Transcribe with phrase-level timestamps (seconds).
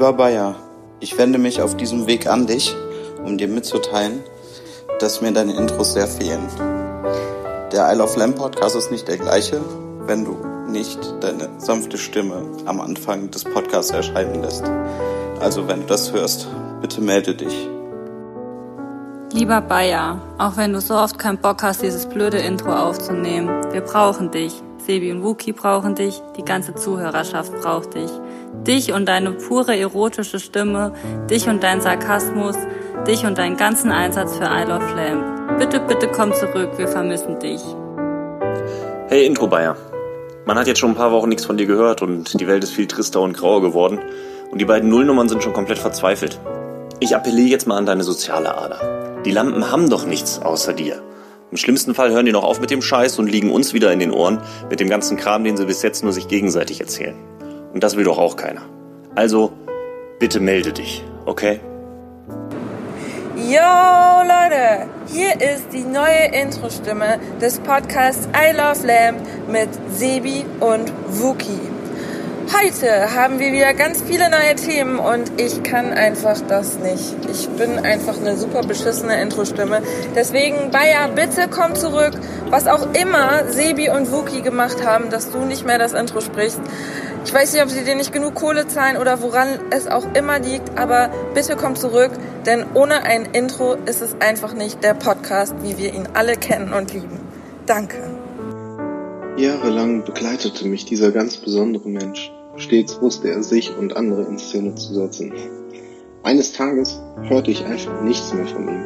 [0.00, 0.54] Lieber Bayer,
[1.00, 2.74] ich wende mich auf diesem Weg an dich,
[3.22, 4.20] um dir mitzuteilen,
[4.98, 6.48] dass mir deine Intros sehr fehlen.
[7.70, 9.60] Der I Love Lamb Podcast ist nicht der gleiche,
[10.06, 10.38] wenn du
[10.70, 14.64] nicht deine sanfte Stimme am Anfang des Podcasts erscheinen lässt.
[15.38, 16.48] Also wenn du das hörst,
[16.80, 17.68] bitte melde dich.
[19.34, 23.82] Lieber Bayer, auch wenn du so oft keinen Bock hast, dieses blöde Intro aufzunehmen, wir
[23.82, 24.62] brauchen dich.
[24.78, 28.10] Sebi und Wookie brauchen dich, die ganze Zuhörerschaft braucht dich.
[28.66, 30.92] Dich und deine pure erotische Stimme,
[31.30, 32.56] dich und dein Sarkasmus,
[33.06, 35.58] dich und deinen ganzen Einsatz für I Love Lamb.
[35.58, 37.60] Bitte, bitte komm zurück, wir vermissen dich.
[39.08, 39.76] Hey Intro Bayer.
[40.46, 42.72] Man hat jetzt schon ein paar Wochen nichts von dir gehört und die Welt ist
[42.72, 44.00] viel trister und grauer geworden
[44.50, 46.38] und die beiden Nullnummern sind schon komplett verzweifelt.
[46.98, 49.22] Ich appelliere jetzt mal an deine soziale Ader.
[49.24, 51.02] Die Lampen haben doch nichts außer dir.
[51.50, 53.98] Im schlimmsten Fall hören die noch auf mit dem Scheiß und liegen uns wieder in
[53.98, 57.16] den Ohren mit dem ganzen Kram, den sie bis jetzt nur sich gegenseitig erzählen.
[57.72, 58.62] Und das will doch auch keiner.
[59.14, 59.52] Also,
[60.18, 61.60] bitte melde dich, okay?
[63.36, 69.18] Yo Leute, hier ist die neue Intro-Stimme des Podcasts I Love Lamb
[69.48, 71.79] mit Sebi und Wookie.
[72.52, 77.14] Heute haben wir wieder ganz viele neue Themen und ich kann einfach das nicht.
[77.30, 79.80] Ich bin einfach eine super beschissene Intro-Stimme.
[80.16, 82.10] Deswegen, Bayer, bitte komm zurück.
[82.48, 86.60] Was auch immer Sebi und Wookie gemacht haben, dass du nicht mehr das Intro sprichst.
[87.24, 90.40] Ich weiß nicht, ob sie dir nicht genug Kohle zahlen oder woran es auch immer
[90.40, 92.10] liegt, aber bitte komm zurück,
[92.46, 96.72] denn ohne ein Intro ist es einfach nicht der Podcast, wie wir ihn alle kennen
[96.72, 97.20] und lieben.
[97.66, 97.98] Danke.
[99.36, 102.32] Jahrelang begleitete mich dieser ganz besondere Mensch.
[102.60, 105.32] Stets wusste er sich und andere in Szene zu setzen.
[106.22, 108.84] Eines Tages hörte ich einfach nichts mehr von ihm.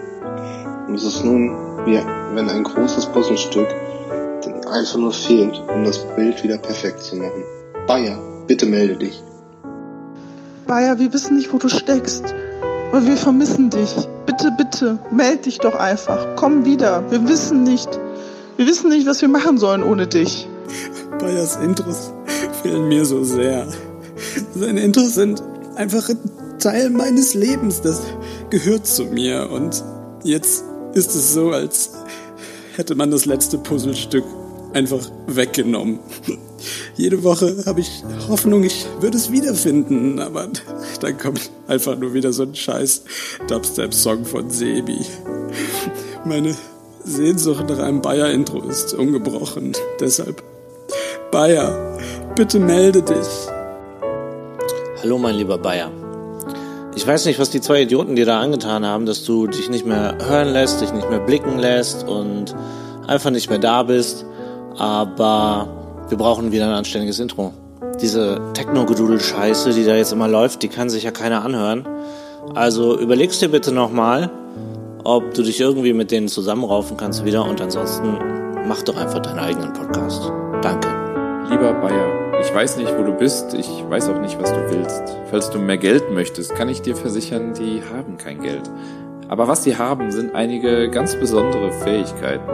[0.88, 1.50] Und es ist nun,
[1.84, 1.98] wie
[2.34, 3.66] wenn ein großes Puzzlestück
[4.70, 7.44] einfach nur fehlt, um das Bild wieder perfekt zu machen.
[7.86, 9.22] Bayer, bitte melde dich.
[10.66, 12.34] Bayer, wir wissen nicht, wo du steckst.
[12.90, 13.94] Aber wir vermissen dich.
[14.26, 16.36] Bitte, bitte, melde dich doch einfach.
[16.36, 17.10] Komm wieder.
[17.10, 17.88] Wir wissen nicht.
[18.56, 20.48] Wir wissen nicht, was wir machen sollen ohne dich.
[21.18, 22.12] Bayers Intros
[22.64, 23.68] fehlen mir so sehr.
[24.54, 25.42] Seine Intros sind
[25.76, 26.18] einfach ein
[26.58, 27.82] Teil meines Lebens.
[27.82, 28.00] Das
[28.48, 29.50] gehört zu mir.
[29.50, 29.84] Und
[30.22, 30.64] jetzt
[30.94, 31.90] ist es so, als
[32.74, 34.24] hätte man das letzte Puzzlestück
[34.72, 35.98] einfach weggenommen.
[36.96, 40.48] Jede Woche habe ich Hoffnung, ich würde es wiederfinden, aber
[41.00, 43.02] dann kommt einfach nur wieder so ein scheiß
[43.46, 45.04] Dubstep-Song von Sebi.
[46.24, 46.56] Meine
[47.04, 49.72] Sehnsucht nach einem Bayer-Intro ist ungebrochen.
[50.00, 50.42] Deshalb,
[51.30, 51.98] Bayer,
[52.34, 53.28] bitte melde dich.
[55.02, 55.90] Hallo, mein lieber Bayer.
[56.96, 59.86] Ich weiß nicht, was die zwei Idioten dir da angetan haben, dass du dich nicht
[59.86, 62.54] mehr hören lässt, dich nicht mehr blicken lässt und
[63.06, 64.24] einfach nicht mehr da bist.
[64.78, 65.68] Aber
[66.08, 67.52] wir brauchen wieder ein anständiges Intro.
[68.00, 71.86] Diese Techno-Gedudel-Scheiße, die da jetzt immer läuft, die kann sich ja keiner anhören.
[72.54, 74.30] Also überlegst dir bitte nochmal,
[75.04, 78.18] ob du dich irgendwie mit denen zusammenraufen kannst wieder und ansonsten
[78.66, 80.32] mach doch einfach deinen eigenen Podcast.
[80.62, 80.88] Danke.
[81.50, 82.23] Lieber Bayer,
[82.54, 85.02] weiß nicht, wo du bist, ich weiß auch nicht, was du willst.
[85.28, 88.70] Falls du mehr Geld möchtest, kann ich dir versichern, die haben kein Geld.
[89.26, 92.48] Aber was sie haben, sind einige ganz besondere Fähigkeiten.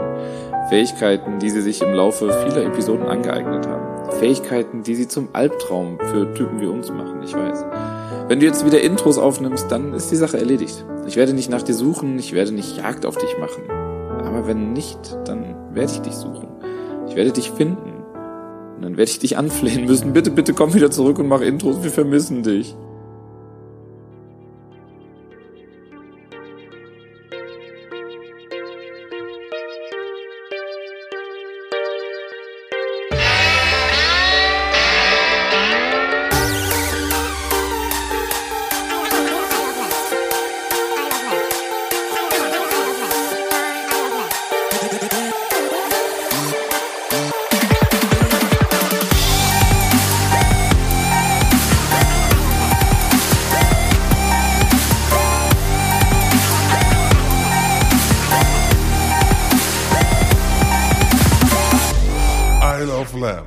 [0.71, 4.11] Fähigkeiten, die sie sich im Laufe vieler Episoden angeeignet haben.
[4.13, 7.67] Fähigkeiten, die sie zum Albtraum für Typen wie uns machen, ich weiß.
[8.29, 10.85] Wenn du jetzt wieder Intros aufnimmst, dann ist die Sache erledigt.
[11.07, 13.65] Ich werde nicht nach dir suchen, ich werde nicht Jagd auf dich machen.
[14.25, 16.49] Aber wenn nicht, dann werde ich dich suchen.
[17.09, 17.90] Ich werde dich finden.
[18.81, 20.15] Und dann werde ich dich anflehen müssen.
[20.15, 22.75] Bitte, bitte komm wieder zurück und mach Intros, wir vermissen dich.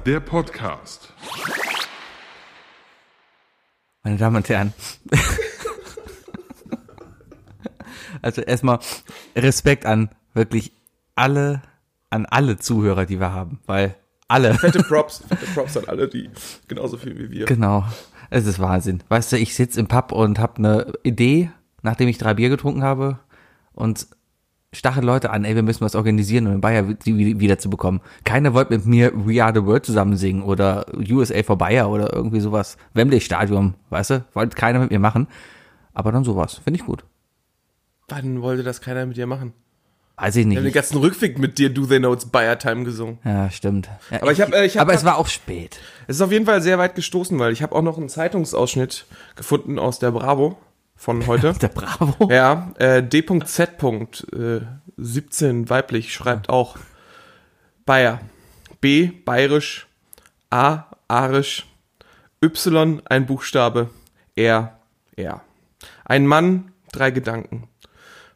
[0.06, 1.14] Der Podcast.
[4.04, 4.74] Meine Damen und Herren.
[8.22, 8.80] also erstmal
[9.34, 10.74] Respekt an wirklich
[11.16, 11.62] alle,
[12.10, 13.96] an alle Zuhörer, die wir haben, weil
[14.28, 14.56] alle.
[14.56, 16.30] Fette Props, fette Props an alle, die
[16.68, 17.46] genauso viel wie wir.
[17.46, 17.86] Genau.
[18.30, 19.04] Es ist Wahnsinn.
[19.08, 21.50] Weißt du, ich sitze im Pub und habe eine Idee,
[21.82, 23.20] nachdem ich drei Bier getrunken habe
[23.72, 24.08] und
[24.74, 28.02] stachelt Leute an, ey, wir müssen was organisieren, um den Bayer wi- wi- wiederzubekommen.
[28.26, 32.12] Keiner wollte mit mir We Are the World zusammen singen oder USA for Bayer oder
[32.14, 32.78] irgendwie sowas.
[32.94, 34.26] Wembley Stadium, weißt du?
[34.34, 35.28] Wollte keiner mit mir machen.
[35.94, 36.56] Aber dann sowas.
[36.64, 37.04] Finde ich gut.
[38.10, 39.54] Wann wollte das keiner mit dir machen?
[40.16, 40.74] Weiß ich Wir haben den nicht.
[40.76, 43.18] ganzen Rückweg mit dir Do They Know It's Bayer Time gesungen.
[43.24, 43.90] Ja, stimmt.
[44.12, 45.80] Ja, Aber ich hab, äh, ich hab aber es war auch spät.
[46.08, 49.06] Es ist auf jeden Fall sehr weit gestoßen, weil ich habe auch noch einen Zeitungsausschnitt
[49.36, 50.58] gefunden aus der Bravo
[51.04, 51.54] von heute.
[51.62, 52.30] Der Bravo.
[52.32, 53.84] Ja, äh, D.Z.
[53.84, 54.62] Äh,
[54.96, 56.78] 17 weiblich schreibt auch
[57.86, 58.22] Bayer.
[58.80, 59.88] B, bayerisch,
[60.50, 61.68] A, arisch,
[62.42, 63.90] Y, ein Buchstabe,
[64.36, 64.78] R,
[65.16, 65.42] R.
[66.06, 67.68] Ein Mann, drei Gedanken.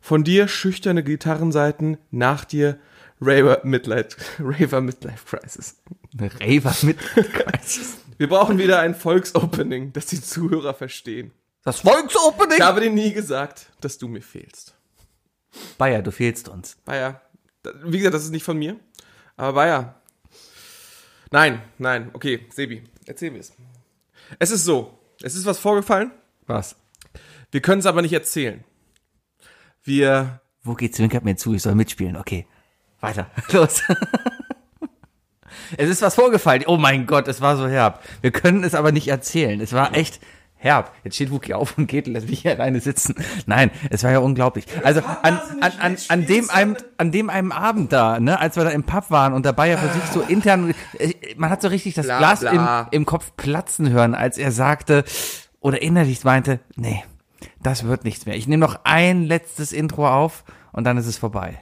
[0.02, 2.80] Von dir schüchterne Gitarrenseiten, nach dir
[3.22, 5.78] Raver Midlife, Raver Midlife Crisis.
[6.20, 6.98] Raver mit.
[8.18, 11.32] Wir brauchen wieder ein Volksopening, das die Zuhörer verstehen.
[11.68, 12.60] Das Volksopening!
[12.60, 14.74] Ich habe dir nie gesagt, dass du mir fehlst.
[15.78, 16.78] Bayer, du fehlst uns.
[16.86, 17.20] Bayer,
[17.84, 18.80] wie gesagt, das ist nicht von mir.
[19.36, 20.02] Aber Bayer.
[21.30, 23.52] Nein, nein, okay, Sebi, erzähl mir es.
[24.40, 26.14] Es ist so, es ist was vorgefallen.
[26.46, 26.78] Was?
[27.52, 28.64] Wir können es aber nicht erzählen.
[29.84, 32.16] Wir, Wo geht's zwinkert mir zu, ich soll mitspielen.
[32.16, 32.48] Okay.
[33.02, 33.30] Weiter.
[33.52, 33.84] Los.
[35.76, 36.64] es ist was vorgefallen.
[36.66, 38.02] Oh mein Gott, es war so herb.
[38.22, 39.60] Wir können es aber nicht erzählen.
[39.60, 40.22] Es war echt
[40.58, 40.92] herb.
[41.04, 43.16] Jetzt steht Wookie auf und geht und lässt mich hier alleine sitzen.
[43.46, 44.66] Nein, es war ja unglaublich.
[44.84, 48.64] Also an, an, an, an dem einem, an dem einem Abend da, ne, als wir
[48.64, 51.68] da im Pub waren und dabei ja für sich so intern, äh, man hat so
[51.68, 52.88] richtig das Bla, Glas bla.
[52.92, 55.04] Im, im Kopf platzen hören, als er sagte
[55.60, 57.04] oder innerlich meinte, nee,
[57.62, 58.36] das wird nichts mehr.
[58.36, 61.60] Ich nehme noch ein letztes Intro auf und dann ist es vorbei.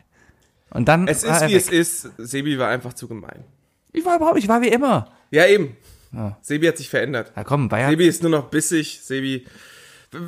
[0.70, 1.56] Und dann es ist wie weg.
[1.56, 2.12] es ist.
[2.18, 3.46] Sebi war einfach zu gemein.
[3.94, 5.08] Ich war überhaupt, ich war wie immer.
[5.32, 5.78] Ja, eben.
[6.42, 7.34] Sebi hat sich verändert.
[7.36, 7.90] Ja, komm, Bayer.
[7.90, 9.02] Sebi ist nur noch bissig.
[9.02, 9.46] Sebi,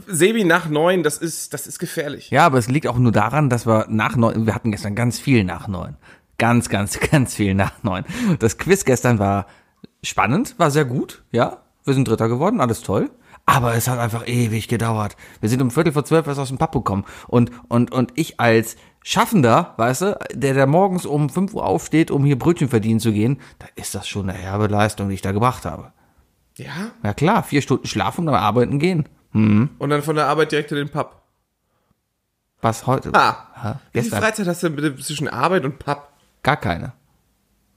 [0.07, 2.29] Sebi nach neun, das ist, das ist gefährlich.
[2.29, 5.19] Ja, aber es liegt auch nur daran, dass wir nach neun, wir hatten gestern ganz
[5.19, 5.95] viel nach neun.
[6.37, 8.03] Ganz, ganz, ganz viel nach neun.
[8.39, 9.47] Das Quiz gestern war
[10.03, 11.63] spannend, war sehr gut, ja.
[11.85, 13.09] Wir sind Dritter geworden, alles toll.
[13.45, 15.15] Aber es hat einfach ewig gedauert.
[15.39, 17.05] Wir sind um Viertel vor zwölf erst aus dem Pub gekommen.
[17.27, 18.75] Und, und, und ich als
[19.09, 23.13] Schaffender, weißt du, der da morgens um 5 Uhr aufsteht, um hier Brötchen verdienen zu
[23.13, 25.93] gehen, da ist das schon eine herbe Leistung, die ich da gebracht habe.
[26.57, 26.91] Ja?
[27.03, 29.07] Ja klar, vier Stunden schlafen und dann arbeiten gehen.
[29.31, 29.69] Mhm.
[29.77, 31.21] Und dann von der Arbeit direkt in den Pub.
[32.59, 33.13] Was heute?
[33.13, 33.47] Ah.
[33.55, 34.11] Ja, Wie viel.
[34.11, 36.09] Freizeit hast du denn zwischen Arbeit und Pub?
[36.43, 36.91] Gar keine.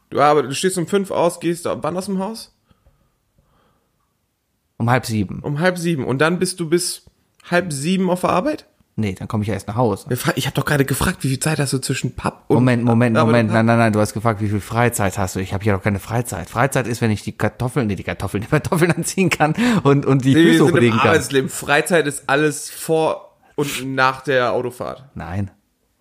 [0.09, 2.53] Du, arbeitest, du stehst um fünf aus, gehst wann aus dem Haus?
[4.79, 5.39] Um halb sieben.
[5.45, 6.05] Um halb sieben.
[6.05, 7.07] Und dann bist du bis
[7.49, 8.67] halb sieben auf der Arbeit?
[9.01, 10.07] Nee, dann komme ich ja erst nach Hause.
[10.37, 13.17] Ich habe doch gerade gefragt, wie viel Zeit hast du zwischen Pub und Moment, Moment,
[13.17, 13.49] Moment.
[13.49, 13.55] Pub?
[13.55, 15.41] Nein, nein, nein, du hast gefragt, wie viel Freizeit hast du.
[15.41, 16.51] Ich habe hier doch keine Freizeit.
[16.51, 20.25] Freizeit ist, wenn ich die Kartoffeln, nee, die Kartoffeln, die Kartoffeln anziehen kann und, und
[20.25, 21.09] die Nee, Füße hochlegen kann.
[21.09, 21.49] Arbeitsleben.
[21.49, 25.07] Freizeit ist alles vor und nach der Autofahrt.
[25.15, 25.51] Nein.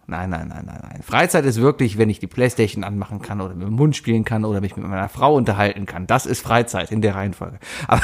[0.07, 1.03] Nein, nein, nein, nein, nein.
[1.03, 4.43] Freizeit ist wirklich, wenn ich die Playstation anmachen kann oder mit dem Hund spielen kann
[4.43, 6.07] oder mich mit meiner Frau unterhalten kann.
[6.07, 7.59] Das ist Freizeit in der Reihenfolge.
[7.87, 8.01] Aber,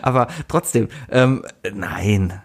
[0.00, 1.44] aber trotzdem, ähm,
[1.74, 2.40] nein.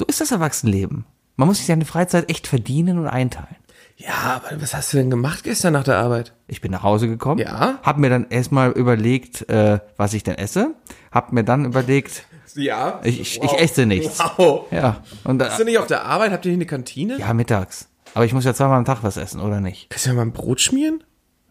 [0.00, 1.04] So ist das Erwachsenenleben.
[1.36, 3.54] Man muss sich seine Freizeit echt verdienen und einteilen.
[3.98, 6.32] Ja, aber was hast du denn gemacht gestern nach der Arbeit?
[6.48, 7.78] Ich bin nach Hause gekommen, Ja?
[7.82, 10.74] hab mir dann erstmal überlegt, äh, was ich denn esse,
[11.12, 12.24] hab mir dann überlegt,
[12.54, 13.00] Ja.
[13.04, 13.52] ich, Wow.
[13.52, 14.18] ich esse nichts.
[14.38, 14.72] Wow.
[14.72, 16.32] Ja, und Bist du nicht auf der Arbeit?
[16.32, 17.18] Habt ihr hier eine Kantine?
[17.18, 17.90] ja, mittags.
[18.14, 19.90] Aber ich muss ja zweimal am Tag was essen, oder nicht?
[19.90, 21.04] Kannst du ja mal ein Brot schmieren?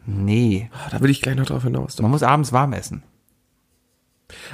[0.08, 2.02] Nee, Oh, da will ich gleich noch drauf hinaus.
[2.02, 3.04] man muss abends warm essen.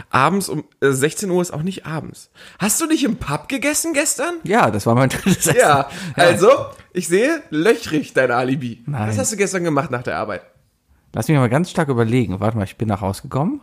[0.10, 2.30] Abends um äh, 16 Uhr ist auch nicht abends.
[2.60, 4.36] Hast du nicht im Pub gegessen gestern?
[4.44, 5.58] Ja, das war mein drittes Essen.
[5.60, 6.50] Ja, also,
[6.94, 8.84] ich sehe löchrig dein Alibi.
[8.86, 9.10] Nein.
[9.10, 10.42] Was hast du gestern gemacht nach der Arbeit?
[11.14, 12.40] Lass mich mal ganz stark überlegen.
[12.40, 13.62] Warte mal, ich bin nach Hause gekommen.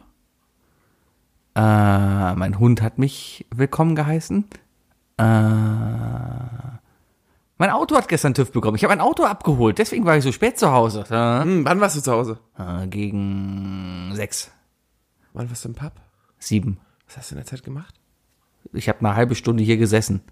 [1.55, 4.45] Äh, mein Hund hat mich willkommen geheißen.
[5.19, 5.23] Äh,
[7.59, 8.77] mein Auto hat gestern TÜV bekommen.
[8.77, 11.05] Ich habe ein Auto abgeholt, deswegen war ich so spät zu Hause.
[11.11, 12.39] Äh, Hm, wann warst du zu Hause?
[12.59, 14.51] äh, gegen sechs,
[15.33, 15.93] Wann warst du im Pub?
[16.39, 16.79] sieben.
[17.07, 17.95] Was hast du in der Zeit gemacht?
[18.73, 20.23] Ich habe eine halbe Stunde hier gesessen.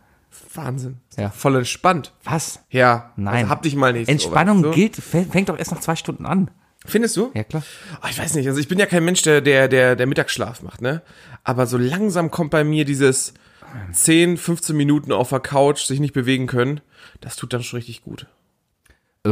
[0.54, 0.99] Wahnsinn.
[1.16, 1.30] Ja.
[1.30, 2.12] Voll entspannt.
[2.25, 2.61] Was?
[2.71, 3.12] Ja.
[3.16, 3.35] Nein.
[3.37, 4.09] Also hab dich mal nicht.
[4.09, 4.71] Entspannung so.
[4.73, 6.50] gilt, fä- fängt doch erst nach zwei Stunden an.
[6.87, 7.30] Findest du?
[7.35, 7.62] Ja, klar.
[8.02, 10.62] Oh, ich weiß nicht, also ich bin ja kein Mensch, der, der, der, der Mittagsschlaf
[10.62, 11.02] macht, ne?
[11.45, 13.35] Aber so langsam kommt bei mir dieses
[13.92, 16.80] 10, 15 Minuten auf der Couch, sich nicht bewegen können.
[17.21, 18.26] Das tut dann schon richtig gut.
[19.27, 19.31] Äh,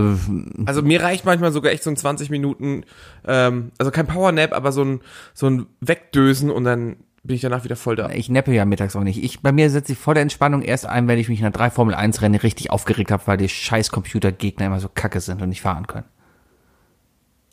[0.67, 2.85] Also mir reicht manchmal sogar echt so ein 20 Minuten,
[3.27, 5.01] ähm, also kein Powernap, aber so ein,
[5.35, 8.11] so ein Wegdösen und dann bin ich danach wieder voll da.
[8.11, 9.23] Ich neppe ja mittags auch nicht.
[9.23, 11.71] Ich, bei mir setzt die volle Entspannung erst ein, wenn ich mich in einer 3
[11.71, 15.49] Formel 1 Rennen richtig aufgeregt habe, weil die scheiß Computergegner immer so kacke sind und
[15.49, 16.07] nicht fahren können.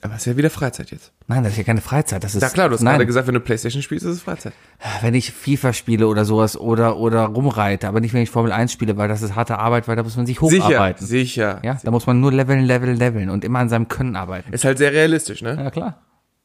[0.06, 1.12] Aber es ist ja wieder Freizeit jetzt.
[1.28, 2.24] Nein, das ist ja keine Freizeit.
[2.24, 4.22] Das ist, Na klar, du hast nein, gerade gesagt, wenn du Playstation spielst, ist es
[4.22, 4.54] Freizeit.
[5.02, 8.72] wenn ich FIFA spiele oder sowas oder, oder rumreite, aber nicht, wenn ich Formel 1
[8.72, 11.06] spiele, weil das ist harte Arbeit, weil da muss man sich Sicher, hocharbeiten.
[11.06, 11.60] sicher.
[11.64, 14.54] Ja, da muss man nur leveln, leveln, leveln und immer an seinem Können arbeiten.
[14.54, 15.56] Ist halt sehr realistisch, ne?
[15.56, 16.02] Ja, klar.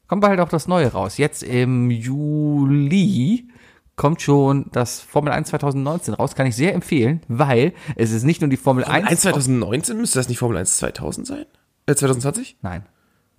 [0.07, 1.17] Kommt bald auch das Neue raus.
[1.17, 3.47] Jetzt im Juli
[3.95, 6.35] kommt schon das Formel 1 2019 raus.
[6.35, 9.09] Kann ich sehr empfehlen, weil es ist nicht nur die Formel, Formel 1.
[9.09, 11.45] 1 2019 müsste das nicht Formel 1 2000 sein?
[11.85, 12.57] Äh, 2020?
[12.61, 12.83] Nein,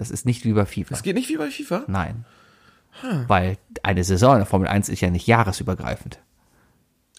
[0.02, 0.90] das ist nicht wie bei FIFA.
[0.90, 1.84] Das geht nicht wie bei FIFA?
[1.86, 2.24] Nein.
[3.28, 6.18] Weil eine Saison in der Formel 1 ist ja nicht jahresübergreifend.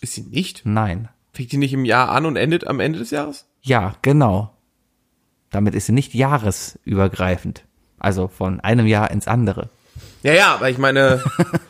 [0.02, 0.66] Ist sie nicht?
[0.66, 1.08] Nein.
[1.32, 3.48] Fängt die nicht im Jahr an und endet am Ende des Jahres?
[3.62, 4.54] Ja, genau.
[5.50, 7.64] Damit ist sie nicht jahresübergreifend.
[7.98, 9.70] Also von einem Jahr ins andere.
[10.24, 11.24] Ja, ja, aber ich meine,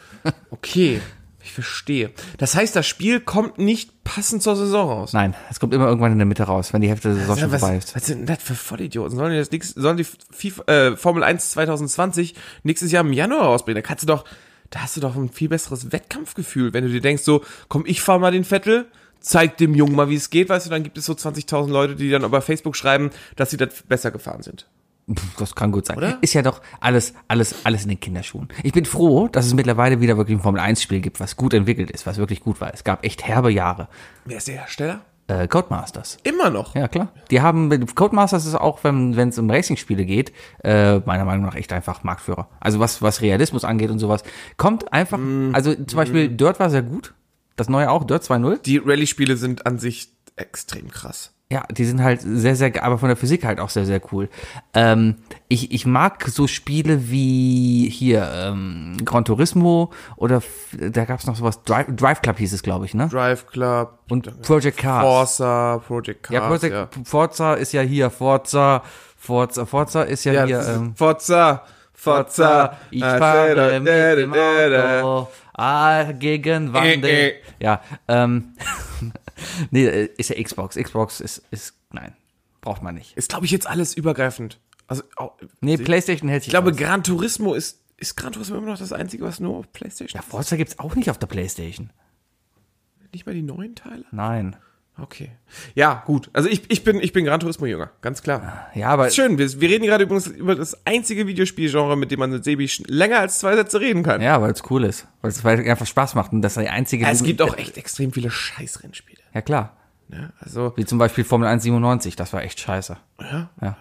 [0.50, 1.00] okay,
[1.44, 2.12] ich verstehe.
[2.38, 5.14] Das heißt, das Spiel kommt nicht passend zur Saison raus.
[5.14, 7.52] Nein, es kommt immer irgendwann in der Mitte raus, wenn die Hälfte der Saison schon
[7.52, 7.96] was, vorbei ist.
[7.96, 9.18] was sind denn das für Vollidioten?
[9.18, 13.44] Sollen die, das nix, sollen die FIFA, äh, Formel 1 2020 nächstes Jahr im Januar
[13.44, 13.82] rausbringen?
[13.82, 14.24] Da kannst du doch,
[14.70, 18.02] da hast du doch ein viel besseres Wettkampfgefühl, wenn du dir denkst, so, komm, ich
[18.02, 18.88] fahr mal den Vettel,
[19.20, 21.96] zeig dem Jungen mal, wie es geht, weißt du, dann gibt es so 20.000 Leute,
[21.96, 24.68] die dann über Facebook schreiben, dass sie das besser gefahren sind.
[25.38, 25.98] Das kann gut sein.
[25.98, 26.18] Oder?
[26.22, 28.48] Ist ja doch alles, alles, alles in den Kinderschuhen.
[28.64, 32.06] Ich bin froh, dass es mittlerweile wieder wirklich ein Formel-1-Spiel gibt, was gut entwickelt ist,
[32.06, 32.74] was wirklich gut war.
[32.74, 33.90] Es gab echt herbe Jahre.
[34.26, 35.02] Wer ist der Hersteller?
[35.28, 36.18] Äh, Codemasters.
[36.24, 36.76] Immer noch.
[36.76, 37.10] Ja, klar.
[37.32, 40.34] Die haben, Codemasters ist auch, wenn es um Racing-Spiele geht,
[40.64, 42.50] äh, meiner Meinung nach echt einfach Marktführer.
[42.60, 44.24] Also was, was Realismus angeht und sowas.
[44.58, 45.20] Kommt einfach,
[45.54, 47.14] also zum Beispiel Dirt war sehr gut.
[47.56, 48.62] Das neue auch, Dirt 2.0.
[48.64, 51.33] Die Rallye-Spiele sind an sich extrem krass.
[51.54, 54.28] Ja, die sind halt sehr, sehr, aber von der Physik halt auch sehr, sehr cool.
[54.74, 55.18] Ähm,
[55.50, 60.42] ich, ich mag so Spiele wie hier ähm, Gran Turismo oder
[60.72, 63.08] da gab's noch sowas, Drive, Drive Club hieß es, glaube ich, ne?
[63.08, 64.00] Drive Club.
[64.10, 65.04] Und Project Cars.
[65.04, 66.34] Forza, Project Cars.
[66.34, 68.82] ja, Project Forza ist ja hier, Forza,
[69.16, 71.62] Forza, Forza ist ja, Ja, hier, ähm, Forza,
[71.94, 72.78] Forza.
[72.90, 74.34] ich Ah, fahre mit dem.
[74.34, 77.06] Auto, ah, gegen Wandel.
[77.06, 77.34] Äh, äh.
[77.60, 78.56] Ja, ähm,
[79.72, 80.76] nee, äh, ist ja Xbox.
[80.76, 82.16] Xbox ist, ist, nein,
[82.62, 83.16] braucht man nicht.
[83.18, 84.60] Ist, glaube ich, jetzt alles übergreifend.
[84.88, 86.78] Also, auch, Nee, Playstation hält sich ich glaube, raus.
[86.78, 90.28] Gran Turismo ist, ist Gran Turismo immer noch das einzige, was nur auf Playstation Ja,
[90.28, 91.92] Forza gibt's auch nicht auf der Playstation.
[93.14, 94.06] Nicht mal die neuen Teile?
[94.12, 94.56] Nein.
[94.98, 95.32] Okay.
[95.74, 96.30] Ja, gut.
[96.34, 98.68] Also ich, ich bin, ich bin Gran Turismo Jünger, ganz klar.
[98.76, 99.40] Ja, aber Ist schön.
[99.40, 103.20] Wir, wir reden gerade übrigens über das einzige Videospielgenre, mit dem man mit Sebi länger
[103.20, 104.22] als zwei Sätze reden kann.
[104.22, 106.64] ja, weil es cool ist, weil es weil es einfach Spaß macht und das ist
[106.64, 107.08] die einzige.
[107.08, 109.23] es gibt auch echt extrem viele Scheißrennspiele.
[109.34, 109.76] Ja klar,
[110.10, 110.32] Ne?
[110.40, 112.98] Also, wie zum Beispiel Formel 1 97, das war echt scheiße.
[113.20, 113.50] ja.
[113.62, 113.78] Ja.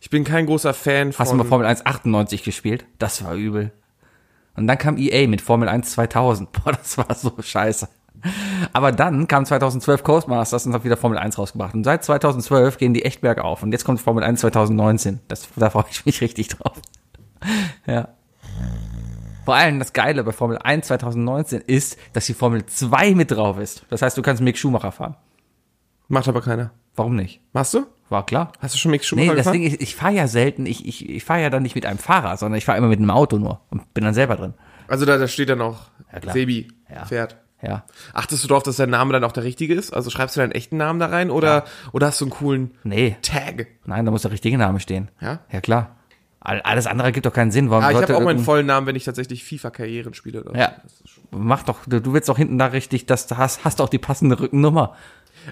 [0.00, 1.24] Ich bin kein großer Fan von.
[1.24, 2.84] Hast du mal Formel 1 98 gespielt?
[2.98, 3.72] Das war übel.
[4.54, 6.52] Und dann kam EA mit Formel 1 2000.
[6.64, 7.88] Boah, das war so scheiße.
[8.72, 11.74] Aber dann kam 2012 Codemasters und hat wieder Formel 1 rausgebracht.
[11.74, 13.62] Und seit 2012 gehen die echt bergauf.
[13.62, 15.20] Und jetzt kommt Formel 1 2019.
[15.28, 16.76] Das, da freue ich mich richtig drauf.
[17.86, 18.08] Ja.
[19.44, 23.58] Vor allem das Geile bei Formel 1 2019 ist, dass die Formel 2 mit drauf
[23.58, 23.84] ist.
[23.90, 25.16] Das heißt, du kannst Mick Schumacher fahren.
[26.08, 26.70] Macht aber keiner.
[26.94, 27.40] Warum nicht?
[27.52, 27.86] Machst du?
[28.08, 28.52] War klar.
[28.60, 29.52] Hast du schon Mick Schumacher Nee, das gefahren?
[29.62, 31.98] Ding ist, ich fahre ja selten, ich, ich, ich fahre ja dann nicht mit einem
[31.98, 34.54] Fahrer, sondern ich fahre immer mit einem Auto nur und bin dann selber drin.
[34.88, 35.78] Also da, da steht dann auch
[36.22, 36.32] Ja.
[36.32, 37.04] Sebi Ja.
[37.06, 37.38] fährt.
[37.62, 37.84] Ja.
[38.12, 39.92] Achtest du darauf, dass dein Name dann auch der richtige ist?
[39.92, 43.16] Also schreibst du deinen echten Namen da rein oder, oder hast du einen coolen Nee.
[43.22, 43.68] Tag?
[43.86, 45.10] Nein, da muss der richtige Name stehen.
[45.20, 45.38] Ja?
[45.50, 45.96] Ja, klar.
[46.44, 47.70] All- Alles andere gibt doch keinen Sinn.
[47.70, 50.42] Warum Ah, ich habe auch meinen vollen Namen, wenn ich tatsächlich FIFA-Karrieren spiele.
[50.44, 50.58] Oder?
[50.58, 50.76] Ja.
[51.30, 54.38] Mach doch, du, du willst doch hinten da richtig, das hast, hast auch die passende
[54.38, 54.96] Rückennummer.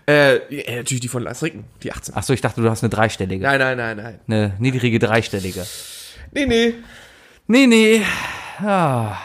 [0.06, 2.14] Äh, ja, natürlich die von Lars Ricken, die 18.
[2.16, 3.42] Ach so, ich dachte, du hast eine dreistellige.
[3.44, 4.20] Nein, nein, nein, nein.
[4.28, 5.64] Eine niedrige dreistellige.
[6.32, 6.74] Nee, nee.
[7.46, 8.02] Nee, nee.
[8.58, 9.16] Ah,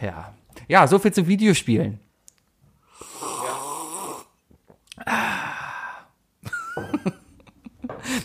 [0.00, 0.32] ja.
[0.68, 2.00] Ja, so viel zu Videospielen.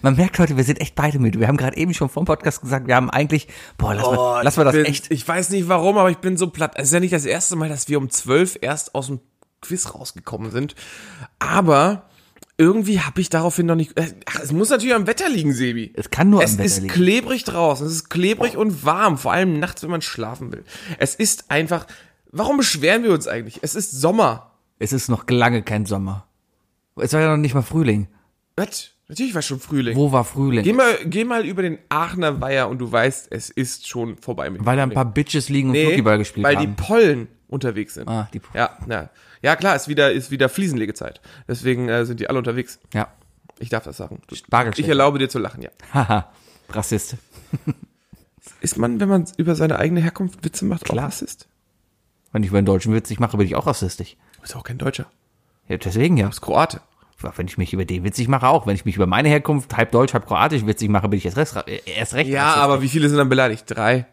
[0.01, 1.39] Man merkt heute, wir sind echt beide müde.
[1.39, 4.57] Wir haben gerade eben schon vom Podcast gesagt, wir haben eigentlich, boah, lass, mal, lass
[4.57, 5.12] mal das bin, echt.
[5.12, 6.74] Ich weiß nicht warum, aber ich bin so platt.
[6.75, 9.19] Es ist ja nicht das erste Mal, dass wir um 12 erst aus dem
[9.62, 10.75] Quiz rausgekommen sind.
[11.39, 12.09] Aber
[12.57, 13.93] irgendwie habe ich daraufhin noch nicht.
[14.25, 15.93] Ach, es muss natürlich am Wetter liegen, Sebi.
[15.95, 16.93] Es kann nur es am Wetter ist liegen.
[16.93, 17.88] klebrig draußen.
[17.88, 20.63] Es ist klebrig und warm, vor allem nachts, wenn man schlafen will.
[20.98, 21.88] Es ist einfach.
[22.31, 23.59] Warum beschweren wir uns eigentlich?
[23.63, 24.51] Es ist Sommer.
[24.77, 26.27] Es ist noch lange kein Sommer.
[26.95, 28.07] Es war ja noch nicht mal Frühling.
[28.55, 28.91] Was?
[29.09, 29.95] Natürlich war schon Frühling.
[29.97, 30.63] Wo war Frühling?
[30.63, 34.49] Geh mal, geh mal über den Aachener Weiher und du weißt, es ist schon vorbei
[34.51, 36.75] mit Weil da ein paar Bitches liegen und Nee, Flunkyball gespielt weil haben.
[36.75, 38.07] die Pollen unterwegs sind.
[38.07, 39.09] Ah, die- ja, ja.
[39.41, 41.21] ja, klar, ist wieder, ist wieder Fliesenlegezeit.
[41.47, 42.79] Deswegen äh, sind die alle unterwegs.
[42.93, 43.07] ja.
[43.61, 44.21] Ich darf das sagen.
[44.27, 44.35] Du,
[44.77, 45.69] ich erlaube dir zu lachen, ja.
[45.93, 46.31] Haha.
[46.69, 47.17] Rassist.
[48.61, 50.99] Ist man, wenn man über seine eigene Herkunft Witze macht, Klar.
[51.05, 51.47] auch Rassist?
[52.31, 54.15] Wenn ich über einen deutschen Witz nicht mache, bin ich auch rassistisch.
[54.35, 55.07] Du bist auch kein Deutscher.
[55.67, 56.23] Ja, deswegen ja.
[56.25, 56.79] Du bist Kroate.
[57.35, 58.65] Wenn ich mich über den witzig mache, auch.
[58.67, 61.38] Wenn ich mich über meine Herkunft, halb deutsch, halb kroatisch witzig mache, bin ich erst,
[61.38, 62.29] recht- äh, erst recht.
[62.29, 63.65] Ja, aber wie viele sind dann beleidigt?
[63.67, 64.05] Drei.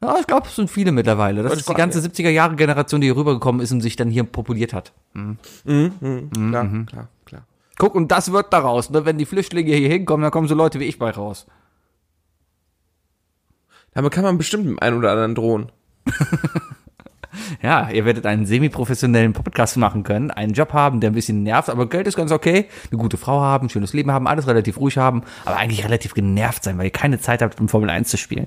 [0.00, 1.42] Ja, ich glaube, es sind viele mittlerweile.
[1.42, 4.72] Das Deutsch, ist die ganze 70er-Jahre-Generation, die hier rübergekommen ist und sich dann hier populiert
[4.72, 4.92] hat.
[5.12, 5.38] Mhm.
[5.64, 7.42] Mhm, mhm, klar, klar, klar.
[7.78, 9.04] Guck, und das wird daraus, ne?
[9.04, 11.46] Wenn die Flüchtlinge hier hinkommen, dann kommen so Leute wie ich bei raus.
[13.92, 15.72] Damit kann man bestimmt dem einen oder anderen drohen.
[17.62, 21.68] Ja, ihr werdet einen semi-professionellen Podcast machen können, einen Job haben, der ein bisschen nervt,
[21.68, 24.78] aber Geld ist ganz okay, eine gute Frau haben, ein schönes Leben haben, alles relativ
[24.78, 28.08] ruhig haben, aber eigentlich relativ genervt sein, weil ihr keine Zeit habt, um Formel 1
[28.08, 28.46] zu spielen.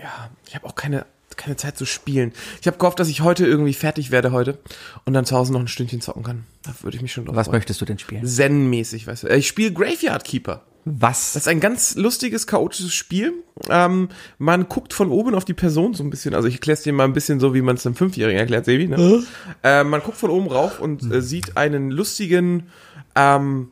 [0.00, 1.06] Ja, ich habe auch keine,
[1.36, 2.32] keine Zeit zu spielen.
[2.60, 4.58] Ich habe gehofft, dass ich heute irgendwie fertig werde heute
[5.04, 6.44] und dann zu Hause noch ein Stündchen zocken kann.
[6.62, 7.56] Da würde ich mich schon drauf Was freuen.
[7.58, 8.24] möchtest du denn spielen?
[8.24, 9.26] Zen-mäßig, weißt du.
[9.28, 10.62] Äh, Ich spiele Graveyard Keeper.
[11.00, 11.32] Was?
[11.32, 13.32] Das ist ein ganz lustiges, chaotisches Spiel.
[13.68, 16.34] Ähm, man guckt von oben auf die Person so ein bisschen.
[16.34, 18.64] Also ich erkläre es dir mal ein bisschen so, wie man es einem Fünfjährigen erklärt,
[18.64, 18.88] Sebi.
[18.88, 19.24] Ne?
[19.62, 22.68] Äh, man guckt von oben rauf und äh, sieht einen lustigen,
[23.14, 23.70] ähm,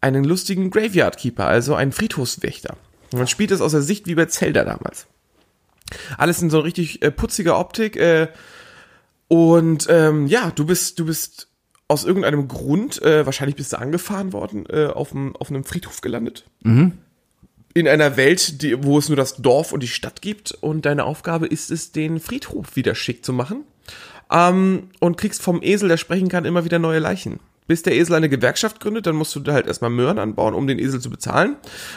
[0.00, 2.76] einen lustigen Graveyard Keeper, also einen Friedhofswächter.
[3.12, 5.06] Und man spielt es aus der Sicht wie bei Zelda damals.
[6.16, 7.96] Alles in so richtig äh, putziger Optik.
[7.96, 8.28] Äh,
[9.28, 11.47] und ähm, ja, du bist, du bist
[11.88, 16.02] aus irgendeinem Grund, äh, wahrscheinlich bist du angefahren worden, äh, auf, dem, auf einem Friedhof
[16.02, 16.44] gelandet.
[16.62, 16.92] Mhm.
[17.74, 20.52] In einer Welt, die, wo es nur das Dorf und die Stadt gibt.
[20.52, 23.64] Und deine Aufgabe ist es, den Friedhof wieder schick zu machen.
[24.30, 27.40] Ähm, und kriegst vom Esel, der sprechen kann, immer wieder neue Leichen.
[27.68, 30.78] Bis der Esel eine Gewerkschaft gründet, dann musst du halt erstmal Möhren anbauen, um den
[30.78, 31.56] Esel zu bezahlen.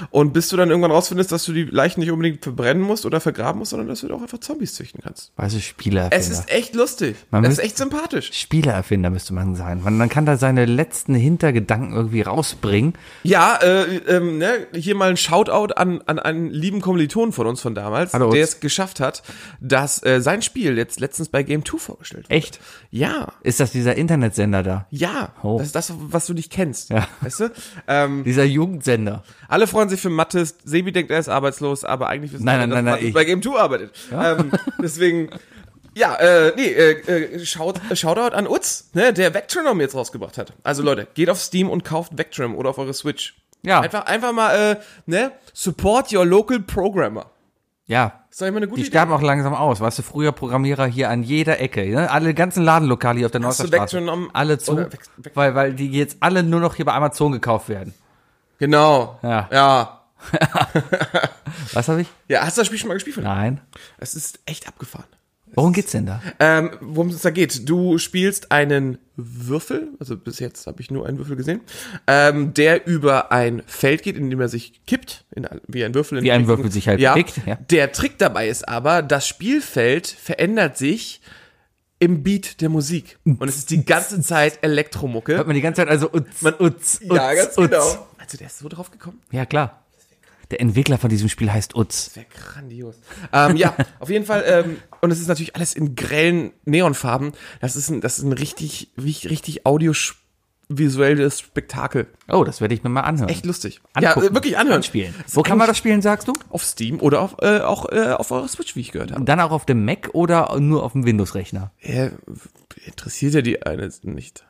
[0.10, 3.22] Und bis du dann irgendwann rausfindest, dass du die Leichen nicht unbedingt verbrennen musst oder
[3.22, 5.32] vergraben musst, sondern dass du auch einfach Zombies züchten kannst.
[5.38, 6.18] Also Spielererfinder.
[6.18, 7.16] Es ist echt lustig.
[7.32, 8.32] Man es ist echt sympathisch.
[8.34, 9.82] Spielererfinder müsste man sein.
[9.82, 12.94] Man, man kann da seine letzten Hintergedanken irgendwie rausbringen.
[13.24, 17.62] Ja, äh, ähm, ne, hier mal ein Shoutout an, an einen lieben Kommiliton von uns
[17.62, 19.24] von damals, Hallo, der es geschafft hat,
[19.62, 22.36] dass äh, sein Spiel jetzt letztens bei Game 2 vorgestellt wurde.
[22.36, 22.60] Echt?
[22.90, 24.88] Ja, Ist das dieser Internetsender da?
[24.90, 25.30] ja.
[25.44, 25.61] Oh.
[25.62, 26.90] Das ist das, was du nicht kennst.
[26.90, 27.08] Ja.
[27.22, 27.52] Weißt du?
[27.88, 29.24] Ähm, Dieser Jugendsender.
[29.48, 30.56] alle freuen sich für Mattes.
[30.64, 33.08] Sebi denkt, er ist arbeitslos, aber eigentlich wissen Nein, alle, nein, dass nein, nein, Mattes
[33.08, 33.92] ich- bei Game 2 arbeitet.
[34.12, 34.52] Ähm,
[34.82, 35.30] deswegen,
[35.96, 40.38] ja, äh, nee, äh, äh, Shout, äh, Shoutout an Utz, ne, der Vectronom jetzt rausgebracht
[40.38, 40.54] hat.
[40.64, 43.36] Also Leute, geht auf Steam und kauft Vectrom oder auf eure Switch.
[43.64, 43.82] Ja.
[43.82, 44.76] Einfach, einfach mal, äh,
[45.06, 47.31] ne, support your local programmer.
[47.92, 48.24] Ja.
[48.30, 48.92] Ist doch immer eine gute Die Idee.
[48.92, 49.82] sterben auch langsam aus.
[49.82, 51.86] Weißt du, früher Programmierer hier an jeder Ecke.
[51.86, 52.10] Ne?
[52.10, 54.30] Alle ganzen Ladenlokale hier auf der weggenommen?
[54.34, 54.78] Alle zu.
[54.78, 57.94] Weg- weg- weil, weil die jetzt alle nur noch hier bei Amazon gekauft werden.
[58.60, 59.20] Genau.
[59.24, 59.50] Ja.
[59.52, 60.02] Ja.
[61.74, 62.08] Was habe ich?
[62.30, 63.18] Ja, hast du das Spiel schon mal gespielt?
[63.18, 63.60] Nein.
[63.98, 65.06] Es ist echt abgefahren.
[65.56, 66.22] Worum geht's denn da?
[66.40, 67.68] Ähm, worum es da geht.
[67.70, 71.62] Du spielst einen Würfel, also bis jetzt habe ich nur einen Würfel gesehen,
[72.08, 76.18] ähm, der über ein Feld geht, in dem er sich kippt, in, wie ein Würfel.
[76.20, 77.14] In Wie ein Würfel sich halt ja.
[77.14, 77.56] kickt, ja.
[77.70, 81.22] Der Trick dabei ist aber, das Spielfeld verändert sich
[82.00, 83.20] im Beat der Musik.
[83.26, 85.36] Und es ist die ganze Zeit Elektromucke.
[85.36, 87.70] Hört man die ganze Zeit also Utz, Man- Utz, ja, Utz, ganz Utz.
[87.70, 88.08] genau.
[88.32, 89.20] Du, der ist so drauf gekommen?
[89.32, 89.81] Ja, klar.
[90.52, 92.12] Der Entwickler von diesem Spiel heißt Utz.
[92.14, 92.98] Wäre grandios.
[93.32, 94.44] ähm, ja, auf jeden Fall.
[94.46, 97.32] Ähm, und es ist natürlich alles in grellen Neonfarben.
[97.62, 102.08] Das ist ein, das ist ein richtig, richtig, audiovisuelles Spektakel.
[102.28, 103.30] Oh, das werde ich mir mal anhören.
[103.30, 103.80] Echt lustig.
[103.94, 104.26] Angucken.
[104.26, 104.82] Ja, wirklich anhören.
[104.82, 106.34] Das ist Wo kann man das spielen, sagst du?
[106.50, 109.24] Auf Steam oder auf, äh, auch äh, auf eurer Switch, wie ich gehört habe.
[109.24, 111.72] Dann auch auf dem Mac oder nur auf dem Windows-Rechner?
[111.80, 112.10] Äh,
[112.86, 114.46] interessiert ja die eine nicht.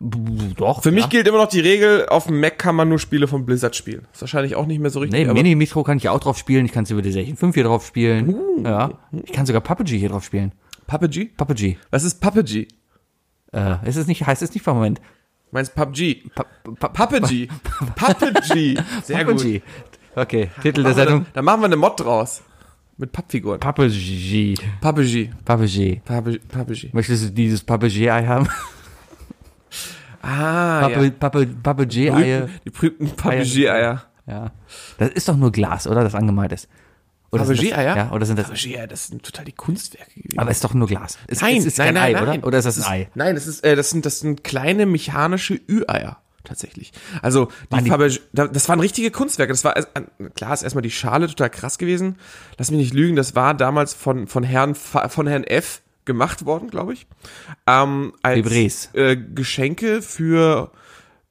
[0.00, 0.82] Doch.
[0.82, 1.08] Für mich ja.
[1.08, 4.06] gilt immer noch die Regel, auf dem Mac kann man nur Spiele von Blizzard spielen.
[4.12, 5.18] Ist wahrscheinlich auch nicht mehr so richtig.
[5.18, 6.64] Nee, aber- Mini Metro kann ich auch drauf spielen.
[6.66, 8.34] Ich kann Civilization 5 hier drauf spielen.
[8.34, 8.62] Uh.
[8.64, 8.90] Ja.
[9.24, 10.52] Ich kann sogar PUBG hier drauf spielen.
[10.86, 11.30] PUBG?
[11.36, 11.76] PUBG.
[11.90, 12.68] Was ist PUBG?
[13.52, 15.00] Äh, ist es nicht, heißt es nicht, Moment.
[15.50, 16.22] Meinst PUBG?
[16.64, 17.48] PUBG.
[17.96, 18.78] PUBG.
[19.02, 19.44] Sehr gut.
[20.14, 21.24] Okay, Titel der Sendung.
[21.24, 22.42] dann, dann machen wir eine Mod draus.
[22.96, 23.60] Mit Pappfiguren.
[23.60, 24.54] PUBG.
[24.80, 25.30] PUBG.
[25.44, 26.00] PUBG.
[26.04, 26.40] PUBG.
[26.48, 26.90] PUBG.
[26.92, 28.48] Möchtest du dieses PUBG-Ei haben?
[30.28, 31.10] Ah, ja.
[31.10, 32.48] PUBG-Eier.
[32.64, 34.02] Die berühmten PUBG-Eier.
[34.26, 34.50] Ja.
[34.98, 36.02] Das ist doch nur Glas, oder?
[36.04, 36.68] Das angemeint ist.
[37.30, 37.96] Oder PUBG-Eier?
[37.96, 38.48] Ja, oder sind das.
[38.48, 40.38] PUBG-Eier, das sind total die Kunstwerke gewesen.
[40.38, 41.18] Aber es ist doch nur Glas.
[41.26, 42.38] Es, nein, ist nein, kein nein, Ei, nein.
[42.38, 42.46] oder?
[42.48, 43.08] Oder ist das ein ist, Ei?
[43.14, 46.18] Nein, das ist, äh, das sind, das sind kleine mechanische Ü-Eier.
[46.44, 46.92] Tatsächlich.
[47.20, 49.52] Also, die, die- da- das waren richtige Kunstwerke.
[49.52, 49.74] Das war,
[50.34, 52.16] klar, ist erstmal die Schale total krass gewesen.
[52.56, 56.68] Lass mich nicht lügen, das war damals von, von Herrn, von Herrn F gemacht worden,
[56.70, 57.06] glaube ich.
[57.68, 60.72] Ähm, als äh, Geschenke für,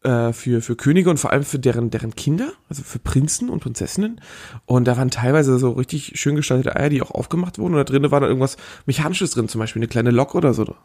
[0.03, 3.59] äh, für, für Könige und vor allem für deren, deren Kinder, also für Prinzen und
[3.59, 4.21] Prinzessinnen.
[4.65, 7.73] Und da waren teilweise so richtig schön gestaltete Eier, die auch aufgemacht wurden.
[7.73, 10.75] Und da drinnen war dann irgendwas Mechanisches drin, zum Beispiel eine kleine Lok oder so.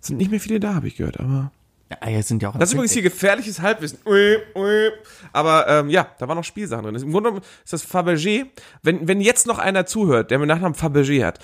[0.00, 1.50] Sind nicht mehr viele da, habe ich gehört, aber.
[1.90, 2.58] Ja, Eier sind ja auch.
[2.58, 3.98] Das ist übrigens hier gefährliches Halbwissen.
[4.06, 4.90] Ui, ui.
[5.34, 6.94] Aber ähm, ja, da waren noch Spielsachen drin.
[6.94, 8.46] Im Grunde genommen ist das Fabergé.
[8.82, 11.40] Wenn, wenn jetzt noch einer zuhört, der mit Nachnamen Fabergé hat,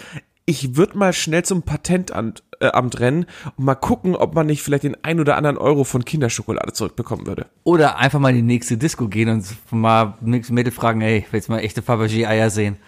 [0.48, 3.26] ich würde mal schnell zum Patentamt äh, rennen
[3.58, 7.26] und mal gucken, ob man nicht vielleicht den ein oder anderen Euro von Kinderschokolade zurückbekommen
[7.26, 7.46] würde.
[7.64, 11.48] Oder einfach mal in die nächste Disco gehen und mal nächste Mädel fragen, ey, willst
[11.48, 12.78] du mal echte Fabergé-Eier sehen?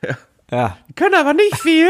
[0.00, 0.16] Ja.
[0.52, 0.76] Ja.
[0.94, 1.88] Können aber nicht viel.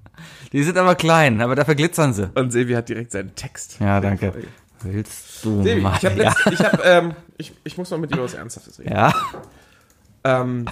[0.52, 2.30] Die sind aber klein, aber dafür glitzern sie.
[2.34, 3.76] Und Sevi hat direkt seinen Text.
[3.80, 4.32] Ja, danke.
[4.80, 5.98] Willst du Sevi, mal?
[5.98, 6.34] ich habe ja.
[6.50, 8.92] ich hab, ähm, ich, ich muss mal mit dir was Ernsthaftes reden.
[8.92, 9.12] ja.
[10.24, 10.66] Ähm,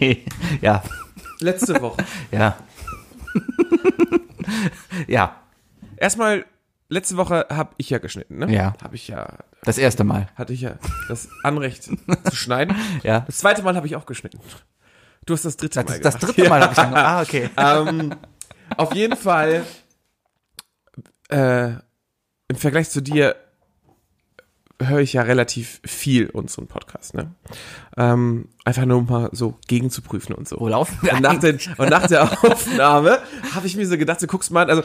[0.60, 0.82] ja.
[1.38, 2.04] letzte Woche.
[2.30, 2.56] Ja.
[5.06, 5.36] ja.
[5.96, 6.44] Erstmal,
[6.88, 8.52] letzte Woche habe ich ja geschnitten, ne?
[8.52, 8.74] Ja.
[8.82, 10.28] Habe ich ja, Das erste Mal.
[10.34, 10.74] hatte ich ja
[11.08, 12.76] das Anrecht zu schneiden.
[13.02, 13.20] Ja.
[13.20, 14.40] Das zweite Mal habe ich auch geschnitten.
[15.26, 16.36] Du hast das dritte Mal Das, das gemacht.
[16.36, 16.94] dritte Mal habe ich dann.
[16.94, 17.50] Ah, okay.
[17.56, 18.14] ähm,
[18.76, 19.64] auf jeden Fall,
[21.30, 21.68] äh,
[22.48, 23.36] im Vergleich zu dir
[24.88, 27.34] höre ich ja relativ viel unseren Podcast, ne?
[27.96, 30.58] Ähm, einfach nur um mal so gegenzuprüfen und so.
[30.60, 33.18] Wo laufen wir und nach, den, und nach der Aufnahme
[33.54, 34.82] habe ich mir so gedacht, du guckst mal, also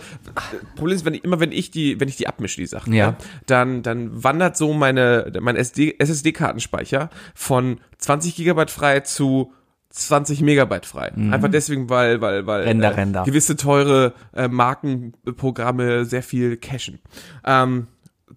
[0.76, 3.12] Problem ist, wenn ich, immer wenn ich die, wenn ich die abmische, die Sachen, Ja.
[3.12, 9.54] ne, dann, dann wandert so meine, mein SD, SSD-Kartenspeicher von 20 Gigabyte frei zu
[9.90, 11.12] 20 Megabyte frei.
[11.32, 12.68] Einfach deswegen, weil, weil, weil Mhm.
[12.68, 13.24] Render, äh, Render.
[13.24, 17.00] gewisse teure äh, Markenprogramme sehr viel cachen.
[17.46, 17.88] Ähm,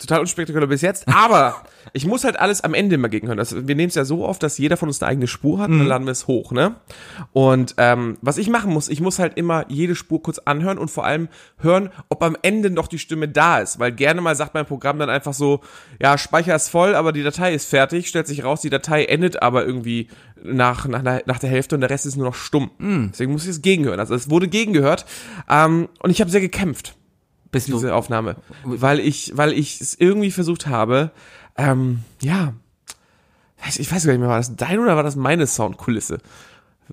[0.01, 3.39] total unspektakulär bis jetzt, aber ich muss halt alles am Ende immer gegenhören.
[3.39, 5.71] Das, wir nehmen es ja so oft, dass jeder von uns eine eigene Spur hat,
[5.71, 5.79] Mhm.
[5.79, 6.75] dann laden wir es hoch, ne?
[7.33, 10.91] Und ähm, was ich machen muss, ich muss halt immer jede Spur kurz anhören und
[10.91, 14.55] vor allem hören, ob am Ende noch die Stimme da ist, weil gerne mal sagt
[14.55, 15.61] mein Programm dann einfach so,
[16.01, 19.43] ja, Speicher ist voll, aber die Datei ist fertig, stellt sich raus, die Datei endet
[19.43, 20.09] aber irgendwie
[20.43, 22.71] nach, nach, nach der Hälfte und der Rest ist nur noch stumm.
[22.79, 23.11] Mhm.
[23.13, 24.01] Deswegen muss ich es gegenhören.
[24.01, 25.05] Also es wurde gegengehört
[25.51, 26.97] ähm, und ich habe sehr gekämpft
[27.51, 27.95] Bist diese du?
[27.95, 31.11] Aufnahme, weil ich, weil ich es irgendwie versucht habe,
[31.57, 32.53] ähm, ja,
[33.67, 36.19] ich weiß gar nicht mehr, war das deine oder war das meine Soundkulisse,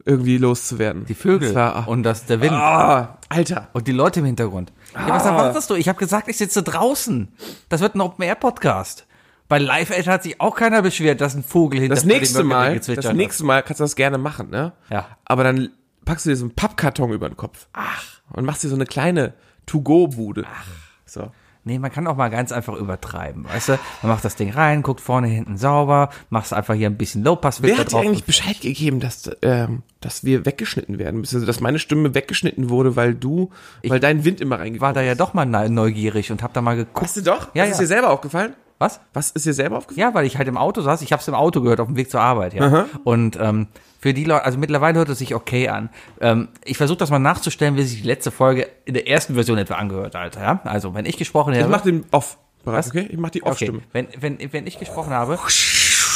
[0.05, 1.05] irgendwie loszuwerden?
[1.05, 4.71] Die Vögel Das war, und das der Wind ah, Alter, und die Leute im Hintergrund.
[4.93, 5.75] Ja, was erwartest du?
[5.75, 7.29] Ich habe gesagt, ich sitze draußen.
[7.69, 9.05] Das wird ein Open Air Podcast.
[9.47, 12.79] Bei Live Aid hat sich auch keiner beschwert, dass ein Vogel hinter das nächste Mal,
[12.79, 14.73] das nächste Mal kannst du das gerne machen, ne?
[14.89, 15.07] Ja.
[15.23, 15.69] Aber dann
[16.03, 17.67] packst du dir so einen Pappkarton über den Kopf.
[17.73, 18.03] Ach.
[18.33, 19.33] Und machst dir so eine kleine
[19.67, 20.45] To-Go-Bude.
[20.51, 20.65] Ach.
[21.05, 21.31] So.
[21.63, 23.71] Nee, man kann auch mal ganz einfach übertreiben, weißt du?
[24.01, 27.75] Man macht das Ding rein, guckt vorne, hinten sauber, machst einfach hier ein bisschen Low-Pass-Filter
[27.75, 31.19] Wer hat dir eigentlich Bescheid gegeben, dass, ähm, dass wir weggeschnitten werden?
[31.19, 33.49] Also, dass meine Stimme weggeschnitten wurde, weil du,
[33.85, 36.61] weil dein Wind immer reingekommen war da ja doch mal ne- neugierig und hab da
[36.61, 37.01] mal geguckt.
[37.03, 37.53] Hast du doch?
[37.53, 37.71] Ja, Was ja.
[37.73, 38.53] ist dir selber aufgefallen?
[38.79, 38.99] Was?
[39.13, 40.07] Was ist dir selber aufgefallen?
[40.09, 41.01] Ja, weil ich halt im Auto saß.
[41.01, 42.85] Ich habe es im Auto gehört, auf dem Weg zur Arbeit, ja.
[43.03, 43.67] Und ähm,
[43.99, 45.89] für die Leute, also mittlerweile hört es sich okay an.
[46.21, 49.57] Ähm, ich versuche das mal nachzustellen, wie sich die letzte Folge in der ersten Version
[49.57, 50.41] etwa angehört, Alter.
[50.41, 50.59] Ja?
[50.63, 51.71] Also wenn ich gesprochen Ich habe.
[51.71, 52.37] mach den Off.
[52.63, 52.87] Bereich, Was?
[52.89, 53.07] okay?
[53.09, 53.81] Ich mach die okay, Off-Stimme.
[53.93, 55.39] wenn, wenn, wenn ich gesprochen habe,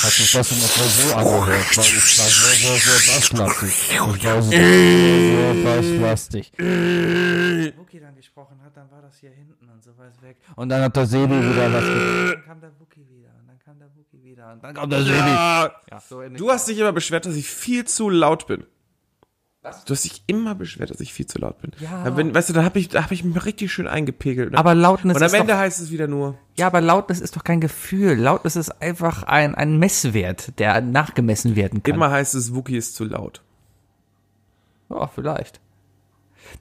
[0.04, 3.92] Hat sich das in etwa so angehört, weil ich war sehr, sehr, sehr basslastig.
[3.92, 6.52] Ich war sehr, sehr, basslastig.
[7.78, 10.38] Wookie dann gesprochen hat, dann war das hier hinten und so weit weg.
[10.56, 12.34] Und dann hat der Sebi wieder was gesagt.
[12.34, 15.04] Dann kam der Wookie wieder und dann kam der Wookie wieder und dann kam der
[15.04, 15.20] Sebi.
[15.20, 18.66] Ah, Ja, so du hast dich immer beschwert, dass ich viel zu laut bin.
[19.64, 19.86] Was?
[19.86, 21.72] Du hast dich immer beschwert, dass ich viel zu laut bin.
[21.80, 22.04] Ja.
[22.04, 24.54] Da bin, weißt du, da habe ich, da hab ich mich richtig schön eingepegelt.
[24.54, 24.58] Ne?
[24.58, 27.36] Aber Lautness Und am ist Ende doch- heißt es wieder nur, Ja, aber Lautness ist
[27.36, 28.14] doch kein Gefühl.
[28.16, 31.94] Lautness ist einfach ein, ein Messwert, der nachgemessen werden kann.
[31.94, 33.44] immer heißt es, Wookie ist zu laut.
[34.90, 35.60] Ja, vielleicht.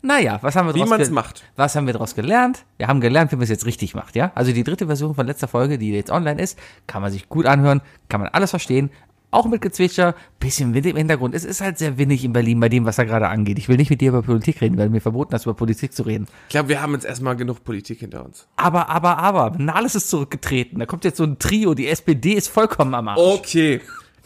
[0.03, 1.43] Naja, was haben wir Wie ge- macht.
[1.57, 2.65] Was haben wir daraus gelernt?
[2.77, 4.31] Wir haben gelernt, wie man es jetzt richtig macht, ja?
[4.35, 7.47] Also die dritte Version von letzter Folge, die jetzt online ist, kann man sich gut
[7.47, 8.91] anhören, kann man alles verstehen,
[9.31, 11.35] auch mit Gezwitscher, bisschen Wind im Hintergrund.
[11.35, 13.59] Es ist halt sehr windig in Berlin bei dem, was da gerade angeht.
[13.59, 15.93] Ich will nicht mit dir über Politik reden, weil du mir verboten hast, über Politik
[15.93, 16.27] zu reden.
[16.49, 18.47] Ich glaube, wir haben jetzt erstmal genug Politik hinter uns.
[18.57, 20.79] Aber, aber, aber, Nahles ist zurückgetreten.
[20.79, 23.21] Da kommt jetzt so ein Trio, die SPD ist vollkommen am Arsch.
[23.21, 23.81] Okay.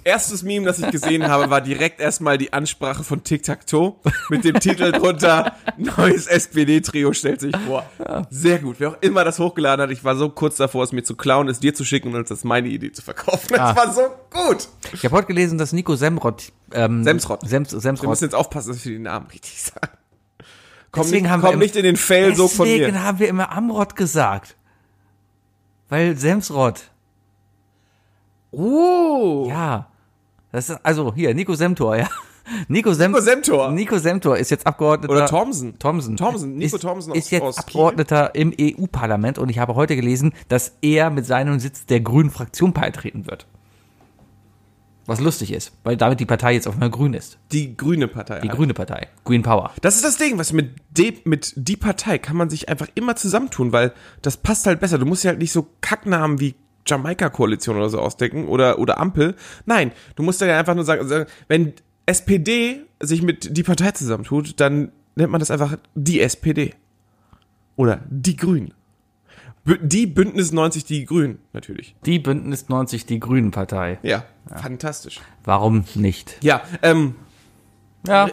[0.04, 3.94] Erstes Meme, das ich gesehen habe, war direkt erstmal die Ansprache von Tic Tac Toe
[4.28, 7.84] mit dem Titel drunter Neues SPD-Trio stellt sich vor.
[8.30, 8.76] Sehr gut.
[8.78, 11.48] Wer auch immer das hochgeladen hat, ich war so kurz davor, es mir zu klauen,
[11.48, 13.48] es dir zu schicken und uns das meine Idee zu verkaufen.
[13.50, 13.76] Das Ah.
[13.76, 14.68] war so gut.
[14.92, 17.40] Ich habe heute gelesen, dass Nico Semrott, ähm, Semsrott.
[17.48, 19.96] Sems, Wir Semsrott müssen jetzt aufpassen, dass wir den Namen richtig sagen.
[20.90, 23.02] Komm, Deswegen nicht, haben wir komm im- nicht in den Fail so von Deswegen mir.
[23.02, 24.54] haben wir immer Amrod gesagt.
[25.88, 26.82] Weil Semsrott.
[28.52, 29.46] Oh.
[29.48, 29.88] Ja.
[30.54, 32.08] Das ist, also hier, Nico Semtor, ja.
[32.68, 33.72] Nico, Sem Nico Semtor.
[33.72, 35.12] Nico Semtor ist jetzt Abgeordneter.
[35.12, 35.78] Oder Thomsen.
[35.78, 36.16] Thomsen.
[36.16, 39.96] Thomsen, Nico ist, Thomsen aus- Ist jetzt aus Abgeordneter im EU-Parlament und ich habe heute
[39.96, 43.46] gelesen, dass er mit seinem Sitz der grünen Fraktion beitreten wird.
[45.06, 47.38] Was lustig ist, weil damit die Partei jetzt auf einmal grün ist.
[47.50, 48.40] Die grüne Partei.
[48.40, 49.08] Die grüne Partei.
[49.24, 49.72] Green Power.
[49.82, 53.16] Das ist das Ding, was mit de, mit die Partei kann man sich einfach immer
[53.16, 54.98] zusammentun, weil das passt halt besser.
[54.98, 56.54] Du musst ja halt nicht so Kacknamen wie
[56.86, 59.34] Jamaika-Koalition oder so ausdenken oder, oder Ampel.
[59.66, 61.72] Nein, du musst ja einfach nur sagen, also, wenn
[62.06, 66.74] SPD sich mit die Partei zusammentut, dann nennt man das einfach die SPD.
[67.76, 68.72] Oder die Grünen.
[69.66, 71.96] Die Bündnis 90 Die Grünen, natürlich.
[72.04, 73.98] Die Bündnis 90, die Grünen-Partei.
[74.02, 75.20] Ja, fantastisch.
[75.42, 76.36] Warum nicht?
[76.42, 77.14] Ja, ähm,
[78.06, 78.28] Ja.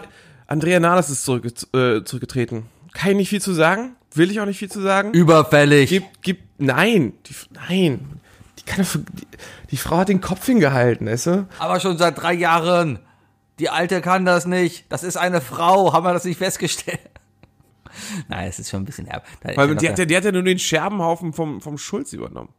[0.48, 2.66] Andrea Nahles ist zurück, äh, zurückgetreten.
[2.94, 3.96] Kann ich nicht viel zu sagen.
[4.14, 5.12] Will ich auch nicht viel zu sagen.
[5.14, 5.90] Überfällig.
[5.90, 8.20] Gib, gib, nein, die, nein.
[8.60, 9.28] Die, kann, doch- die,
[9.72, 11.48] die Frau hat den Kopf hingehalten, weißt du?
[11.60, 13.00] Aber schon seit drei Jahren.
[13.60, 14.86] Die Alte kann das nicht.
[14.90, 15.94] Das ist eine Frau.
[15.94, 17.00] Haben wir das nicht festgestellt?
[18.28, 19.26] Nein, es ist schon ein bisschen herb.
[19.42, 21.78] Da ja Weil die hat, der, ja, die hat ja nur den Scherbenhaufen vom, vom
[21.78, 22.50] Schulz übernommen.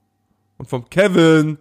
[0.59, 1.59] Und vom Kevin.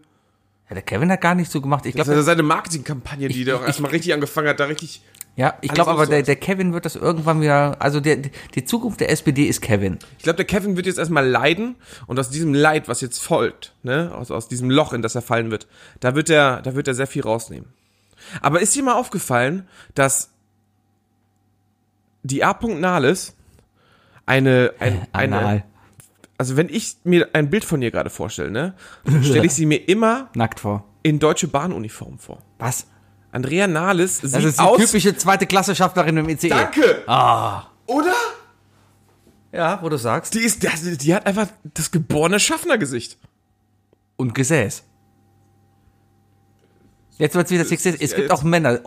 [0.69, 1.85] ja, der Kevin hat gar nicht so gemacht.
[1.85, 5.01] Ich Das ist glaube, seine Marketingkampagne, die doch erstmal richtig angefangen hat, da richtig.
[5.35, 6.25] Ja, ich glaube aber, der, auszureißen.
[6.25, 9.97] der Kevin wird das irgendwann wieder, also der, die Zukunft der SPD ist Kevin.
[10.17, 13.73] Ich glaube, der Kevin wird jetzt erstmal leiden und aus diesem Leid, was jetzt folgt,
[13.83, 15.67] ne, aus, aus diesem Loch, in das er fallen wird,
[16.01, 17.69] da wird er, da wird er sehr viel rausnehmen.
[18.41, 20.31] Aber ist dir mal aufgefallen, dass
[22.23, 22.57] die A.
[22.61, 23.35] Nahles
[24.25, 25.63] eine, ein, eine, Anal.
[26.37, 28.73] also wenn ich mir ein Bild von ihr gerade vorstelle, ne,
[29.23, 30.85] stelle ich sie mir immer Nackt vor.
[31.03, 32.39] in deutsche Bahnuniform vor.
[32.59, 32.85] Was?
[33.31, 34.77] Andrea Nahles sieht Das ist die aus.
[34.77, 36.49] typische zweite Klasse Schaffnerin im ICE.
[36.49, 37.03] Danke!
[37.07, 37.63] Ah.
[37.85, 38.13] Oder?
[39.51, 40.33] Ja, wo du sagst.
[40.33, 43.17] Die ist, die, die hat einfach das geborene Schaffnergesicht.
[44.17, 44.83] Und Gesäß.
[47.17, 48.01] Jetzt wird's wieder sexistisch.
[48.01, 48.79] Es gibt auch Männer.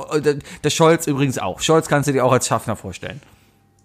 [0.62, 1.60] Der Scholz übrigens auch.
[1.60, 3.20] Scholz kannst du dir auch als Schaffner vorstellen.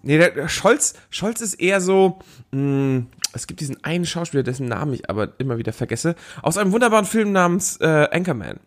[0.02, 2.18] Nee, der, der Scholz, Scholz ist eher so,
[2.52, 3.02] mh,
[3.34, 7.04] es gibt diesen einen Schauspieler, dessen Namen ich aber immer wieder vergesse, aus einem wunderbaren
[7.04, 8.58] Film namens äh, Anchorman.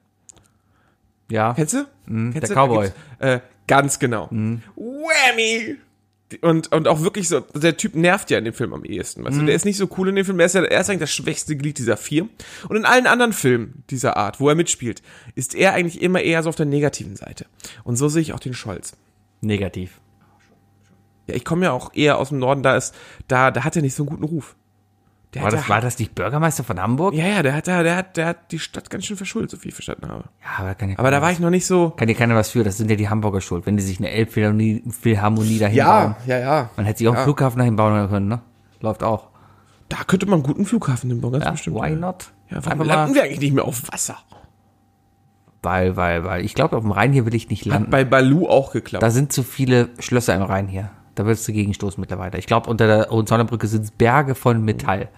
[1.29, 1.53] Ja.
[1.53, 1.86] Kennst du?
[2.05, 2.62] Mhm, Kennst der du?
[2.62, 2.91] Cowboy.
[3.19, 4.29] Äh, ganz genau.
[4.31, 5.77] Whammy!
[6.41, 9.23] Und, und auch wirklich so, der Typ nervt ja in dem Film am ehesten.
[9.23, 9.41] Weißt du?
[9.41, 9.45] Mhm.
[9.45, 11.12] Der ist nicht so cool in dem Film, er ist ja er ist eigentlich das
[11.13, 12.27] schwächste Glied dieser vier.
[12.67, 15.03] Und in allen anderen Filmen dieser Art, wo er mitspielt,
[15.36, 17.45] ist er eigentlich immer eher so auf der negativen Seite.
[17.83, 18.93] Und so sehe ich auch den Scholz.
[19.41, 19.99] Negativ.
[21.27, 22.95] Ja, ich komme ja auch eher aus dem Norden, da ist,
[23.27, 24.55] da, da hat er nicht so einen guten Ruf.
[25.34, 27.13] Der War hat das, da- war das nicht Bürgermeister von Hamburg?
[27.15, 29.69] Ja, ja, der hat der hat, der hat die Stadt ganz schön verschuldet, so viel
[29.69, 30.26] ich verstanden habe.
[30.41, 31.89] Ja, aber, kann ja Aber da war ich noch nicht so.
[31.91, 34.12] Kann dir keiner was für, das sind ja die Hamburger schuld, wenn die sich eine
[34.12, 36.15] Elbphilharmonie Philharmonie dahin Ja, bauen.
[36.28, 36.69] ja, ja.
[36.78, 37.19] Man hätte sich auch Ja.
[37.19, 38.41] einen Flughafen dahin bauen können, ne?
[38.82, 39.30] Läuft auch.
[39.89, 41.76] Da könnte man einen guten Flughafen hinbauen, ganz Ja, bestimmt.
[41.78, 41.96] why ja.
[41.96, 42.32] not?
[42.50, 44.17] Ja, warum Einfach landen mal, wir eigentlich nicht mehr auf Wasser?
[45.62, 47.89] weil, weil, weil, ich glaube, auf dem Rhein hier will ich nicht Hat landen.
[47.91, 49.02] bei Balu auch geklappt.
[49.02, 50.89] Da sind zu viele Schlösser im Rhein hier.
[51.15, 52.39] Da würdest du gegenstoßen mittlerweile.
[52.39, 55.10] Ich glaube, unter der Hohenzollernbrücke sind es Berge von Metall.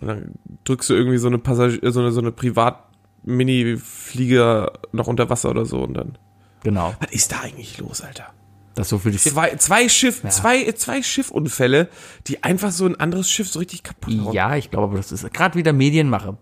[0.00, 0.32] Und dann
[0.64, 5.66] drückst du irgendwie so eine Passagier, so eine, so eine Privat-Mini-Flieger noch unter Wasser oder
[5.66, 6.16] so und dann.
[6.62, 6.94] Genau.
[7.00, 8.28] Was ist da eigentlich los, Alter?
[8.74, 11.88] Das so für die Zwei, zwei Schiff, zwei, zwei Schiffunfälle,
[12.28, 14.32] die einfach so ein anderes Schiff so richtig kaputt hauen.
[14.32, 16.38] Ja, ich glaube, aber das ist gerade wieder Medienmache.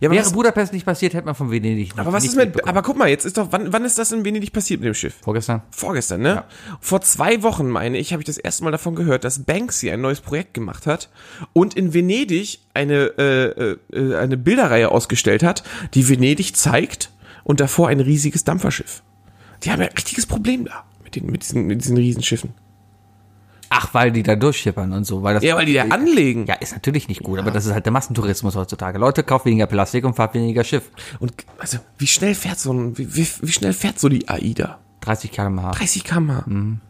[0.00, 2.32] Ja, aber Wäre was- Budapest nicht passiert, hätte man von Venedig nicht Aber was nicht
[2.32, 4.80] ist mit, aber guck mal, jetzt ist doch, wann, wann ist das in Venedig passiert
[4.80, 5.14] mit dem Schiff?
[5.22, 5.62] Vorgestern?
[5.70, 6.44] Vorgestern, ne?
[6.80, 10.00] Vor zwei Wochen, meine ich, habe ich das erste Mal davon gehört, dass Banksy ein
[10.00, 11.08] neues Projekt gemacht hat
[11.52, 15.62] und in Venedig eine, äh, äh, eine Bilderreihe ausgestellt hat,
[15.94, 17.10] die Venedig zeigt
[17.44, 19.02] und davor ein riesiges Dampferschiff.
[19.62, 22.52] Die haben ja ein richtiges Problem da mit, den, mit, diesen, mit diesen Riesenschiffen.
[23.68, 25.22] Ach, weil die da durchschippern und so.
[25.22, 26.46] Weil das Ja, weil die da anlegen.
[26.46, 28.98] Ja, ist natürlich nicht gut, aber das ist halt der Massentourismus heutzutage.
[28.98, 30.90] Leute, kauft weniger Plastik und fahrt weniger Schiff.
[31.18, 34.78] Und also, wie schnell fährt so ein, wie, wie, wie schnell fährt so die AIDA?
[35.00, 35.72] 30 km/h.
[35.72, 36.44] 30 km/h.
[36.46, 36.80] Mhm.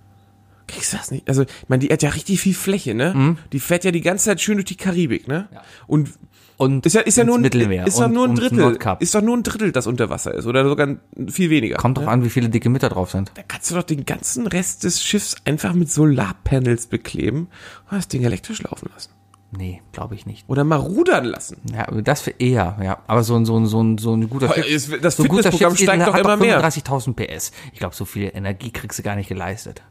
[0.66, 1.28] Kriegst du das nicht?
[1.28, 3.14] Also, ich meine, die hat ja richtig viel Fläche, ne?
[3.14, 3.38] Mhm.
[3.52, 5.48] Die fährt ja die ganze Zeit schön durch die Karibik, ne?
[5.86, 6.10] Und
[6.58, 8.78] Und ist ja, ist ja nur ein, Mittelmeer ist doch nur ein Drittel.
[9.00, 10.46] Ist doch nur ein Drittel, das unter Wasser ist.
[10.46, 10.96] Oder sogar
[11.28, 11.76] viel weniger.
[11.76, 13.30] Kommt drauf an, wie viele dicke Mütter drauf sind.
[13.34, 17.48] Da kannst du doch den ganzen Rest des Schiffs einfach mit Solarpanels bekleben
[17.90, 19.10] und das Ding elektrisch laufen lassen.
[19.56, 20.44] Nee, glaube ich nicht.
[20.48, 21.58] Oder mal rudern lassen.
[21.72, 22.98] Ja, das für eher, ja.
[23.06, 25.52] Aber so ein, so ein, so ein, so ein guter Schiff- das so ein guter
[25.52, 26.60] Schiffsegel steigt doch immer mehr.
[26.64, 27.52] 35.000 PS.
[27.72, 29.82] Ich glaube, so viel Energie kriegst du gar nicht geleistet.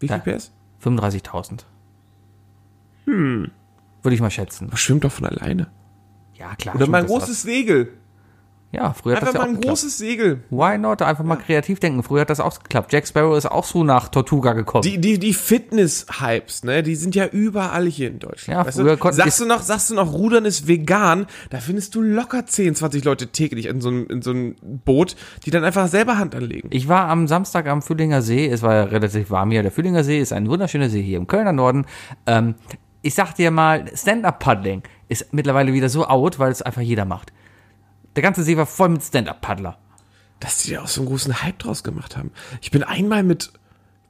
[0.00, 0.36] Wie viel Ja.
[0.36, 0.52] PS?
[0.82, 1.64] 35.000.
[3.06, 3.50] Hm.
[4.02, 4.68] Würde ich mal schätzen.
[4.70, 5.68] Das schwimmt doch von alleine.
[6.38, 6.74] Ja, klar.
[6.74, 7.92] Oder mal ein großes Segel.
[8.72, 10.40] Ja, früher hat Einfach das ja mal ein großes Segel.
[10.50, 11.00] Why not?
[11.00, 12.02] Einfach mal kreativ denken.
[12.02, 12.92] Früher hat das auch geklappt.
[12.92, 14.82] Jack Sparrow ist auch so nach Tortuga gekommen.
[14.82, 18.58] Die, die, die Fitness-Hypes, ne, die sind ja überall hier in Deutschland.
[18.58, 19.12] Ja, weißt früher du?
[19.12, 23.04] sagst du noch, sagst du noch, Rudern ist vegan, da findest du locker 10, 20
[23.04, 26.68] Leute täglich in so einem, in so einem Boot, die dann einfach selber Hand anlegen.
[26.72, 28.46] Ich war am Samstag am Fühlinger See.
[28.46, 29.62] Es war ja relativ warm hier.
[29.62, 31.86] Der Fühlinger See ist ein wunderschöner See hier im Kölner Norden.
[32.26, 32.56] Ähm,
[33.06, 37.32] ich sag dir mal, Stand-Up-Paddling ist mittlerweile wieder so out, weil es einfach jeder macht.
[38.16, 39.78] Der ganze See war voll mit Stand-Up-Paddler.
[40.40, 42.32] Dass die da auch so einen großen Hype draus gemacht haben.
[42.60, 43.52] Ich bin einmal mit,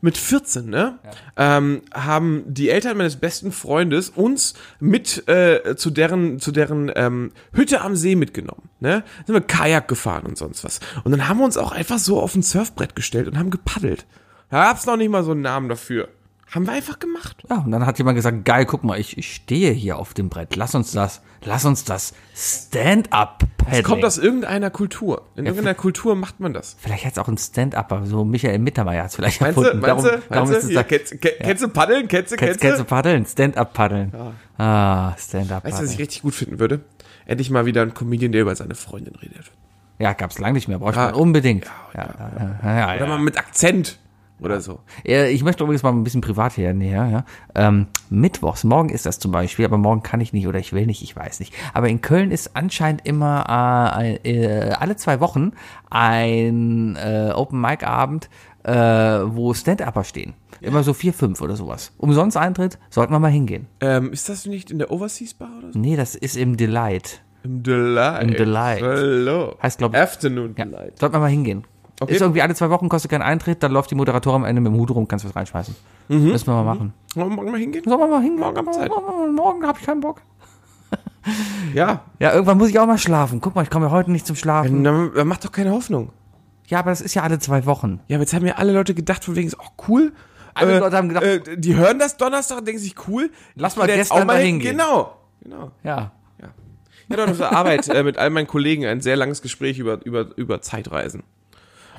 [0.00, 0.98] mit 14, ne,
[1.36, 7.32] ähm, haben die Eltern meines besten Freundes uns mit äh, zu deren, zu deren ähm,
[7.52, 10.80] Hütte am See mitgenommen, ne, sind wir Kajak gefahren und sonst was.
[11.04, 14.06] Und dann haben wir uns auch einfach so auf ein Surfbrett gestellt und haben gepaddelt.
[14.48, 16.08] Da gab's noch nicht mal so einen Namen dafür.
[16.50, 17.42] Haben wir einfach gemacht.
[17.50, 20.28] Ja, und dann hat jemand gesagt, geil, guck mal, ich, ich stehe hier auf dem
[20.28, 20.54] Brett.
[20.54, 25.22] Lass uns das, lass uns das Stand-up Es kommt aus irgendeiner Kultur.
[25.34, 26.76] In irgendeiner Kultur macht man das.
[26.78, 29.80] Vielleicht hat es auch ein Stand-Upper, so Michael Mittermeier hat es vielleicht Meinst du, erfunden.
[29.86, 30.68] meinst du, darum meinst ist du?
[30.68, 32.08] es Ja, kennst, kenn- kennst du paddeln?
[32.08, 33.26] Kennst du, Kennst, kennst kennst du paddeln?
[33.26, 34.12] Stand-up paddeln.
[34.56, 35.96] Ah, Stand-up Weißt du, was ich paddeln.
[35.98, 36.80] richtig gut finden würde?
[37.26, 39.50] Endlich mal wieder ein Comedian, der über seine Freundin redet.
[39.98, 41.06] Ja, gab's lange nicht mehr, braucht Ja.
[41.06, 41.64] man unbedingt.
[41.94, 43.06] Ja, ja, ja, ja, Oder ja.
[43.06, 43.98] mal mit Akzent
[44.40, 44.80] oder so.
[45.04, 47.06] Ja, Ich möchte übrigens mal ein bisschen privat hier näher.
[47.10, 47.24] Ja.
[47.68, 50.86] Ähm, Mittwochs, morgen ist das zum Beispiel, aber morgen kann ich nicht oder ich will
[50.86, 51.54] nicht, ich weiß nicht.
[51.74, 55.52] Aber in Köln ist anscheinend immer äh, äh, alle zwei Wochen
[55.90, 58.28] ein äh, Open Mic Abend,
[58.64, 60.34] äh, wo Stand-Upper stehen.
[60.60, 61.92] Immer so vier, fünf oder sowas.
[61.98, 63.66] Umsonst Eintritt, sollten wir mal hingehen.
[63.80, 65.78] Ähm, ist das nicht in der Overseas Bar oder so?
[65.78, 67.22] Nee, das ist im Delight.
[67.42, 68.22] Im Delight.
[68.24, 68.82] Im Delight.
[68.82, 69.56] Hallo.
[69.62, 70.02] Heißt, glaube ich.
[70.02, 70.98] Afternoon Ja, Delight.
[70.98, 71.64] sollten wir mal hingehen.
[71.98, 72.12] Okay.
[72.14, 74.70] Ist irgendwie alle zwei Wochen, kostet keinen Eintritt, dann läuft die Moderatorin am Ende mit
[74.72, 75.74] dem Hut rum, kannst was reinschmeißen.
[76.08, 76.92] Müssen wir mal machen.
[77.14, 77.84] Wollen wir morgen mal hingehen?
[77.84, 78.40] Sollen wir mal hingehen?
[78.40, 78.88] Morgen Zeit.
[78.90, 80.20] Morgen, morgen habe ich keinen Bock.
[81.74, 82.02] Ja.
[82.20, 83.40] Ja, irgendwann muss ich auch mal schlafen.
[83.40, 84.84] Guck mal, ich komme ja heute nicht zum Schlafen.
[84.84, 86.10] Dann, dann macht doch keine Hoffnung.
[86.68, 88.00] Ja, aber das ist ja alle zwei Wochen.
[88.08, 90.12] Ja, aber jetzt haben ja alle Leute gedacht, von wegen, ist auch cool.
[90.54, 93.30] Alle Leute haben gedacht- äh, die hören das Donnerstag und denken sich, cool.
[93.56, 94.72] Lass mal gestern auch mal hingehen.
[94.76, 95.16] Genau.
[95.42, 95.72] Genau.
[95.82, 96.12] Ja.
[97.08, 100.04] Ich hatte auf der Arbeit äh, mit all meinen Kollegen ein sehr langes Gespräch über,
[100.04, 101.22] über, über Zeitreisen.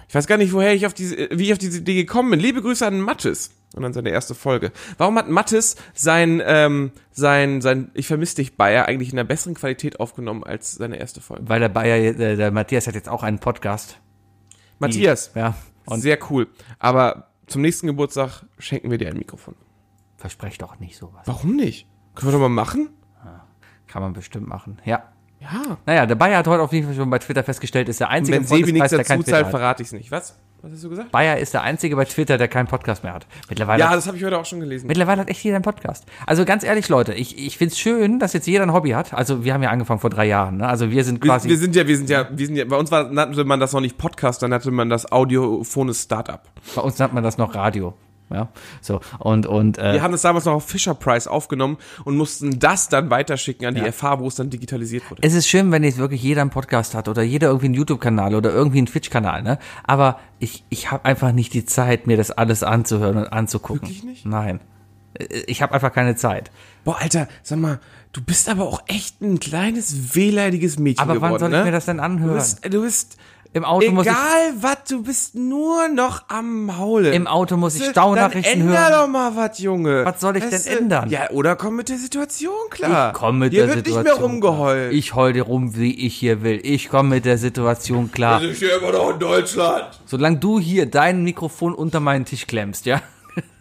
[0.08, 2.40] Ich weiß gar nicht, woher ich auf diese, wie ich auf diese Idee gekommen bin.
[2.40, 4.72] Liebe Grüße an Mattes und an seine erste Folge.
[4.98, 9.56] Warum hat Mattes sein, ähm, sein, sein Ich vermisse dich Bayer eigentlich in einer besseren
[9.56, 11.50] Qualität aufgenommen als seine erste Folge?
[11.50, 14.00] Weil der Bayer, der, der Matthias hat jetzt auch einen Podcast.
[14.80, 15.56] Matthias, Ja.
[15.86, 16.48] Und sehr cool.
[16.80, 19.56] Aber zum nächsten Geburtstag schenken wir dir ein Mikrofon.
[20.18, 21.24] versprecht doch nicht sowas.
[21.26, 21.88] Warum nicht?
[22.16, 22.90] Können wir doch mal machen?
[23.88, 24.82] Kann man bestimmt machen.
[24.84, 25.14] Ja.
[25.52, 25.78] Ja.
[25.86, 28.14] Naja, der Bayer hat heute auf jeden Fall schon bei Twitter festgestellt, ist der Und
[28.14, 30.12] einzige wenn im Sebi nichts dazu zahlt, verrate ich es nicht.
[30.12, 30.38] Was?
[30.62, 31.12] Was hast du gesagt?
[31.12, 33.28] Bayer ist der einzige bei Twitter, der keinen Podcast mehr hat.
[33.48, 34.88] Mittlerweile Ja, das habe ich heute auch schon gelesen.
[34.88, 36.06] Mittlerweile hat echt jeder einen Podcast.
[36.26, 39.14] Also ganz ehrlich, Leute, ich, ich find's schön, dass jetzt jeder ein Hobby hat.
[39.14, 40.58] Also wir haben ja angefangen vor drei Jahren.
[40.58, 40.68] Ne?
[40.68, 41.48] Also wir sind Wir, quasi.
[41.48, 43.72] wir sind ja, wir sind ja, wir sind ja, bei uns war, nannte man das
[43.74, 46.42] noch nicht Podcast, dann nannte man das audiophones Startup.
[46.76, 47.94] bei uns nennt man das noch Radio.
[48.30, 48.50] Ja,
[48.82, 52.60] so und und äh, Wir haben das damals noch auf Fisher Price aufgenommen und mussten
[52.60, 53.92] das dann weiterschicken an die Ja.
[53.92, 55.22] FH, wo es dann digitalisiert wurde.
[55.24, 58.36] es ist schön, wenn jetzt wirklich jeder einen Podcast hat oder jeder irgendwie einen YouTube-Kanal
[58.36, 59.60] oder irgendwie einen Twitch-Kanal, ne?
[59.86, 63.84] Aber ich ich habe einfach nicht die Zeit, mir das alles anzuhören und anzugucken.
[63.84, 64.26] Wirklich nicht?
[64.26, 64.60] Nein,
[65.48, 66.52] ich habe einfach keine Zeit.
[66.84, 67.80] Boah, Alter, sag mal,
[68.14, 71.60] du bist aber auch echt ein kleines wehleidiges Mädchen Aber geworden, wann soll ne?
[71.60, 72.30] ich mir das denn anhören?
[72.32, 73.18] Du bist, du bist
[73.58, 77.12] Im Auto muss ich egal was, du bist nur noch am Maulen.
[77.14, 78.92] im Auto muss ich änder hören.
[78.92, 80.06] doch mal was, Junge.
[80.06, 80.78] Was soll ich denn Weißt du?
[80.78, 81.10] ändern?
[81.10, 83.12] Ja, oder komm mit der Situation klar.
[83.14, 84.04] Ich komme mit Hier der wird Situation.
[84.06, 84.94] nicht mehr rumgeheult.
[84.94, 86.60] Ich heul dir rum, wie ich hier will.
[86.64, 88.40] Ich komme mit der Situation klar.
[88.40, 90.00] sind hier immer noch in Deutschland.
[90.06, 93.02] Solange du hier dein Mikrofon unter meinen Tisch klemmst, ja?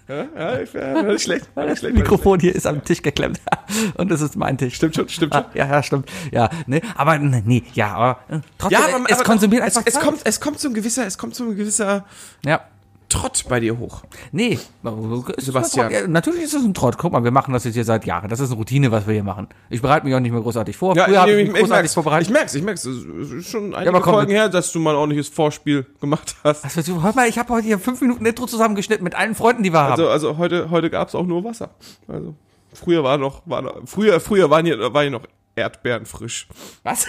[0.08, 1.48] Ja, ich, ja, war nicht schlecht.
[1.56, 1.94] Nicht schlecht.
[1.96, 3.40] Mikrofon hier ist am Tisch geklemmt.
[3.96, 4.76] Und das ist mein Tisch.
[4.76, 5.42] Stimmt schon, stimmt schon.
[5.44, 6.08] Ah, ja, ja, stimmt.
[6.30, 9.76] Ja, ne, aber ne, nee, ja, aber äh, trotzdem, Ja, aber, es aber konsumiert es,
[9.76, 10.02] einfach es Zeit.
[10.04, 12.04] kommt, es kommt so ein gewisser, es kommt so ein gewisser
[12.44, 12.60] Ja.
[13.08, 14.02] Trott bei dir hoch.
[14.32, 15.92] Nee, es ist Sebastian.
[15.92, 16.98] Ja, natürlich ist es ein Trott.
[16.98, 18.28] Guck mal, wir machen das jetzt hier seit Jahren.
[18.28, 19.48] Das ist eine Routine, was wir hier machen.
[19.70, 20.94] Ich bereite mich auch nicht mehr großartig vor.
[20.94, 22.28] Früher habe ich mich großartig merk's, vorbereitet.
[22.28, 22.84] ich merk's, ich merk's.
[22.84, 26.36] Es ist schon einige aber komm, Folgen her, dass du mal ein ordentliches Vorspiel gemacht
[26.42, 26.88] hast.
[26.88, 27.02] Du?
[27.02, 29.80] Hör mal, ich habe heute hier fünf Minuten Intro zusammengeschnitten mit allen Freunden, die wir
[29.80, 29.92] haben.
[29.92, 31.70] Also, also heute, heute gab's auch nur Wasser.
[32.08, 32.34] Also
[32.72, 35.22] früher war noch, war noch früher, früher waren hier, war hier noch
[35.56, 36.48] Erdbeeren frisch.
[36.82, 37.06] Was?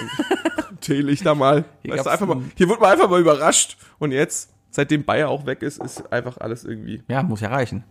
[0.79, 1.65] Teelichter mal.
[1.83, 2.41] Hier Weißt du, einfach mal.
[2.55, 3.77] Hier wurde man einfach mal überrascht.
[3.99, 7.03] Und jetzt, seitdem Bayer auch weg ist, ist einfach alles irgendwie.
[7.07, 7.83] Ja, muss ja reichen.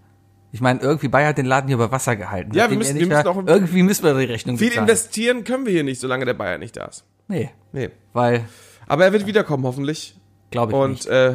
[0.53, 2.55] Ich meine, irgendwie Bayer hat den Laden hier über Wasser gehalten.
[2.55, 4.87] Ja, wir müssen- wir müssen auch- irgendwie müssen wir die Rechnung Viel bezahlen.
[4.89, 7.05] investieren können wir hier nicht, solange der Bayer nicht da ist.
[7.29, 7.91] Nee, Nee.
[8.13, 8.45] weil,
[8.87, 10.19] Aber er wird wiederkommen, hoffentlich.
[10.51, 11.07] glaube ich Und nicht.
[11.07, 11.35] äh,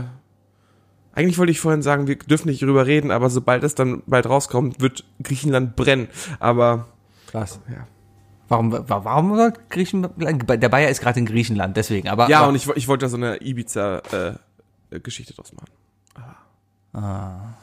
[1.14, 4.28] eigentlich wollte ich vorhin sagen, wir dürfen nicht drüber reden, aber sobald es dann bald
[4.28, 6.08] rauskommt, wird Griechenland brennen.
[6.40, 6.88] Aber
[7.34, 7.60] Was?
[7.70, 7.86] ja.
[8.48, 10.14] Warum, wa- warum soll Griechenland,
[10.50, 12.28] der Bayer ist gerade in Griechenland, deswegen, aber.
[12.30, 13.38] Ja, aber, und ich, ich wollte da so eine
[14.92, 15.72] Ibiza-Geschichte draus machen.
[16.94, 17.54] Ah.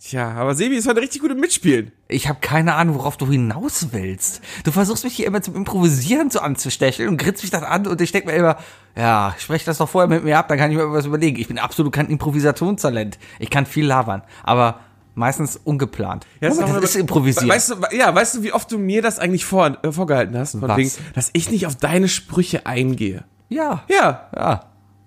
[0.00, 1.90] Tja, aber Sebi ist heute richtig gut im Mitspielen.
[2.08, 4.42] Ich habe keine Ahnung, worauf du hinaus willst.
[4.64, 8.00] Du versuchst mich hier immer zum Improvisieren so anzustecheln und grinst mich das an und
[8.00, 8.56] ich denk mir immer,
[8.96, 11.38] ja, sprech das doch vorher mit mir ab, dann kann ich mir was überlegen.
[11.38, 13.18] Ich bin absolut kein Improvisationstalent.
[13.38, 14.80] Ich kann viel labern, aber
[15.14, 16.26] meistens ungeplant.
[16.40, 17.48] Ja, Moment, doch das ist improvisiert.
[17.48, 20.52] Weißt du, ja, weißt du, wie oft du mir das eigentlich vor, äh, vorgehalten hast?
[20.52, 20.76] Von Was?
[20.76, 23.24] wegen, dass ich nicht auf deine Sprüche eingehe.
[23.48, 24.64] ja, Ja, ja,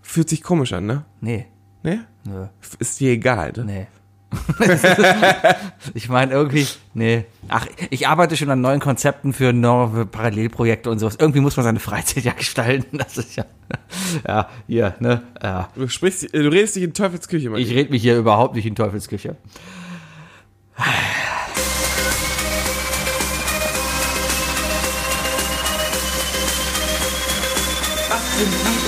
[0.07, 1.05] fühlt sich komisch an, ne?
[1.21, 1.45] nee,
[1.83, 2.05] Ne?
[2.25, 2.47] nö,
[2.79, 3.63] Ist dir egal, ne?
[3.65, 3.87] nee.
[5.93, 7.23] ich meine irgendwie, nee.
[7.47, 11.15] Ach, ich arbeite schon an neuen Konzepten für neue Parallelprojekte und sowas.
[11.17, 12.97] Irgendwie muss man seine Freizeit ja gestalten.
[12.97, 13.45] Das ist ja,
[14.27, 15.69] ja, hier, ne, ja.
[15.75, 17.61] Du sprichst, äh, du redest dich in Teufelsküche, Mann.
[17.61, 19.37] Ich rede mich hier überhaupt nicht in Teufelsküche.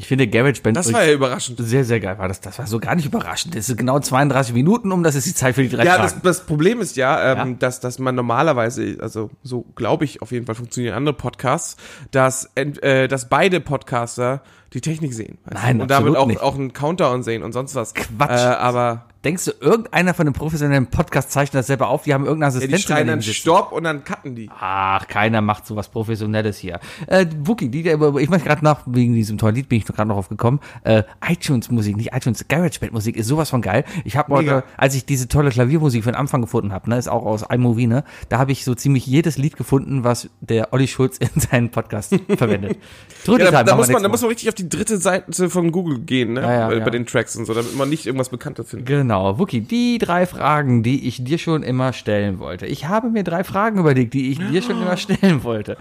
[0.00, 1.58] Ich finde GarageBand Das war ja überraschend.
[1.62, 2.40] Sehr, sehr geil war das.
[2.40, 3.54] Das war so gar nicht überraschend.
[3.54, 6.22] Das ist genau 32 Minuten um, das ist die Zeit für die drei Ja, das,
[6.22, 10.46] das Problem ist ja, ähm, Dass, dass man normalerweise, also so glaube ich auf jeden
[10.46, 11.76] Fall funktionieren andere Podcasts,
[12.12, 14.42] dass, äh, dass beide Podcaster
[14.72, 15.36] die Technik sehen.
[15.44, 15.66] weißt du?
[15.66, 16.40] Nein, und damit auch, nicht.
[16.40, 17.92] auch einen Countdown sehen und sonst was.
[17.92, 18.30] Quatsch.
[18.30, 22.04] Äh, aber Denkst du, irgendeiner von den professionellen Podcast zeichnet das selber auf?
[22.04, 23.20] Die haben irgendeinen ja, Assistenten die schreien dann.
[23.20, 24.48] Stopp und dann cutten die.
[24.58, 26.80] Ach, keiner macht sowas Professionelles hier.
[27.06, 30.14] Äh, Wookie, die, ich möchte gerade nach, wegen diesem tollen Lied bin ich gerade noch
[30.14, 30.60] drauf gekommen.
[30.84, 33.84] Äh, iTunes-Musik, nicht iTunes, GarageBand-Musik ist sowas von geil.
[34.04, 37.08] Ich habe heute, als ich diese tolle Klaviermusik für den Anfang gefunden habe, ne, ist
[37.08, 40.88] auch aus iMovie, ne, da habe ich so ziemlich jedes Lied gefunden, was der Olli
[40.88, 42.78] Schulz in seinen Podcast verwendet.
[43.26, 45.98] Ja, da, da, muss man, da muss man richtig auf die dritte Seite von Google
[45.98, 46.40] gehen, ne?
[46.40, 46.84] Ja, ja, bei, ja.
[46.84, 48.86] bei den Tracks und so, damit man nicht irgendwas Bekanntes findet.
[48.86, 52.66] Genau, Wookie, die drei Fragen, die ich dir schon immer stellen wollte.
[52.66, 55.76] Ich habe mir drei Fragen überlegt, die ich dir schon immer stellen wollte.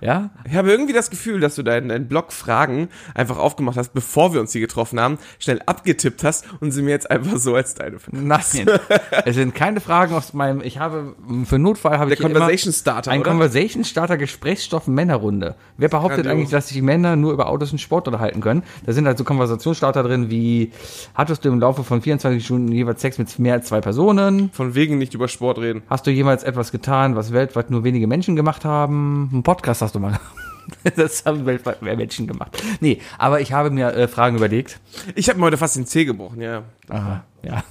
[0.00, 0.30] Ja?
[0.44, 4.32] Ich habe irgendwie das Gefühl, dass du deinen, deinen Blog Fragen einfach aufgemacht hast, bevor
[4.32, 7.74] wir uns hier getroffen haben, schnell abgetippt hast und sie mir jetzt einfach so als
[7.74, 8.40] deine Nein,
[9.24, 12.78] es sind keine Fragen aus meinem, ich habe, für Notfall habe Der ich Conversation immer
[12.78, 13.30] Starter, Ein oder?
[13.30, 15.54] Conversation Starter Gesprächsstoff Männerrunde.
[15.76, 16.32] Wer behauptet Grandios.
[16.32, 18.62] eigentlich, dass sich Männer nur über Autos und Sport unterhalten können?
[18.86, 20.72] Da sind halt so Konversationsstarter drin wie,
[21.14, 24.50] hattest du im Laufe von 24 Stunden jeweils Sex mit mehr als zwei Personen?
[24.52, 25.82] Von wegen nicht über Sport reden.
[25.88, 29.30] Hast du jemals etwas getan, was weltweit nur wenige Menschen gemacht haben?
[29.32, 30.18] Ein Podcast hast du mal
[30.96, 32.62] Das haben Menschen gemacht.
[32.80, 34.80] Nee, aber ich habe mir äh, Fragen überlegt.
[35.14, 36.62] Ich habe mir heute fast den Zeh gebrochen, ja.
[36.88, 37.64] Aha, ja.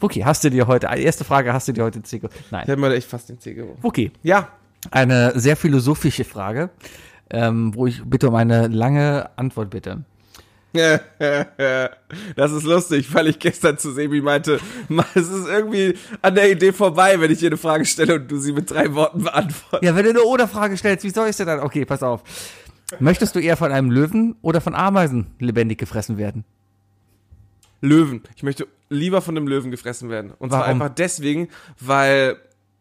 [0.00, 2.44] Wookie, hast du dir heute, erste Frage, hast du dir heute Zeh gebrochen?
[2.50, 2.62] Nein.
[2.64, 3.78] Ich habe mir heute echt fast den Zeh gebrochen.
[3.82, 4.12] Wookie.
[4.22, 4.48] Ja.
[4.90, 6.70] Eine sehr philosophische Frage,
[7.30, 10.04] ähm, wo ich bitte um eine lange Antwort bitte.
[12.36, 14.58] Das ist lustig, weil ich gestern zu Sebi meinte,
[14.88, 18.30] "Ma, es ist irgendwie an der Idee vorbei, wenn ich hier eine Frage stelle und
[18.30, 19.82] du sie mit drei Worten beantwortest.
[19.82, 21.60] Ja, wenn du eine Oder-Frage stellst, wie soll ich denn dann?
[21.60, 22.22] Okay, pass auf.
[22.98, 26.44] Möchtest du eher von einem Löwen oder von Ameisen lebendig gefressen werden?
[27.80, 28.22] Löwen.
[28.36, 30.32] Ich möchte lieber von einem Löwen gefressen werden.
[30.38, 30.82] Und zwar Warum?
[30.82, 31.48] einfach deswegen,
[31.80, 32.36] weil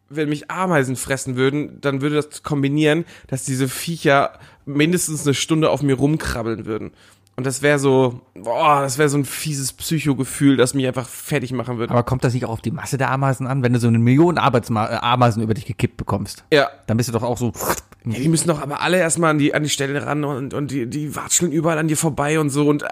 [0.09, 5.69] wenn mich Ameisen fressen würden, dann würde das kombinieren, dass diese Viecher mindestens eine Stunde
[5.69, 6.91] auf mir rumkrabbeln würden.
[7.35, 11.51] Und das wäre so, boah, das wäre so ein fieses Psychogefühl, das mich einfach fertig
[11.51, 11.91] machen würde.
[11.91, 13.63] Aber kommt das nicht auch auf die Masse der Ameisen an?
[13.63, 16.69] Wenn du so eine Million Arbeitsma äh, Ameisen über dich gekippt bekommst, Ja.
[16.85, 17.51] dann bist du doch auch so.
[18.05, 20.69] Ja, die müssen doch aber alle erstmal an die, an die Stelle ran und, und
[20.71, 22.67] die, die watscheln überall an dir vorbei und so.
[22.67, 22.87] Und äh,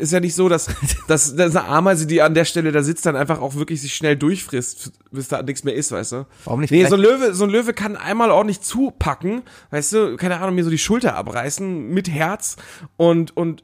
[0.00, 0.66] ist ja nicht so, dass,
[1.06, 3.94] dass, dass eine Ameise, die an der Stelle da sitzt, dann einfach auch wirklich sich
[3.94, 6.26] schnell durchfrisst, bis da nichts mehr ist, weißt du?
[6.46, 6.70] Warum nicht?
[6.72, 10.54] Nee, so ein Löwe, so ein Löwe kann einmal ordentlich zupacken, weißt du, keine Ahnung,
[10.56, 12.56] mir so die Schulter abreißen mit Herz
[12.96, 13.62] und, und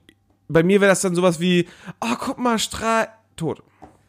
[0.50, 1.68] bei mir wäre das dann sowas wie,
[2.00, 3.62] oh, guck mal, Strahl, tot.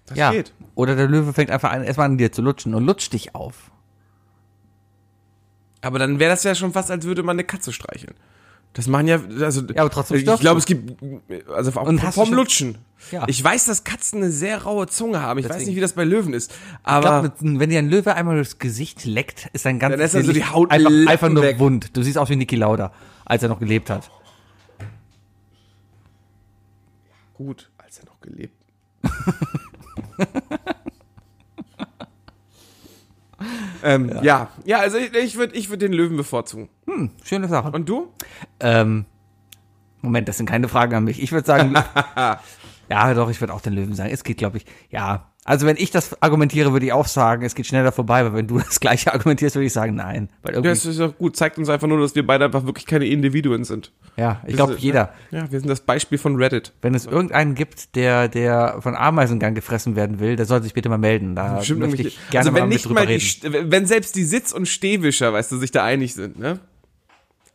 [0.08, 0.32] Das ja.
[0.32, 0.54] geht.
[0.76, 3.72] Oder der Löwe fängt einfach an, erstmal an dir zu lutschen und lutscht dich auf.
[5.82, 8.16] Aber dann wäre das ja schon fast, als würde man eine Katze streicheln.
[8.74, 10.98] Das machen ja, also, Ja, aber trotzdem ich glaube, es gibt,
[11.54, 12.78] also auch Und vom Lutschen.
[13.12, 13.26] Ja.
[13.28, 15.40] Ich weiß, dass Katzen eine sehr raue Zunge haben.
[15.40, 15.70] Ich weiß Deswegen.
[15.72, 16.52] nicht, wie das bei Löwen ist.
[16.52, 20.06] Ich Aber glaub, wenn dir ein Löwe einmal durchs Gesicht leckt, ist dein ganzes Dann
[20.06, 21.98] ist also die Gesicht Haut einfach, einfach nur wund.
[21.98, 22.94] Du siehst aus wie Niki Lauda,
[23.26, 24.10] als er noch gelebt hat.
[27.44, 28.56] Gut, als er noch gelebt.
[33.84, 34.50] ähm, ja.
[34.66, 36.70] ja, also ich, ich würde ich würd den Löwen bevorzugen.
[36.86, 37.72] Hm, schöne Sache.
[37.72, 38.14] Und du?
[38.60, 39.06] Ähm,
[40.02, 41.22] Moment, das sind keine Fragen an mich.
[41.22, 41.74] Ich würde sagen,
[42.90, 44.12] ja, doch, ich würde auch den Löwen sagen.
[44.12, 45.31] Es geht, glaube ich, ja.
[45.52, 48.48] Also wenn ich das argumentiere, würde ich auch sagen, es geht schneller vorbei, aber wenn
[48.48, 50.30] du das gleiche argumentierst, würde ich sagen, nein.
[50.44, 51.36] Weil Ja, irgendwie, das ist doch gut.
[51.36, 53.92] Zeigt uns einfach nur, dass wir beide einfach wirklich keine Individuen sind.
[54.16, 55.14] ja, ich glaube, jeder.
[55.30, 56.72] Ja, wir sind das Beispiel von Reddit.
[56.82, 60.88] Wenn es irgendeinen gibt, der, der von Ameisengang gefressen werden will, der soll sich bitte
[60.88, 61.36] mal melden.
[61.36, 63.72] Da Bestimmt möchte ich gerne also wenn mal nicht drüber mal die, reden.
[63.72, 66.60] Wenn selbst die Sitz- und Stehwischer, weißt du, sich da einig sind, ne?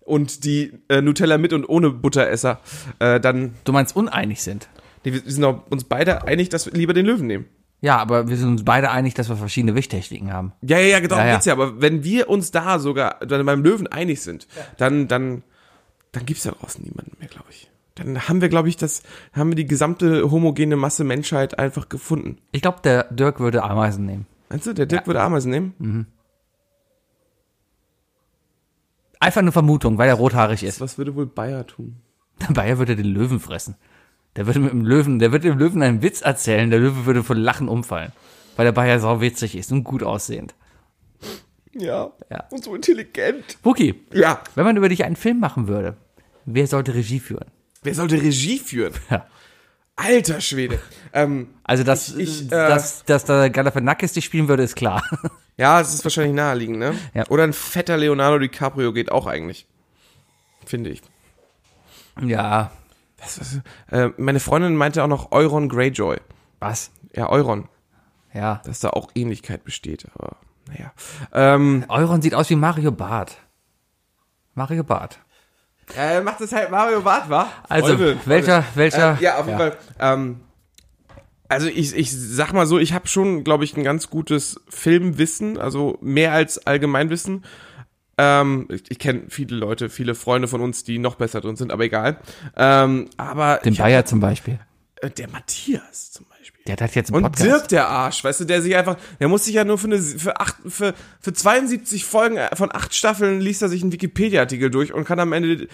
[0.05, 2.61] Und die äh, Nutella mit und ohne Butteresser,
[2.99, 3.55] äh, dann.
[3.65, 4.69] Du meinst uneinig sind?
[5.03, 7.47] Nee, wir wir sind auch uns beide einig, dass wir lieber den Löwen nehmen.
[7.81, 10.53] Ja, aber wir sind uns beide einig, dass wir verschiedene Wichttechniken haben.
[10.63, 11.33] Ja, ja, ja, genau, Ja, ja.
[11.35, 11.53] geht's ja.
[11.53, 14.49] Aber wenn wir uns da sogar dann beim Löwen einig sind,
[14.79, 15.43] dann, dann,
[16.13, 17.71] dann gibt's da draußen niemanden mehr, glaube ich.
[17.97, 19.03] Dann haben wir, glaube ich, das,
[19.33, 22.39] haben wir die gesamte homogene Masse Menschheit einfach gefunden.
[22.53, 24.27] Ich glaube, der Dirk würde Ameisen nehmen.
[24.49, 25.75] Meinst du, der Dirk würde Ameisen nehmen?
[25.79, 26.07] Mhm.
[29.19, 30.81] Einfach eine Vermutung, weil er rothaarig ist.
[30.81, 31.97] Was würde wohl Bayer tun?
[32.41, 33.77] Der Bayer würde den Löwen fressen.
[34.37, 37.23] Der würde mit dem Löwen, der würde dem Löwen einen Witz erzählen, der Löwe würde
[37.25, 38.13] von Lachen umfallen.
[38.57, 40.55] Weil der Bayer sau witzig ist und gut aussehend.
[41.73, 42.11] Ja.
[42.31, 42.45] Ja.
[42.51, 43.59] Und so intelligent.
[43.63, 44.41] Wookie, Ja.
[44.55, 45.97] wenn man über dich einen Film machen würde,
[46.47, 47.47] wer sollte Regie führen?
[47.83, 48.95] Wer sollte Regie führen?
[49.11, 49.27] Ja.
[49.99, 50.79] Alter Schwede.
[51.13, 55.03] Ähm, Also, dass, Ich- ich, äh, dass, dass der Galifianakis dich spielen würde, ist klar.
[55.57, 56.95] ja, es ist wahrscheinlich naheliegend, ne?
[57.15, 57.27] Ja.
[57.29, 59.67] Oder ein fetter Leonardo DiCaprio geht auch eigentlich.
[60.67, 61.03] Finde ich.
[62.23, 62.71] ja.
[63.39, 63.61] Was,
[63.91, 66.17] äh, meine Freundin meinte auch noch Euron Greyjoy.
[66.61, 66.91] Was?
[67.15, 67.69] Ja, Euron.
[68.33, 68.61] Ja.
[68.65, 70.37] Dass da auch Ähnlichkeit besteht, aber
[70.69, 70.93] naja.
[71.33, 73.37] Ähm, Euron sieht aus wie Mario Barth.
[74.55, 75.19] Mario Barth.
[75.97, 77.49] äh, macht das halt Mario Barth, war?
[77.69, 79.71] Also, welcher- welcher- Äh, ja, auf jeden ja.
[79.71, 79.79] Fall.
[80.01, 80.41] Ähm,
[81.49, 85.59] also ich, ich sag mal so, ich habe schon, glaube ich, ein ganz gutes Filmwissen,
[85.59, 87.45] also mehr als Allgemeinwissen.
[88.19, 91.71] Ähm, ich ich kenne viele Leute, viele Freunde von uns, die noch besser drin sind,
[91.73, 92.19] aber egal.
[92.57, 94.59] Ähm, aber Den Bayer zum Beispiel.
[94.97, 96.65] hab, äh, der Matthias zum Beispiel.
[96.67, 97.45] Der hat jetzt einen Und Podcast.
[97.47, 100.01] Dirk der Arsch, weißt du, der sich einfach, der muss sich ja nur für eine,
[100.01, 104.71] für acht, für, für 72 Folgen äh, von acht Staffeln liest er sich einen Wikipedia-Artikel
[104.71, 105.69] durch und kann am Ende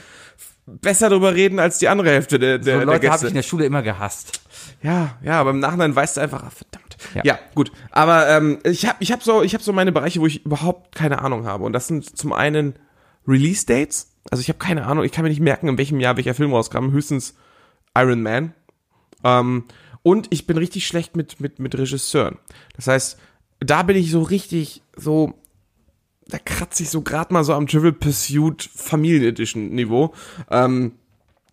[0.66, 3.26] besser darüber reden als die andere Hälfte der, der, so der Leute habe Gäste.
[3.26, 4.40] ich in der Schule immer gehasst.
[4.82, 6.81] Ja, ja, aber im Nachhinein weißt du einfach, ah, verdammt.
[7.14, 7.38] Ja, Ja.
[7.54, 7.72] gut.
[7.90, 11.20] Aber ähm, ich habe ich hab so, hab so meine Bereiche, wo ich überhaupt keine
[11.22, 11.64] Ahnung habe.
[11.64, 12.74] Und das sind zum einen
[13.26, 14.08] Release-Dates.
[14.30, 16.52] Also ich habe keine Ahnung, ich kann mir nicht merken, in welchem Jahr welcher Film
[16.52, 16.90] rauskam.
[16.90, 17.34] Höchstens
[17.96, 18.54] Iron Man.
[19.24, 19.64] Ähm,
[20.02, 22.38] und ich bin richtig schlecht mit, mit, mit Regisseuren.
[22.76, 23.18] Das heißt,
[23.60, 25.34] da bin ich so richtig so,
[26.26, 30.12] da kratze ich so gerade mal so am Trivial Pursuit Familienedition Niveau.
[30.50, 30.92] Ähm,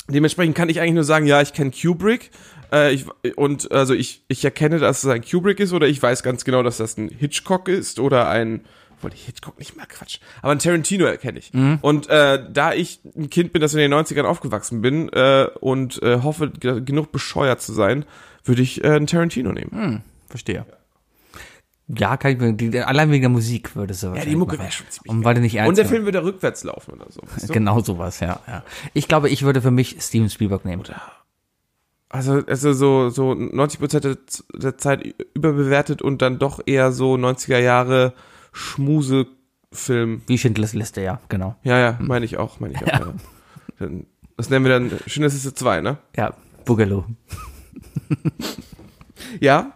[0.08, 2.32] dementsprechend kann ich eigentlich nur sagen, ja, ich kenne Kubrick.
[2.72, 3.06] Äh, ich,
[3.36, 6.64] und also ich, ich erkenne, dass es ein Kubrick ist oder ich weiß ganz genau,
[6.64, 8.62] dass das ein Hitchcock ist oder ein
[9.02, 10.20] wollte ich Hitchcock nicht mal Quatsch.
[10.42, 11.54] Aber ein Tarantino erkenne ich.
[11.54, 11.80] Mhm.
[11.82, 16.02] Und äh, da ich ein Kind bin, das in den 90ern aufgewachsen bin äh, und
[16.04, 18.06] äh, hoffe, genug bescheuert zu sein,
[18.44, 19.72] würde ich äh, einen Tarantino nehmen.
[19.72, 20.66] Hm, verstehe.
[21.88, 24.60] Ja, kann ich mir, die, allein wegen der Musik würde es so Ja, die Mucke
[24.60, 25.88] wäre schon ziemlich Und weil du nicht ernst Und der.
[25.88, 27.22] Film würde rückwärts laufen oder so.
[27.24, 27.54] weißt du?
[27.60, 28.64] Genau sowas, ja, ja.
[28.94, 30.84] Ich glaube, ich würde für mich Steven Spielberg nehmen.
[32.10, 34.18] Also, also so, so 90 Prozent
[34.54, 38.14] der, Zeit überbewertet und dann doch eher so 90er Jahre
[38.52, 40.24] Schmusefilm.
[40.26, 41.56] Wie Schindlers Liste, ja, genau.
[41.64, 42.88] Ja, ja, meine ich auch, meine ich auch.
[42.88, 43.00] Ja.
[43.00, 43.14] Ja.
[43.78, 44.06] Dann,
[44.38, 45.98] das nennen wir dann Schindlers Liste 2, ne?
[46.16, 46.34] Ja,
[46.66, 47.06] Boogaloo.
[49.40, 49.74] Ja?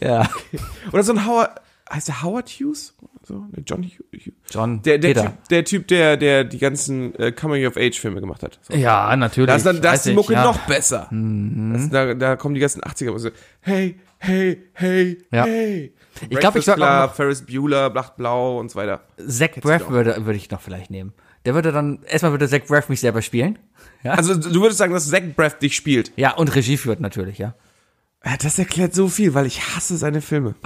[0.00, 0.28] Ja.
[0.92, 1.60] Oder so ein Howard,
[1.90, 2.94] heißt der Howard Hughes?
[3.30, 4.32] So, John Hughes.
[4.50, 5.22] John Der, der, Peter.
[5.26, 8.58] typ, der Typ, der, der die ganzen äh, Coming-of-Age-Filme gemacht hat.
[8.62, 8.74] So.
[8.74, 9.46] Ja, natürlich.
[9.48, 10.42] Da ist, dann, da ist die ich, Mucke ja.
[10.42, 11.08] noch besser.
[11.12, 13.16] Das, da, da kommen die ganzen 80er.
[13.20, 15.44] So, hey, hey, hey, Ja.
[15.44, 15.94] hey.
[16.28, 19.00] Ich glaube, ich noch Ferris Bueller, Blatt Blau und so weiter.
[19.24, 21.12] Zach Braff würde, würde ich noch vielleicht nehmen.
[21.44, 23.58] Der würde dann, erstmal würde Zach Braff mich selber spielen.
[24.02, 26.10] Ja, Also du würdest sagen, dass Zach Braff dich spielt.
[26.16, 27.54] ja und Regie führt natürlich, ja.
[28.22, 30.54] Das erklärt so viel, weil ich hasse seine Filme.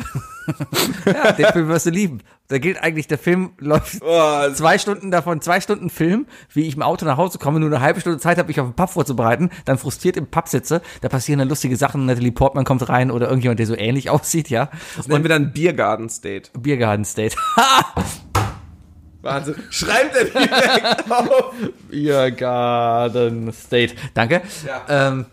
[1.06, 2.20] Ja, den Film wirst du lieben.
[2.48, 6.76] Da gilt eigentlich, der Film läuft Oh, zwei Stunden davon, zwei Stunden Film, wie ich
[6.76, 8.90] im Auto nach Hause komme, nur eine halbe Stunde Zeit habe, mich auf den Pub
[8.90, 13.10] vorzubereiten, dann frustriert im Pub sitze, da passieren dann lustige Sachen, Natalie Portman kommt rein
[13.10, 14.68] oder irgendjemand, der so ähnlich aussieht, ja.
[14.98, 16.50] das nennen wir dann Biergarten State.
[16.58, 17.36] Biergarten State.
[19.22, 19.54] Wahnsinn.
[19.70, 21.54] Schreibt er direkt auf.
[21.88, 23.94] Biergarten State.
[24.12, 24.42] Danke.
[24.66, 25.08] Ja.
[25.08, 25.24] Ähm,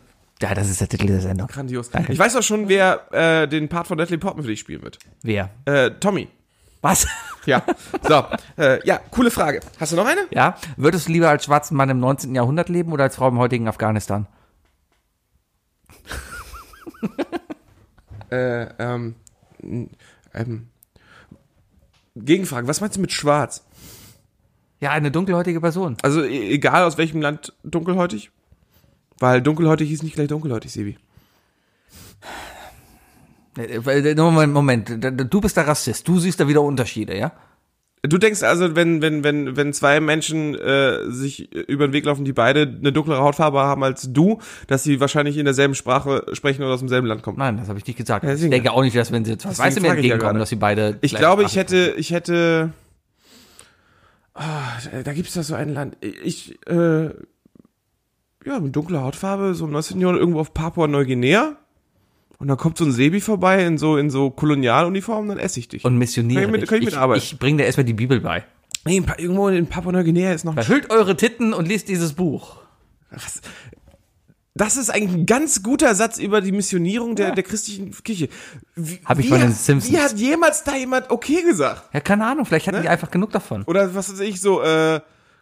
[0.42, 1.48] ja, das ist der Titel der Sendung.
[1.48, 1.90] Grandios.
[1.90, 2.12] Danke.
[2.14, 5.00] Ich weiß auch schon, wer äh, den Part von Natalie Portman für dich spielen wird.
[5.24, 5.50] Wer?
[5.66, 6.28] Äh, Tommy.
[6.82, 7.08] Was?
[7.46, 7.64] Ja.
[8.08, 8.24] So.
[8.58, 9.60] Äh, ja, coole Frage.
[9.80, 10.22] Hast du noch eine?
[10.32, 12.34] Ja, würdest du lieber als schwarzer Mann im 19.
[12.36, 14.28] Jahrhundert leben oder als Frau im heutigen Afghanistan?
[18.32, 19.16] Äh, ähm,
[20.34, 20.68] ähm,
[22.16, 22.66] Gegenfrage.
[22.68, 23.66] Was meinst du mit schwarz?
[24.80, 25.98] Ja, eine dunkelhäutige Person.
[26.02, 28.32] Also e- egal aus welchem Land dunkelhäutig?
[29.22, 30.98] Weil dunkelhäutig ist nicht gleich dunkelhäutig, Sebi.
[33.58, 37.32] Äh, äh, Moment, Moment, du bist der Rassist, du siehst da wieder Unterschiede, ja?
[38.04, 42.26] Du denkst also, wenn, wenn, wenn, wenn zwei Menschen äh, sich über den Weg laufen,
[42.26, 46.64] die beide eine dunklere Hautfarbe haben als du, dass sie wahrscheinlich in derselben Sprache sprechen
[46.64, 47.38] oder aus demselben Land kommen?
[47.38, 48.24] Nein, das habe ich nicht gesagt.
[48.24, 48.52] Ja, ich deswegen.
[48.52, 50.40] denke auch nicht, dass wenn sie zwei Deswegen Weiße mir frage ich ja entgegenkommen, gerade.
[50.40, 50.98] dass sie beide.
[51.02, 52.74] Ich glaube, ich hätte, ich hätte.
[54.34, 55.98] Ah, da gibt's doch so ein Land.
[56.02, 57.10] Ich, äh,
[58.46, 60.00] ja, mit dunkler Hautfarbe, so im 19.
[60.00, 61.58] Jahrhundert irgendwo auf Papua-Neuguinea.
[62.40, 65.68] Und dann kommt so ein Sebi vorbei in so, in so Kolonialuniform, dann esse ich
[65.68, 65.86] dich.
[65.86, 66.42] Und missioniere.
[66.46, 67.22] Kann ich mit- kann ich mitarbeiten?
[67.24, 68.44] Ich, ich bringe dir erstmal die Bibel bei.
[68.84, 72.58] Nee, in irgendwo in Papua-Neuguinea ist noch Verhüllt eure Titten und liest dieses Buch.
[74.54, 78.28] Das ist eigentlich ein ganz guter Satz über die Missionierung der, der christlichen Kirche.
[78.76, 79.94] Wie, Hab ich von den hat- Simpsons.
[79.94, 81.94] Wie hat jemals da jemand okay gesagt?
[81.94, 82.74] Ja, keine Ahnung, vielleicht Ne?
[82.74, 83.64] hatten die einfach genug davon.
[83.64, 85.00] Oder was weiß ich, so, äh,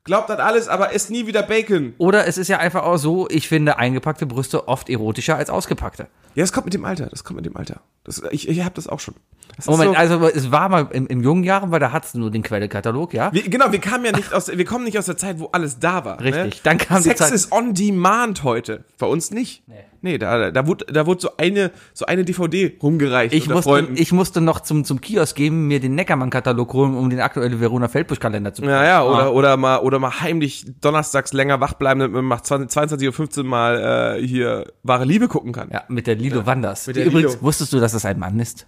[0.09, 1.93] glaubt an alles, aber esst nie wieder Bacon.
[1.99, 6.07] Oder es ist ja einfach auch so, ich finde eingepackte Brüste oft erotischer als ausgepackte.
[6.39, 7.81] Ja, das kommt mit dem Alter, das kommt mit dem Alter.
[8.05, 9.13] Das, ich ich habe das auch schon.
[9.57, 12.31] Das Moment, so- also es war mal im, im jungen Jahren, weil da hat's nur
[12.31, 13.33] den Quellekatalog, ja?
[13.33, 15.79] Wir, genau, wir kamen ja nicht aus, wir kommen nicht aus der Zeit, wo alles
[15.79, 16.19] da war.
[16.21, 16.59] Richtig, Ne?
[16.63, 18.85] dann kam die Sex Zeit- ist on demand heute.
[18.97, 19.63] Bei uns nicht.
[19.67, 19.75] Nee.
[20.01, 23.33] Nee, da, da wurde, da wurde so eine, so eine DVD rumgereicht.
[23.35, 23.95] Ich musste, Freunden.
[23.97, 27.89] ich musste noch zum, zum Kiosk gehen, mir den Neckermann-Katalog holen, um den aktuellen Verona
[27.89, 29.27] Feldbusch-Kalender zu Ja, ja, oder, Ah.
[29.29, 34.15] oder mal, oder mal heimlich donnerstags länger wach bleiben, damit man macht 22.15 Uhr mal,
[34.21, 35.67] äh, hier wahre Liebe gucken kann.
[35.69, 36.85] Ja, mit der Lilo Wanders.
[36.85, 37.41] Die Übrigens, Lilo.
[37.43, 38.65] wusstest du, dass das ein Mann ist?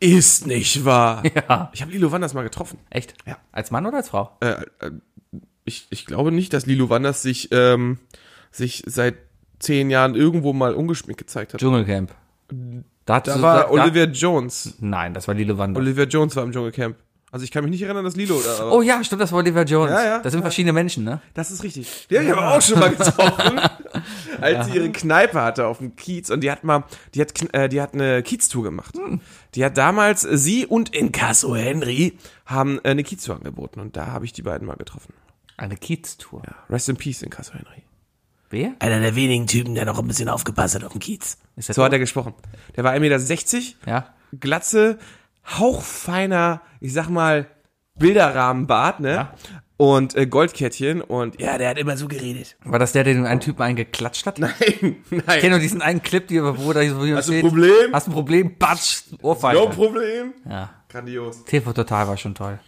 [0.00, 1.22] Ist nicht wahr.
[1.48, 1.70] Ja.
[1.72, 2.78] Ich habe Lilo Wanders mal getroffen.
[2.90, 3.14] Echt?
[3.26, 3.36] Ja.
[3.52, 4.36] Als Mann oder als Frau?
[4.40, 4.90] Äh, äh,
[5.64, 7.98] ich, ich glaube nicht, dass Lilo Wanders sich, ähm,
[8.50, 9.14] sich seit
[9.60, 11.60] zehn Jahren irgendwo mal ungeschminkt gezeigt hat.
[11.60, 12.12] Dschungelcamp.
[13.04, 14.74] Da, Da war da- Olivia Jones.
[14.80, 15.80] Nein, das war Lilo Wanders.
[15.80, 16.96] Olivia Jones war im Dschungelcamp.
[17.32, 18.72] Also ich kann mich nicht erinnern, dass Lilo da war.
[18.72, 19.90] Oh ja, stimmt, das war Olivia Jones.
[19.90, 20.42] Ja, ja, das sind ja.
[20.42, 21.22] verschiedene Menschen, ne?
[21.32, 22.06] Das ist richtig.
[22.10, 23.58] Die habe ich aber auch schon mal getroffen,
[24.42, 27.70] als sie ihre Kneipe hatte auf dem Kiez und die hat mal, die hat, äh,
[27.70, 28.94] die hat eine Kiez-Tour gemacht.
[29.54, 34.08] Die hat damals, äh, sie und Inkasso Henry haben äh, eine Kiez-Tour angeboten und da
[34.08, 35.14] habe ich die beiden mal getroffen.
[35.56, 36.42] Eine Kiez-Tour.
[36.44, 37.82] Ja, rest in peace, Inkasso Henry.
[38.50, 38.74] Wer?
[38.78, 41.38] Einer der wenigen Typen, der noch ein bisschen aufgepasst hat auf dem Kiez.
[41.56, 41.92] So hat tot?
[41.94, 42.34] er gesprochen.
[42.76, 44.06] Der war 1,60 Meter, Ja.
[44.38, 44.98] Glatze,
[45.46, 47.46] hauchfeiner, ich sag mal,
[47.98, 49.28] Bilderrahmenbart, ne?
[49.76, 52.56] Und äh, Goldkettchen und ja, der hat immer so geredet.
[52.64, 54.38] War das der, der den einen Typen eingeklatscht hat?
[54.38, 55.40] Nein, Ich nein.
[55.40, 57.92] kenne nur diesen einen Clip, die, wo da wo Hast du ein Problem?
[57.92, 58.58] Hast du ein Problem?
[58.58, 59.58] Batsch, Ohrfeige.
[59.58, 60.34] No Problem.
[60.48, 60.70] Ja.
[60.88, 61.44] Grandios.
[61.44, 62.60] TV Total war schon toll.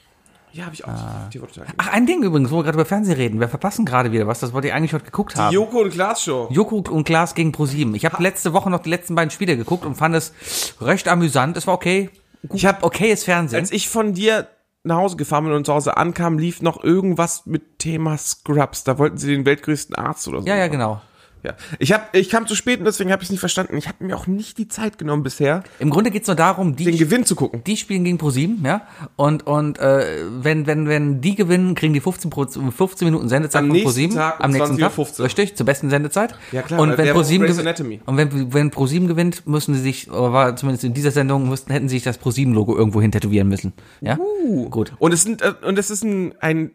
[0.52, 0.90] Ja, habe ich auch.
[1.32, 3.40] Total Ach, ein Ding übrigens, wo wir gerade über Fernsehen reden.
[3.40, 4.40] Wir verpassen gerade wieder was.
[4.40, 5.50] Das wollte ich eigentlich heute geguckt haben.
[5.50, 6.48] die Joko und Klaas Show.
[6.50, 7.94] Joko und Klaas gegen ProSieben.
[7.96, 10.32] Ich habe letzte Woche noch die letzten beiden Spiele geguckt und fand es
[10.80, 11.56] recht amüsant.
[11.56, 12.10] Es war okay.
[12.52, 13.60] Ich habe okayes Fernsehen.
[13.60, 14.48] Als ich von dir
[14.82, 18.84] nach Hause gefahren bin und zu Hause ankam, lief noch irgendwas mit Thema Scrubs.
[18.84, 20.46] Da wollten sie den weltgrößten Arzt oder so.
[20.46, 21.00] ja, ja, genau.
[21.44, 21.54] Ja.
[21.78, 23.76] Ich, hab, ich kam zu spät und deswegen habe ich es nicht verstanden.
[23.76, 26.84] Ich habe mir auch nicht die Zeit genommen bisher, Im Grunde geht's nur darum, die
[26.84, 27.62] den Gewinn zu gucken.
[27.64, 28.86] die spielen gegen ProSieben, ja.
[29.16, 33.60] Und und äh, wenn wenn wenn die gewinnen, kriegen die 15 Pro, 15 Minuten Sendezeit
[33.60, 36.34] Am von nächsten ProSieben Tag am nächsten Tag, 20:15 richtig, zur besten Sendezeit.
[36.50, 40.32] Ja, klar, Und wenn ProSieben gewinnt und wenn wenn ProSieben gewinnt, müssen sie sich oder
[40.32, 43.48] war zumindest in dieser Sendung müssten hätten sie sich das ProSieben Logo irgendwo hin tätowieren
[43.48, 44.18] müssen, ja.
[44.18, 44.70] Uh.
[44.70, 44.92] Gut.
[44.98, 46.70] Und es sind äh, und es ist ein, ein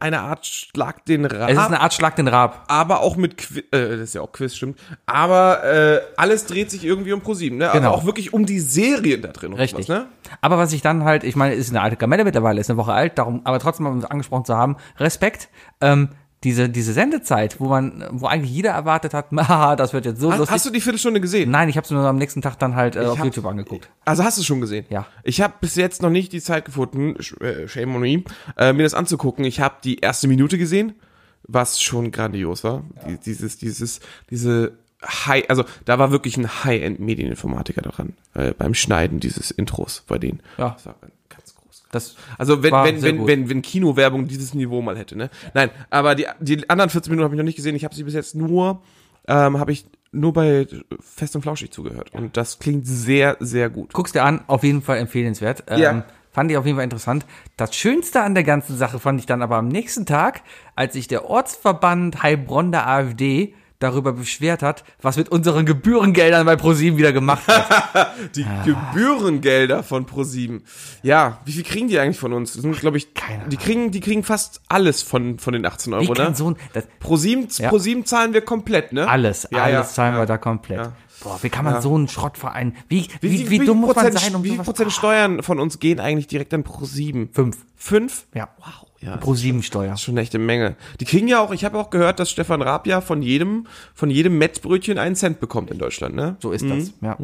[0.00, 1.50] eine Art Schlag den Rab.
[1.50, 2.64] Es ist eine Art Schlag den Rab.
[2.68, 4.78] aber auch mit Quiz, äh, das ist ja auch Quiz, stimmt.
[5.06, 7.70] Aber äh, alles dreht sich irgendwie um ProSieben, ne?
[7.72, 7.90] Genau.
[7.90, 9.52] Also auch wirklich um die Serien da drin.
[9.52, 9.86] Richtig.
[9.86, 10.08] sowas, ne?
[10.40, 12.92] Aber was ich dann halt, ich meine, ist eine alte Kamelle mittlerweile, ist eine Woche
[12.92, 15.48] alt, darum, aber trotzdem um es angesprochen zu haben, Respekt.
[15.80, 16.10] Ähm,
[16.46, 20.30] diese, diese Sendezeit, wo man, wo eigentlich jeder erwartet hat, haha, das wird jetzt so
[20.30, 20.54] Hast, lustig.
[20.54, 21.50] hast du die Viertelstunde gesehen?
[21.50, 23.90] Nein, ich habe es nur am nächsten Tag dann halt äh, auf hab- YouTube angeguckt.
[24.04, 24.86] Also hast du es schon gesehen?
[24.88, 25.06] Ja.
[25.24, 28.22] Ich habe bis jetzt noch nicht die Zeit gefunden, äh, shame on me,
[28.56, 29.44] äh, mir das anzugucken.
[29.44, 30.94] Ich habe die erste Minute gesehen,
[31.42, 32.84] was schon grandios war.
[33.08, 33.98] Die, dieses, dieses,
[34.30, 40.18] diese High, also da war wirklich ein High-End-Medieninformatiker daran, äh, beim Schneiden dieses Intros bei
[40.18, 40.40] denen.
[40.58, 40.76] Ja.
[41.96, 45.30] Das Also wenn, wenn, wenn, wenn, wenn Kinowerbung dieses Niveau mal hätte, ne?
[45.54, 47.74] Nein, aber die, die anderen 14 Minuten habe ich noch nicht gesehen.
[47.74, 48.82] Ich habe sie bis jetzt nur,
[49.26, 50.66] ähm, habe ich nur bei
[51.00, 52.12] Fest und Flauschig zugehört.
[52.14, 53.92] Und das klingt sehr, sehr gut.
[53.92, 55.64] Guck's dir an, auf jeden Fall empfehlenswert.
[55.68, 56.04] Ähm, Ja.
[56.32, 57.24] Fand ich auf jeden Fall interessant.
[57.56, 60.42] Das Schönste an der ganzen Sache fand ich dann aber am nächsten Tag,
[60.74, 66.56] als sich der Ortsverband Heilbronn der AfD darüber beschwert hat, was mit unseren Gebührengeldern bei
[66.56, 67.66] ProSieben wieder gemacht wird.
[68.36, 70.64] Die Gebührengelder von ProSieben.
[71.02, 72.52] Ja, wie viel kriegen die eigentlich von uns?
[72.52, 73.08] Das sind, glaube ich,
[73.50, 76.34] die kriegen, die kriegen fast alles von, von den 18 Wie Euro, ne?
[76.34, 76.56] so ein,
[77.00, 77.68] ProSieben, Ja.
[77.68, 79.08] ProSieben zahlen wir komplett, ne?
[79.08, 80.90] alles, Ja, alles ja, zahlen wir da komplett.
[81.22, 84.12] Boah, wie kann man so einen Schrottverein, wie, wie, Wie, wie, wie, dumm muss man
[84.12, 84.58] sein, um wie viel?
[84.62, 87.30] Prozent Steuern von uns gehen eigentlich direkt an ProSieben?
[87.32, 87.58] Fünf.
[87.74, 88.26] Fünf?
[88.34, 88.48] Ja.
[88.58, 88.85] Wow.
[89.06, 89.90] Ja, Pro sieben Steuer.
[89.90, 90.74] Das ist schon eine echte Menge.
[90.98, 94.10] Die kriegen ja auch, ich habe auch gehört, dass Stefan Raab ja von jedem, von
[94.10, 96.36] jedem Mettbrötchen einen Cent bekommt in Deutschland, ne?
[96.40, 97.16] So ist das, ja.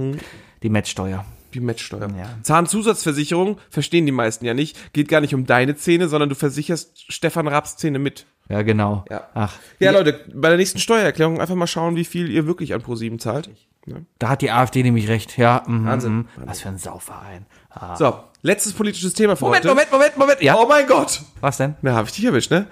[0.63, 1.25] Die Metzsteuer.
[1.55, 2.09] Die Mettsteuer.
[2.17, 2.31] Ja.
[2.43, 4.93] Zahnzusatzversicherung verstehen die meisten ja nicht.
[4.93, 8.27] Geht gar nicht um deine Zähne, sondern du versicherst Stefan Raabs Zähne mit.
[8.49, 9.05] Ja, genau.
[9.11, 9.29] Ja.
[9.35, 12.83] Ach, Ja, Leute, bei der nächsten Steuererklärung einfach mal schauen, wie viel ihr wirklich an
[12.83, 13.51] ProSieben zahlt.
[13.85, 14.07] Ne?
[14.21, 15.37] da hat die AfD nämlich recht.
[15.39, 16.13] Ja, mhm, Wahnsinn.
[16.13, 16.27] mhm.
[16.37, 17.47] Was für ein Sauverein.
[17.71, 17.97] Ah.
[17.97, 19.75] So, letztes politisches Thema für Moment, heute.
[19.75, 20.43] Moment, Moment, Moment.
[20.43, 20.57] Ja.
[20.57, 21.23] Oh mein Gott!
[21.41, 21.75] Was denn?
[21.83, 22.67] Na, hab ich dich erwischt, ne?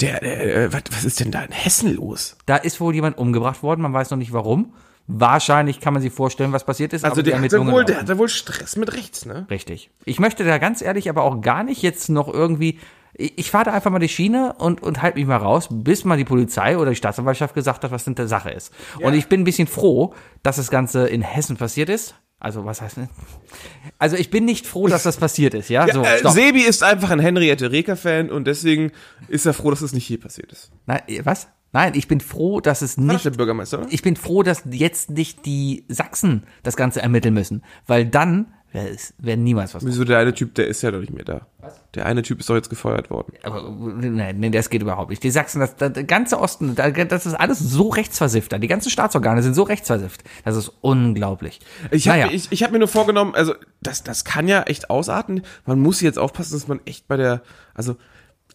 [0.00, 2.36] Der, der äh, was, was ist denn da in Hessen los?
[2.46, 4.72] Da ist wohl jemand umgebracht worden, man weiß noch nicht warum.
[5.06, 7.04] Wahrscheinlich kann man sich vorstellen, was passiert ist.
[7.04, 9.46] Also der hatte, wohl, der hatte wohl Stress mit rechts, ne?
[9.50, 9.90] Richtig.
[10.04, 12.78] Ich möchte da ganz ehrlich aber auch gar nicht jetzt noch irgendwie.
[13.14, 16.04] Ich ich fahre da einfach mal die Schiene und, und halte mich mal raus, bis
[16.04, 18.72] mal die Polizei oder die Staatsanwaltschaft gesagt hat, was denn der Sache ist.
[19.00, 22.14] Und ich bin ein bisschen froh, dass das Ganze in Hessen passiert ist.
[22.42, 22.96] Also was heißt,
[23.98, 25.86] also ich bin nicht froh, dass das passiert ist, ja?
[25.86, 26.28] Ja, so, äh.
[26.28, 28.90] Sebi ist einfach ein Henriette Reker-Fan und deswegen
[29.28, 30.72] ist er froh, dass es nicht hier passiert ist.
[30.86, 31.46] Nein, äh, was?
[31.72, 33.24] Nein, ich bin froh, dass es nicht.
[33.24, 33.86] der Bürgermeister?
[33.90, 38.52] Ich bin froh, dass jetzt nicht die Sachsen das Ganze ermitteln müssen, weil dann
[39.18, 39.84] wäre niemals was.
[39.84, 41.46] Wieso der eine Typ, der ist ja doch nicht mehr da.
[41.94, 43.34] Der eine Typ ist doch jetzt gefeuert worden.
[43.42, 45.22] Aber nein, nee, das geht überhaupt nicht.
[45.22, 48.50] Die Sachsen, das, das, der ganze Osten, da- das ist alles so rechtsversifft.
[48.62, 50.24] Die ganzen Staatsorgane sind so rechtsversifft.
[50.46, 51.60] Das ist unglaublich.
[51.90, 52.32] Ich habe Naja.
[52.32, 55.42] ich, ich hab mir nur vorgenommen, also das, das kann ja echt ausarten.
[55.66, 57.42] Man muss jetzt aufpassen, dass man echt bei der,
[57.74, 57.96] also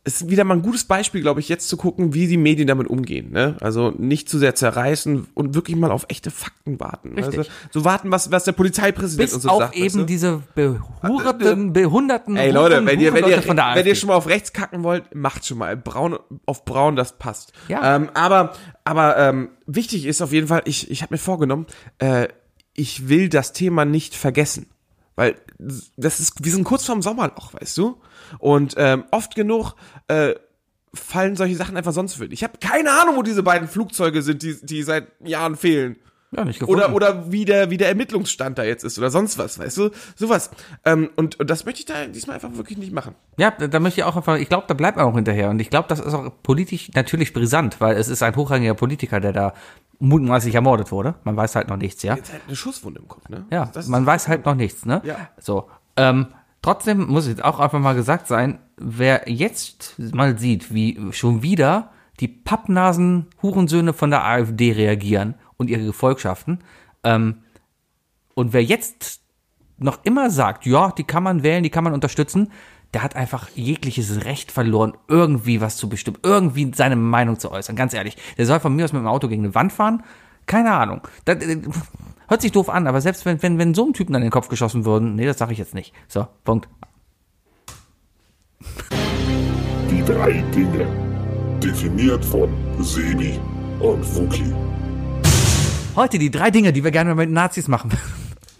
[0.08, 2.88] ist wieder mal ein gutes Beispiel, glaube ich, jetzt zu gucken, wie die Medien damit
[2.88, 3.32] umgehen.
[3.32, 3.58] Ne?
[3.60, 7.14] Also nicht zu sehr zerreißen und wirklich mal auf echte Fakten warten.
[7.16, 7.40] Richtig.
[7.40, 9.76] Also, so warten, was, was der Polizeipräsident Bis und so auf sagt.
[9.76, 10.04] eben weißt du?
[10.06, 14.16] diese behurten, behunderten Ey Leute, wenn ihr, wenn, ihr, von der wenn ihr schon mal
[14.16, 15.76] auf rechts kacken wollt, macht schon mal.
[15.76, 17.52] Braun auf braun, das passt.
[17.68, 17.98] Ja.
[17.98, 18.54] Ähm, aber
[18.86, 21.66] aber ähm, wichtig ist auf jeden Fall, ich, ich habe mir vorgenommen,
[22.00, 22.30] äh,
[22.74, 24.68] ich will das Thema nicht vergessen.
[25.18, 28.00] Weil das ist, wir sind kurz vorm Sommerloch, weißt du?
[28.40, 29.74] Und ähm, oft genug
[30.08, 30.36] äh,
[30.94, 32.26] fallen solche Sachen einfach sonst für.
[32.26, 35.98] Ich habe keine Ahnung, wo diese beiden Flugzeuge sind, die, die seit Jahren fehlen.
[36.36, 36.82] Ja, nicht gefunden.
[36.82, 39.92] Oder, oder wie der, wie der Ermittlungsstand da jetzt ist oder sonst was, weißt du?
[40.16, 40.52] Sowas.
[40.84, 43.16] Ähm, und, und das möchte ich da diesmal einfach wirklich nicht machen.
[43.38, 45.50] Ja, da, möchte ich auch einfach, ich glaube, da bleibt man auch hinterher.
[45.50, 49.22] Und ich glaube, das ist auch politisch natürlich brisant, weil es ist ein hochrangiger Politiker,
[49.22, 49.54] der da
[50.00, 51.16] mutmaßlich ermordet wurde.
[51.24, 52.16] Man weiß halt noch nichts, ja.
[52.16, 53.46] Jetzt halt eine Schusswunde im Kopf, ne?
[53.50, 55.02] Ja, Das man weiß halt noch nichts, ne?
[55.06, 55.30] Ja.
[55.40, 55.70] So.
[55.96, 56.28] Ähm,
[56.62, 61.92] trotzdem muss jetzt auch einfach mal gesagt sein, wer jetzt mal sieht, wie schon wieder
[62.20, 66.60] die Pappnasen Hurensöhne von der AfD reagieren und ihre Gefolgschaften,
[67.04, 67.44] ähm,
[68.34, 69.22] und wer jetzt
[69.80, 72.52] noch immer sagt, ja, die kann man wählen, die kann man unterstützen,
[72.94, 77.76] der hat einfach jegliches Recht verloren, irgendwie was zu bestimmen, irgendwie seine Meinung zu äußern.
[77.76, 80.04] Ganz ehrlich, der soll von mir aus mit dem Auto gegen eine Wand fahren.
[80.46, 81.02] Keine Ahnung.
[81.26, 81.62] Das, äh,
[82.28, 84.48] hört sich doof an, aber selbst wenn, wenn, wenn so einem Typen an den Kopf
[84.48, 85.94] geschossen würden, nee, das sage ich jetzt nicht.
[86.08, 86.70] So, Punkt.
[89.90, 90.88] Die drei Dinge.
[91.62, 92.50] Definiert von
[92.80, 93.40] Sebi
[93.80, 94.54] und Wookie.
[95.98, 97.90] Heute die drei Dinge, die wir gerne mit Nazis machen.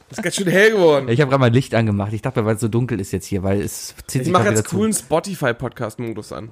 [0.10, 1.08] Ist ganz schön hell geworden.
[1.08, 2.12] Ich habe gerade mal Licht angemacht.
[2.12, 4.68] Ich dachte, weil es so dunkel ist jetzt hier, weil es zieht Ich mache jetzt
[4.68, 6.50] coolen Spotify-Podcast-Modus an.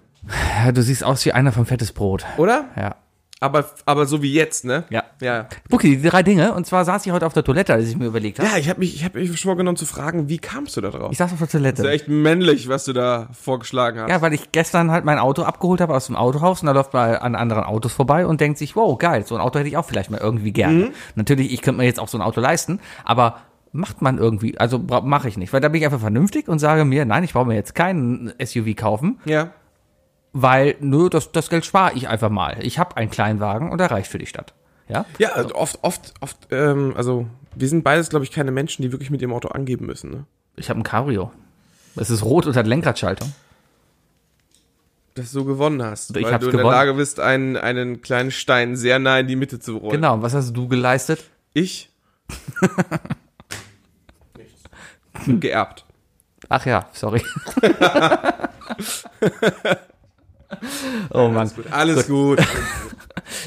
[0.63, 2.23] Ja, du siehst aus wie einer vom Fettes Brot.
[2.37, 2.69] Oder?
[2.75, 2.97] Ja.
[3.41, 4.85] Aber, aber so wie jetzt, ne?
[4.89, 5.03] Ja.
[5.21, 5.47] Ja.
[5.69, 6.53] Buki, die drei Dinge.
[6.53, 8.49] Und zwar saß ich heute auf der Toilette, als ich mir überlegt habe.
[8.49, 11.11] Ja, ich habe mich, ich habe mich vorgenommen zu fragen, wie kamst du da drauf?
[11.11, 11.83] Ich saß auf der Toilette.
[11.83, 14.09] Das ist ja echt männlich, was du da vorgeschlagen hast.
[14.09, 16.93] Ja, weil ich gestern halt mein Auto abgeholt habe aus dem Autohaus und da läuft
[16.93, 19.75] man an anderen Autos vorbei und denkt sich, wow, geil, so ein Auto hätte ich
[19.75, 20.85] auch vielleicht mal irgendwie gerne.
[20.85, 20.89] Mhm.
[21.15, 23.41] Natürlich, ich könnte mir jetzt auch so ein Auto leisten, aber
[23.73, 26.85] macht man irgendwie, also mache ich nicht, weil da bin ich einfach vernünftig und sage
[26.85, 29.51] mir, nein, ich brauche mir jetzt keinen SUV kaufen, Ja.
[30.37, 32.57] Weil nö, das, das Geld spare ich einfach mal.
[32.59, 34.53] Ich habe einen Kleinwagen und der reicht für die Stadt.
[34.89, 35.05] Ja?
[35.17, 37.25] Ja, also oft, oft, oft, ähm, also
[37.55, 40.25] wir sind beides, glaube ich, keine Menschen, die wirklich mit ihrem Auto angeben müssen, ne?
[40.57, 41.31] Ich habe ein Cabrio.
[41.95, 43.33] Es ist rot und hat Lenkradschaltung.
[45.13, 46.15] Dass du gewonnen hast.
[46.17, 46.75] Ich weil du in der gewonnen.
[46.75, 49.93] Lage bist, einen, einen kleinen Stein sehr nah in die Mitte zu rollen.
[49.93, 51.23] Genau, und was hast du geleistet?
[51.53, 51.89] Ich?
[55.27, 55.85] Geerbt.
[56.49, 57.23] Ach ja, sorry.
[61.13, 61.51] oh Mann.
[61.71, 62.41] Alles gut.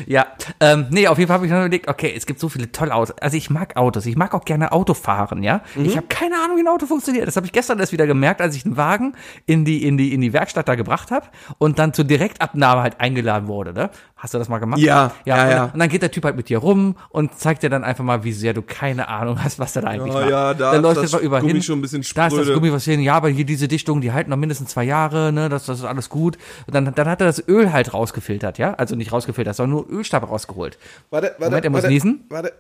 [0.06, 0.26] Ja,
[0.60, 2.94] ähm, nee, auf jeden Fall habe ich dann überlegt, okay, es gibt so viele tolle
[2.94, 3.16] Autos.
[3.18, 5.62] Also ich mag Autos, ich mag auch gerne Auto fahren, ja.
[5.74, 5.84] Mhm.
[5.84, 7.26] Ich habe keine Ahnung, wie ein Auto funktioniert.
[7.26, 9.14] Das habe ich gestern erst wieder gemerkt, als ich einen Wagen
[9.46, 11.26] in die in die in die Werkstatt da gebracht habe
[11.58, 13.90] und dann zur Direktabnahme halt eingeladen wurde, ne?
[14.20, 14.80] Hast du das mal gemacht?
[14.80, 15.64] Ja, ja, und, ja.
[15.72, 18.24] Und dann geht der Typ halt mit dir rum und zeigt dir dann einfach mal,
[18.24, 20.30] wie sehr du keine Ahnung hast, was der da eigentlich Ja, macht.
[20.30, 21.62] ja, da dann ist läuft das er über Gummi hin.
[21.62, 22.54] schon ein bisschen Da ist das spröde.
[22.54, 23.00] Gummi was hin.
[23.00, 25.48] Ja, aber hier diese Dichtungen, die halten noch mindestens zwei Jahre, ne?
[25.48, 26.36] Das, das ist alles gut.
[26.66, 28.74] Und dann, dann hat er das Öl halt rausgefiltert, ja?
[28.74, 30.78] Also nicht rausgefiltert, sondern nur Ölstab rausgeholt.
[31.10, 32.24] Warte, warte, Moment, er muss warte, niesen.
[32.28, 32.52] Warte.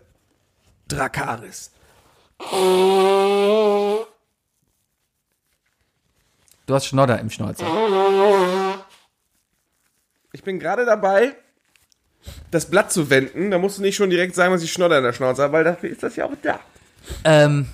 [0.86, 1.72] Drakaris.
[6.66, 7.66] Du hast Schnodder im Schnäuzer.
[10.32, 11.34] Ich bin gerade dabei,
[12.50, 13.50] das Blatt zu wenden.
[13.50, 15.64] Da musst du nicht schon direkt sagen, dass ich Schnodder in der Schnauze habe, weil
[15.64, 16.60] dafür ist das ja auch da.
[17.24, 17.66] Ähm,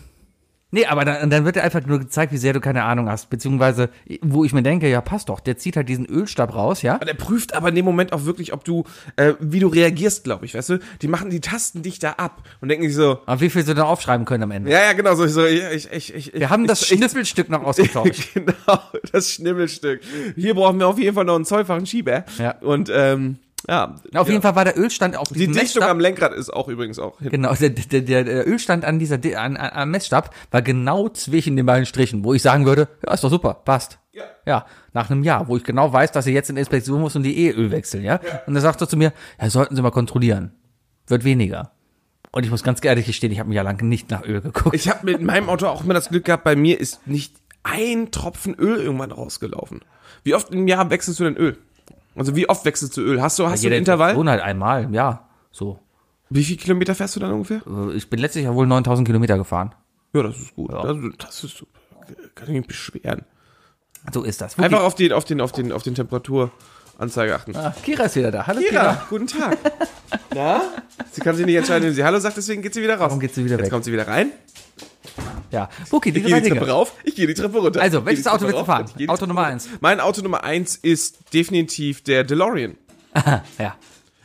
[0.71, 3.31] nee, aber dann, dann wird dir einfach nur gezeigt, wie sehr du keine Ahnung hast.
[3.31, 3.91] Beziehungsweise,
[4.23, 5.41] wo ich mir denke, ja, passt doch.
[5.41, 6.99] Der zieht halt diesen Ölstab raus, ja?
[6.99, 8.85] Der prüft aber in dem Moment auch wirklich, ob du,
[9.17, 10.79] äh, wie du reagierst, glaube ich, weißt du?
[11.03, 13.75] Die machen, die tasten dich da ab und denken sich so, Aber wie viel sie
[13.75, 14.71] dann aufschreiben können am Ende.
[14.71, 17.63] ja, ja, genau, so, so ich, ich, ich, Wir haben das ich, ich, Schnüffelstück noch
[17.65, 18.31] ausgetauscht.
[18.35, 18.81] genau,
[19.13, 20.01] das Schnibbelstück.
[20.37, 22.25] Hier brauchen wir auf jeden Fall noch einen zollfachen Schieber.
[22.39, 22.57] Ja.
[22.61, 23.39] Und, ähm,
[23.69, 23.95] ja.
[24.15, 26.69] Auf jeden Fall war der Ölstand auf Die diesem Dichtung Messstab- am Lenkrad ist auch
[26.69, 27.31] übrigens auch hin.
[27.31, 31.57] Genau, der, der, der, Ölstand an dieser Di- an, an, am Messstab war genau zwischen
[31.57, 33.99] den beiden Strichen, wo ich sagen würde, ja, ist doch super, passt.
[34.13, 34.25] Ja.
[34.47, 37.17] Ja, nach einem Jahr, wo ich genau weiß, dass er jetzt in die Inspektion muss
[37.17, 38.21] und die E-Öl wechseln, ja?
[38.47, 40.53] Und er sagt so zu mir, ja, sollten Sie mal kontrollieren.
[41.09, 41.73] Wird weniger.
[42.31, 44.75] Und ich muss ganz ehrlich gestehen, ich habe ein Jahr lang nicht nach Öl geguckt.
[44.75, 48.11] Ich habe mit meinem Auto auch immer das Glück gehabt, bei mir ist nicht ein
[48.11, 49.81] Tropfen Öl irgendwann rausgelaufen.
[50.23, 51.57] Wie oft im Jahr wechselst du denn Öl?
[52.17, 53.21] Also wie oft wechselst du Öl?
[53.21, 54.11] Hast du, hast du ein Intervall?
[54.11, 54.31] Intervall?
[54.31, 55.79] halt einmal, ja, so.
[56.31, 57.61] Wie viel Kilometer fährst du dann ungefähr?
[57.67, 59.75] Äh, Ich bin letztes Jahr wohl 9000 Kilometer gefahren.
[60.15, 60.73] Ja, das ist gut.
[60.73, 61.79] Das, das ist super.
[62.35, 63.23] Kann ich mich beschweren.
[64.13, 64.59] So ist das.
[64.59, 67.57] Einfach auf den, auf den, auf den, auf den Temperaturanzeige achten.
[67.57, 68.47] Ah, Kira ist wieder da.
[68.47, 69.07] Hallo Kira, Kira.
[69.09, 69.57] guten Tag.
[70.35, 70.61] Na?
[71.11, 73.07] Sie kann sich nicht entscheiden, wenn sie Hallo sagt, deswegen geht sie wieder raus.
[73.09, 73.71] Warum geht sie wieder Jetzt weg?
[73.73, 74.31] kommt sie wieder rein.
[75.51, 75.69] Ja.
[75.91, 76.57] Wookie, die Ich gehe die Dinge.
[76.57, 77.81] Treppe rauf, ich gehe die Treppe runter.
[77.81, 78.87] Also, welches Auto willst du fahren?
[79.07, 79.53] Auto Nummer runter.
[79.53, 79.69] eins.
[79.81, 82.77] Mein Auto Nummer eins ist definitiv der DeLorean.
[83.59, 83.77] ja.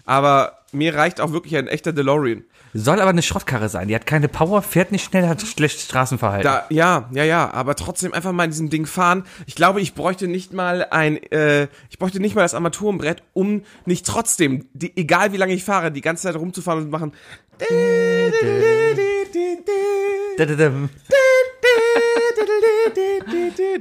[0.05, 2.43] Aber mir reicht auch wirklich ein echter DeLorean.
[2.73, 3.88] Soll aber eine Schrottkarre sein.
[3.88, 6.43] Die hat keine Power, fährt nicht schnell, hat schlechtes Straßenverhalten.
[6.43, 9.23] Da, ja, ja, ja, aber trotzdem einfach mal in diesem Ding fahren.
[9.47, 13.63] Ich glaube, ich bräuchte nicht mal ein, äh, ich bräuchte nicht mal das Armaturenbrett, um
[13.86, 17.13] nicht trotzdem, die, egal wie lange ich fahre, die ganze Zeit rumzufahren und machen.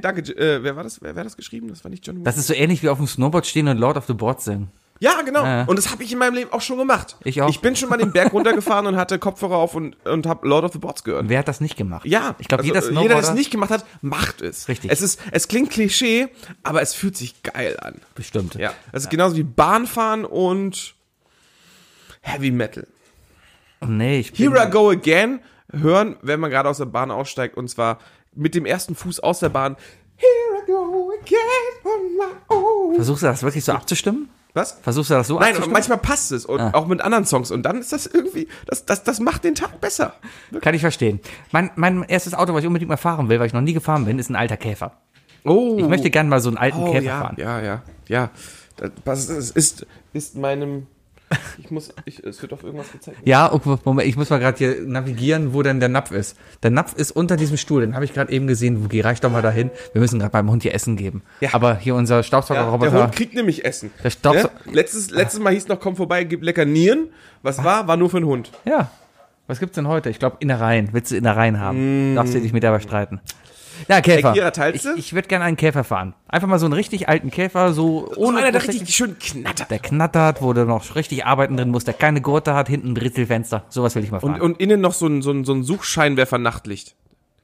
[0.01, 1.01] Danke, äh, wer war das?
[1.01, 1.67] Wer, wer hat das geschrieben?
[1.69, 2.23] Das war nicht John.
[2.23, 4.71] Das ist so ähnlich wie auf dem Snowboard stehen und Lord of the Board singen.
[5.01, 5.45] Ja, genau.
[5.45, 5.63] Ja.
[5.63, 7.15] Und das habe ich in meinem Leben auch schon gemacht.
[7.23, 7.49] Ich auch.
[7.49, 10.65] Ich bin schon mal den Berg runtergefahren und hatte Kopfhörer auf und, und habe Lord
[10.65, 11.29] of the Boards gehört.
[11.29, 12.05] Wer hat das nicht gemacht?
[12.05, 13.21] Ja, Ich glaube, also, jeder jeder, Snowboarder.
[13.21, 14.67] der es nicht gemacht hat, macht es.
[14.67, 14.91] Richtig.
[14.91, 16.27] Es ist, es klingt Klischee,
[16.63, 18.01] aber es fühlt sich geil an.
[18.13, 18.55] Bestimmt.
[18.55, 20.95] Ja, das ist genauso wie Bahnfahren und
[22.21, 22.85] Heavy Metal.
[23.87, 25.39] Nee, ich bin, Here I Go Again
[25.71, 27.99] hören, wenn man gerade aus der Bahn aussteigt und zwar
[28.35, 29.75] mit dem ersten Fuß aus der Bahn.
[30.17, 30.29] Here
[30.63, 31.39] I go again
[31.85, 32.95] on my own.
[32.95, 34.29] Versuchst du das wirklich so abzustimmen?
[34.53, 34.77] Was?
[34.81, 35.73] Versuchst du das so Nein, abzustimmen?
[35.73, 36.71] manchmal passt es und Ah.
[36.73, 39.79] auch mit anderen Songs und dann ist das irgendwie, das, das, das macht den Tag
[39.79, 40.15] besser.
[40.61, 41.19] Kann ich verstehen.
[41.51, 44.05] Mein, mein erstes Auto, was ich unbedingt mal fahren will, weil ich noch nie gefahren
[44.05, 44.97] bin, ist ein alter Käfer.
[45.45, 45.77] Oh.
[45.77, 47.35] Ich möchte gerne mal so einen alten oh, Käfer ja, fahren.
[47.39, 48.29] Ja, ja, ja.
[49.05, 50.87] Das ist, ist meinem.
[51.57, 51.89] Ich muss.
[52.05, 53.17] Ich, es wird auf irgendwas gezeigt.
[53.23, 56.35] Ja, okay, Moment, ich muss mal gerade hier navigieren, wo denn der Napf ist.
[56.63, 58.87] Der Napf ist unter diesem Stuhl, den habe ich gerade eben gesehen.
[58.89, 59.69] Geh, reich doch mal dahin.
[59.93, 61.21] Wir müssen gerade beim Hund hier Essen geben.
[61.41, 61.49] Ja.
[61.53, 62.91] Aber hier unser Ja, Staubsaugerroboter.
[62.91, 63.91] der Hund kriegt nämlich Essen.
[64.03, 64.73] Der Staubsau- Ne?
[64.73, 67.09] Letztes, letztes Mal hieß noch, komm vorbei, gib lecker Nieren.
[67.43, 67.87] Was war?
[67.87, 68.51] War nur für den Hund.
[68.65, 68.89] Ja.
[69.47, 70.09] Was gibt's denn heute?
[70.09, 70.89] Ich glaube Innereien.
[70.91, 72.15] Willst du Innereien haben?
[72.15, 73.19] Darfst du dich mit dabei streiten.
[73.87, 74.51] Ja, Käfer.
[74.51, 74.97] Teilst ich du?
[74.97, 76.13] ich würde gerne einen Käfer fahren.
[76.27, 78.39] Einfach mal so einen richtig alten Käfer, so ohne.
[78.39, 79.71] einer, der richtig schön knattert.
[79.71, 82.93] Der knattert, wo du noch richtig arbeiten drin musst, der keine Gurte hat, hinten ein
[82.93, 83.63] Britzelfenster.
[83.69, 84.35] Sowas will ich mal fahren.
[84.35, 86.95] Und, und innen noch so ein, so ein, so ein Suchscheinwerfer-Nachtlicht.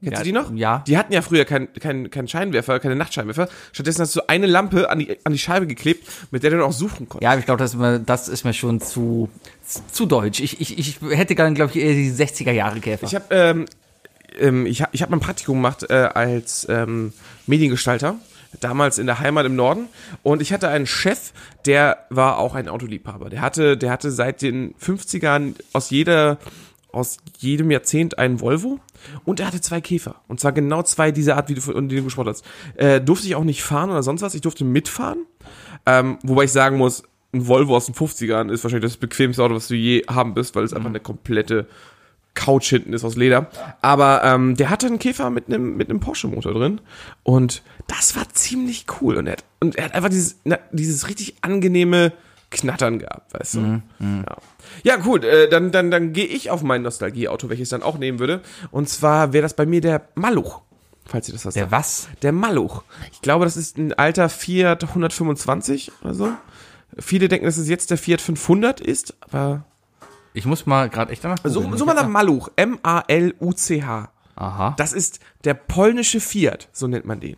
[0.03, 0.51] Kennst Ja, du die noch?
[0.53, 0.83] ja.
[0.85, 3.47] Die hatten ja früher keinen kein, kein Scheinwerfer, keine Nachtscheinwerfer.
[3.71, 6.65] Stattdessen hast du eine Lampe an die, an die Scheibe geklebt, mit der du dann
[6.65, 7.23] auch suchen konntest.
[7.23, 9.29] Ja, ich glaube, das, ist mir- das ist mir schon zu,
[9.91, 10.41] zu deutsch.
[10.41, 13.05] Ich, ich, ich hätte gerne, glaube ich, eher die 60er Jahre Käfer.
[13.07, 13.65] Ich habe ähm,
[14.39, 17.13] ähm, ich ich hab mal ein Praktikum gemacht äh, als ähm,
[17.47, 18.15] Mediengestalter,
[18.59, 19.87] damals in der Heimat im Norden.
[20.23, 21.33] Und ich hatte einen Chef,
[21.65, 23.29] der war auch ein Autoliebhaber.
[23.29, 26.37] Der hatte, der hatte seit den 50ern aus jeder
[26.91, 28.79] aus jedem Jahrzehnt einen Volvo
[29.25, 30.15] und er hatte zwei Käfer.
[30.29, 32.45] Und zwar genau zwei dieser Art, wie du von die du gesprochen hast.
[32.75, 34.33] Äh, durfte ich auch nicht fahren oder sonst was.
[34.33, 35.25] Ich durfte mitfahren.
[35.85, 37.03] Ähm, wobei ich sagen muss,
[37.33, 40.55] ein Volvo aus den 50ern ist wahrscheinlich das bequemste Auto, was du je haben wirst,
[40.55, 41.67] weil es einfach eine komplette
[42.35, 43.47] Couch hinten ist aus Leder.
[43.81, 46.81] Aber ähm, der hatte einen Käfer mit einem mit einem Porsche-Motor drin
[47.23, 49.17] und das war ziemlich cool.
[49.17, 52.11] Und er hat, und er hat einfach dieses, na, dieses richtig angenehme
[52.51, 53.59] Knattern gehabt, weißt du?
[53.59, 54.37] Mhm, Ja.
[54.83, 57.97] ja, gut, äh, dann, dann, dann gehe ich auf mein Nostalgieauto, welches ich dann auch
[57.97, 58.41] nehmen würde.
[58.71, 60.61] Und zwar wäre das bei mir der Maluch.
[61.07, 61.71] Falls ihr das was Der sagt.
[61.71, 62.07] was?
[62.21, 62.83] Der Maluch.
[63.11, 66.29] Ich glaube, das ist ein alter Fiat 125 oder so.
[66.97, 69.65] Viele denken, dass es jetzt der Fiat 500 ist, aber
[70.35, 71.77] Ich muss mal gerade echt danach googeln.
[71.77, 72.49] so mal nach Maluch.
[72.57, 74.09] M-A-L-U-C-H.
[74.35, 74.73] Aha.
[74.77, 77.37] Das ist der polnische Fiat, so nennt man den.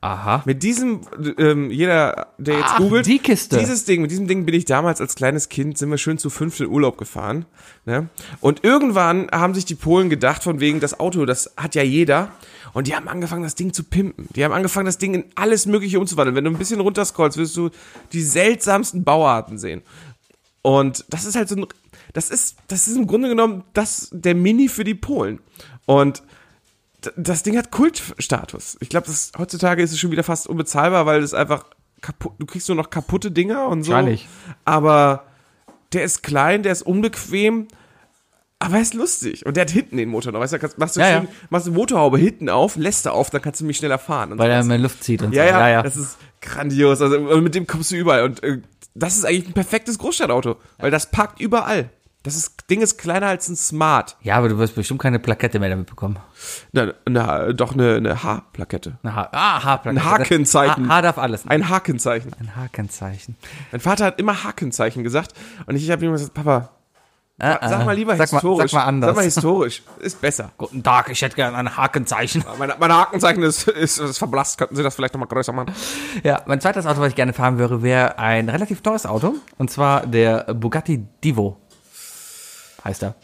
[0.00, 0.42] Aha.
[0.44, 1.00] Mit diesem,
[1.38, 3.58] ähm, jeder, der jetzt Ach, googelt, die Kiste.
[3.58, 6.28] dieses Ding, mit diesem Ding bin ich damals als kleines Kind, sind wir schön zu
[6.28, 7.46] fünft in Urlaub gefahren.
[7.86, 8.08] Ne?
[8.40, 12.30] Und irgendwann haben sich die Polen gedacht, von wegen, das Auto, das hat ja jeder.
[12.72, 14.28] Und die haben angefangen, das Ding zu pimpen.
[14.34, 16.36] Die haben angefangen, das Ding in alles Mögliche umzuwandeln.
[16.36, 17.70] Wenn du ein bisschen runterscrollst, wirst du
[18.12, 19.82] die seltsamsten Bauarten sehen.
[20.62, 21.66] Und das ist halt so ein,
[22.16, 25.38] das ist, das ist im Grunde genommen das, der Mini für die Polen.
[25.84, 26.22] Und
[27.14, 28.78] das Ding hat Kultstatus.
[28.80, 29.06] Ich glaube,
[29.36, 31.66] heutzutage ist es schon wieder fast unbezahlbar, weil es einfach
[32.00, 33.92] kaputt, du kriegst nur noch kaputte Dinger und so.
[33.92, 34.28] Wahrscheinlich.
[34.64, 35.24] Aber
[35.92, 37.68] der ist klein, der ist unbequem,
[38.60, 39.44] aber er ist lustig.
[39.44, 40.40] Und der hat hinten den Motor noch.
[40.40, 41.30] Weißt du, kannst, machst du Ja, schön, ja.
[41.50, 44.32] machst du Motorhaube hinten auf, lässt er auf, dann kannst du mich schneller fahren.
[44.32, 45.50] Und Weil er mehr Luft zieht und ja, so.
[45.50, 45.82] ja, ja, ja.
[45.82, 47.02] das ist grandios.
[47.02, 48.22] Also und mit dem kommst du überall.
[48.22, 48.62] Und äh,
[48.94, 51.90] das ist eigentlich ein perfektes Großstadtauto, weil das parkt überall.
[52.26, 54.16] Das ist, Ding ist kleiner als ein Smart.
[54.20, 56.18] Ja, aber du wirst bestimmt keine Plakette mehr damit bekommen.
[56.72, 58.98] Na, na, doch eine, eine H-Plakette.
[59.04, 60.04] Eine ha ah, H-Plakette.
[60.04, 60.88] Ein Hakenzeichen.
[60.88, 61.46] H, H darf alles.
[61.46, 62.32] Ein Hakenzeichen.
[62.40, 63.36] Ein Hakenzeichen.
[63.70, 65.34] Mein Vater hat immer Hakenzeichen gesagt
[65.66, 66.70] und ich habe ihm gesagt, Papa,
[67.38, 68.72] Ah, Sag mal lieber sag historisch.
[68.72, 69.08] Mal, sag mal anders.
[69.08, 69.82] Sag mal historisch.
[70.00, 70.52] Ist besser.
[70.56, 72.42] Guten Tag, ich hätte gerne ein Hakenzeichen.
[72.58, 74.56] Mein, mein Hakenzeichen ist, ist, ist verblasst.
[74.56, 75.72] Könnten Sie das vielleicht nochmal größer machen?
[76.24, 79.34] Ja, mein zweites Auto, was ich gerne fahren würde, wäre ein relativ teures Auto.
[79.58, 81.60] Und zwar der Bugatti Divo.
[82.86, 83.14] Heißt er.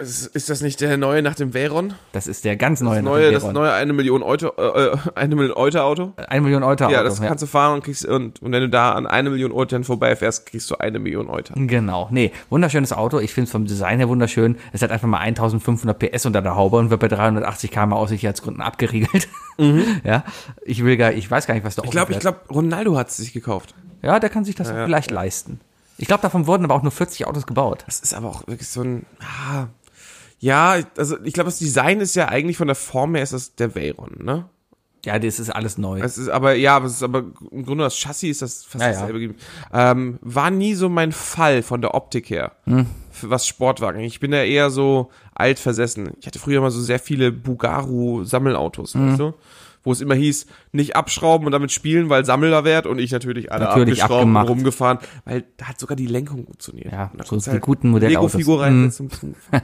[0.00, 1.92] Ist, ist das nicht der neue nach dem Veyron?
[2.12, 2.96] Das ist der ganz neue.
[2.96, 6.12] Das nach neue, das neue eine Million Euro, äh, eine Million Euro Auto.
[6.16, 6.90] Eine Million Euro Auto.
[6.90, 9.52] Ja, das kannst du fahren und kriegst, und, und wenn du da an eine Million
[9.52, 11.42] Euro vorbeifährst, kriegst du eine Million Euro.
[11.54, 12.08] Genau.
[12.10, 13.18] Nee, wunderschönes Auto.
[13.18, 14.56] Ich finde es vom Design her wunderschön.
[14.72, 18.08] Es hat einfach mal 1500 PS unter der Haube und wird bei 380 km aus
[18.08, 19.28] Sicherheitsgründen abgeriegelt.
[20.04, 20.24] Ja.
[20.64, 21.88] Ich will gar, ich weiß gar nicht, was da Mhm.
[21.88, 23.74] Ich glaube, ich glaube, Ronaldo hat es sich gekauft.
[24.00, 24.84] Ja, der kann sich das Ja, ja.
[24.86, 25.60] vielleicht leisten.
[26.00, 27.82] Ich glaube, davon wurden aber auch nur 40 Autos gebaut.
[27.86, 29.66] Das ist aber auch wirklich so ein, ah,
[30.38, 33.54] ja, also ich glaube, das Design ist ja eigentlich von der Form her ist das
[33.54, 34.46] der Veyron, ne?
[35.04, 36.00] Ja, das ist alles neu.
[36.00, 38.82] Es ist aber, ja, aber es ist aber im Grunde das Chassis ist das fast
[38.82, 38.92] Ja, ja.
[39.00, 39.20] dasselbe.
[39.20, 39.38] gewesen.
[39.72, 42.52] Ähm, war nie so mein Fall von der Optik her.
[42.64, 42.86] Hm.
[43.10, 44.00] Für was Sportwagen.
[44.00, 46.10] Ich bin ja eher so alt versessen.
[46.20, 49.10] Ich hatte früher mal so sehr viele Bugaru-Sammelautos, Hm.
[49.12, 49.34] weißt du?
[49.82, 53.64] Wo es immer hieß, nicht abschrauben und damit spielen, weil Sammlerwert und ich natürlich alle
[53.64, 54.44] Natürlich abgeschraubt abgemacht.
[54.44, 56.92] und rumgefahren, weil da hat sogar die Lenkung funktioniert.
[56.92, 58.32] Ja, so konntest die halt guten Modellautos.
[58.34, 59.06] Lego-Figur reinsetzen.
[59.06, 59.14] und
[59.50, 59.60] zum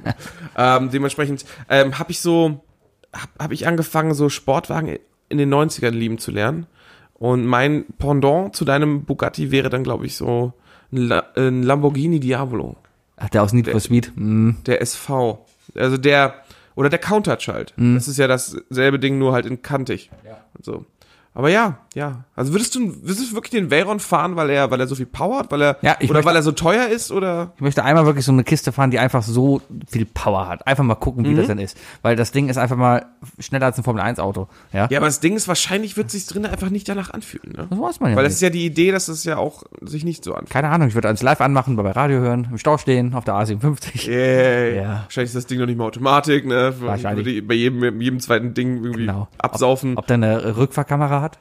[0.57, 2.65] ähm, dementsprechend ähm, habe ich so,
[3.13, 4.99] habe hab ich angefangen, so Sportwagen
[5.29, 6.67] in den 90ern lieben zu lernen.
[7.15, 10.53] Und mein Pendant zu deinem Bugatti wäre dann, glaube ich, so
[10.93, 12.77] ein, La ein Lamborghini Diavolo.
[13.17, 14.13] Ach, der aus Need for Speed.
[14.15, 14.59] Hm.
[14.67, 15.47] Der SV.
[15.75, 16.43] Also der,
[16.77, 17.73] oder der Countach halt.
[17.77, 17.97] Mhm.
[17.97, 20.11] Das ist ja dasselbe Ding, nur halt in kantig.
[20.25, 20.45] Ja.
[20.63, 20.87] So.
[21.35, 22.25] Aber ja, ja.
[22.37, 25.07] Also würdest du, würdest du wirklich den Veyron fahren, weil er, weil er so viel
[25.07, 27.53] Power hat, weil er, Ja, oder möchte- weil er so teuer ist, oder?
[27.57, 30.67] Ich möchte einmal wirklich so eine Kiste fahren, die einfach so viel Power hat.
[30.67, 31.37] Einfach mal gucken, wie Mhm.
[31.39, 31.77] das dann ist.
[32.03, 33.07] Weil das Ding ist einfach mal
[33.41, 34.47] schneller als ein Formel-1-Auto.
[34.73, 34.87] Ja?
[34.91, 37.67] Ja, aber das Ding ist, wahrscheinlich wird sich drin einfach nicht danach anfühlen, ne?
[37.71, 38.33] Das weiß man ja Weil nicht.
[38.33, 40.51] das ist ja die Idee, dass es ja auch sich nicht so anfühlt.
[40.51, 43.35] Keine Ahnung, ich würde alles live anmachen, bei Radio hören, im Stau stehen, auf der
[43.35, 44.07] A57.
[44.07, 44.67] Yeah.
[44.75, 44.89] Ja.
[45.05, 46.75] Wahrscheinlich ist das Ding noch nicht mal Automatik, ne?
[46.81, 47.25] Wahrscheinlich.
[47.25, 49.29] Würde bei jedem, jedem zweiten Ding irgendwie Genau.
[49.39, 49.97] absaufen.
[49.97, 51.39] Ob der eine Rückfahrkamera hat?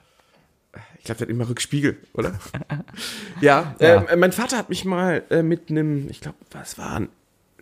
[1.05, 2.33] Ich glaube, der hat immer Rückspiegel, oder?
[3.39, 4.05] ja, Ja.
[4.09, 7.09] Ähm, mein Vater hat mich mal äh, mit einem, ich glaube, was war ein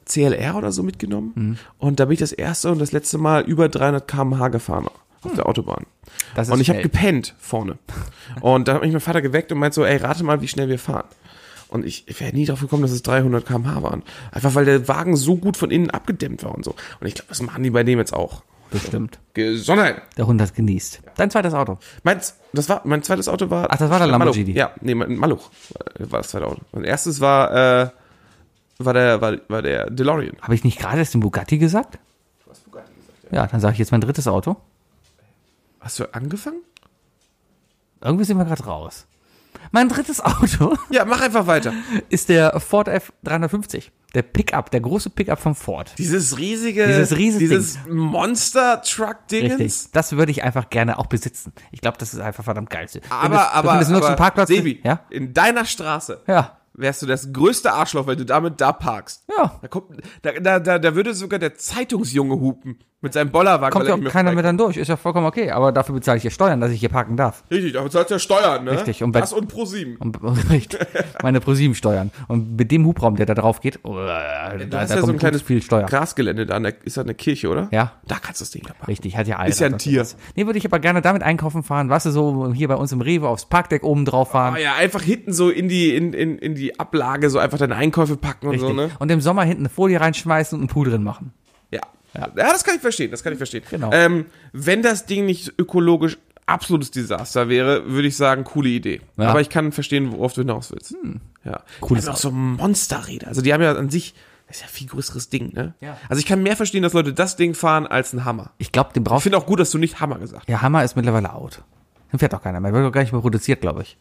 [0.05, 1.33] CLR oder so mitgenommen.
[1.35, 1.57] Mhm.
[1.77, 4.87] Und da bin ich das erste und das letzte Mal über 300 km/h gefahren
[5.23, 5.79] auf der Autobahn.
[5.79, 5.85] Hm.
[6.35, 7.77] Das ist und ich habe gepennt vorne.
[8.39, 10.69] Und dann hat mich mein Vater geweckt und meint so, ey, rate mal, wie schnell
[10.69, 11.07] wir fahren.
[11.67, 14.03] Und ich, ich wäre nie drauf gekommen, dass es 300 km/h waren.
[14.31, 16.75] Einfach weil der Wagen so gut von innen abgedämmt war und so.
[17.01, 18.43] Und ich glaube, das machen die bei dem jetzt auch.
[18.73, 19.19] Bestimmt.
[19.33, 20.01] Gesundheit.
[20.17, 21.01] Der Hund hat genießt.
[21.15, 21.77] Dein zweites Auto.
[22.03, 23.67] Meins, das war, mein zweites Auto war.
[23.69, 24.25] Ach, das war der Maluch.
[24.35, 24.51] Lamborghini.
[24.51, 25.49] Ja, nee, mein Maluch
[25.99, 26.61] war das zweite Auto.
[26.71, 27.51] Mein erstes war,
[27.83, 27.89] äh,
[28.79, 30.35] war der, war, war der DeLorean.
[30.41, 31.99] Habe ich nicht gerade erst den Bugatti gesagt?
[32.43, 34.57] Du hast Bugatti gesagt, Ja, dann sage ich jetzt mein drittes Auto.
[35.79, 36.61] Hast du angefangen?
[38.01, 39.05] Irgendwie sind wir gerade raus.
[39.71, 41.73] Mein drittes Auto Ja, mach einfach weiter.
[42.09, 43.85] ist der Ford F350.
[44.13, 45.93] Der Pickup, der große Pickup vom Ford.
[45.97, 49.89] Dieses riesige, Dieses riesige dieses Monster-Truck-Dingens.
[49.91, 51.51] Das würde ich einfach gerne auch besitzen.
[51.71, 52.87] Ich glaube, das ist einfach verdammt geil.
[53.09, 54.99] Aber, das, aber, das aber Parkplatz Sebi, ja?
[55.09, 56.59] in deiner Straße Ja.
[56.73, 59.25] wärst du das größte Arschloch, wenn du damit da parkst.
[59.35, 59.59] Ja.
[59.61, 63.71] Da, kommt, da, da, da würde sogar der Zeitungsjunge hupen mit seinem Bollerwagen.
[63.71, 64.77] Kommt ja auch keiner mehr dann durch.
[64.77, 65.51] Ist ja vollkommen okay.
[65.51, 67.43] Aber dafür bezahle ich ja Steuern, dass ich hier parken darf.
[67.51, 68.71] Richtig, aber zahlst ja Steuern, ne?
[68.71, 69.03] Richtig.
[69.03, 69.97] Und bei- das und ProSieben.
[69.99, 70.17] Und,
[70.49, 70.79] richtig.
[71.21, 72.11] Meine ProSieben steuern.
[72.27, 75.11] Und mit dem Hubraum, der da drauf geht, oh, da, Du da hast ja so
[75.11, 75.83] ein kleines viel Steuer.
[75.85, 77.67] Grasgelände da, ist da eine Kirche, oder?
[77.71, 77.91] Ja.
[78.07, 78.85] Da kannst du das Ding da parken.
[78.87, 79.55] Richtig, hat ja alles.
[79.55, 80.05] Ist ja ein Tier.
[80.35, 81.89] Nee, würde ich aber gerne damit einkaufen fahren.
[81.89, 84.53] Weißt du, so hier bei uns im Rewe aufs Parkdeck oben drauf fahren.
[84.55, 87.75] Ah ja, einfach hinten so in die, in, in, in die Ablage so einfach deine
[87.75, 88.69] Einkäufe packen und Richtig.
[88.69, 88.89] so, ne?
[88.99, 91.33] Und im Sommer hinten eine Folie reinschmeißen und einen Pool drin machen.
[92.13, 92.21] Ja.
[92.21, 92.51] Ja.
[92.51, 93.63] das kann ich verstehen, das kann ich verstehen.
[93.69, 93.91] Genau.
[93.91, 99.01] Ähm, wenn das Ding nicht ökologisch absolutes Desaster wäre, würde ich sagen, coole Idee.
[99.17, 99.29] Ja.
[99.29, 100.95] Aber ich kann verstehen, worauf du hinaus willst.
[101.43, 101.63] Ja.
[101.79, 103.27] Cooles die haben auch so Monsterräder.
[103.27, 104.13] Also die haben ja an sich,
[104.47, 105.73] das ist ja viel größeres Ding, ne?
[105.81, 105.97] Ja.
[106.09, 108.51] Also ich kann mehr verstehen, dass Leute das Ding fahren als ein Hammer.
[108.57, 110.49] Ich glaube, den Ich brauchst finde auch gut, dass du nicht Hammer gesagt hast.
[110.49, 111.63] Ja, Hammer ist mittlerweile out.
[112.11, 112.73] Den fährt auch keiner mehr.
[112.73, 113.97] Wird auch gar nicht mehr produziert, glaube ich.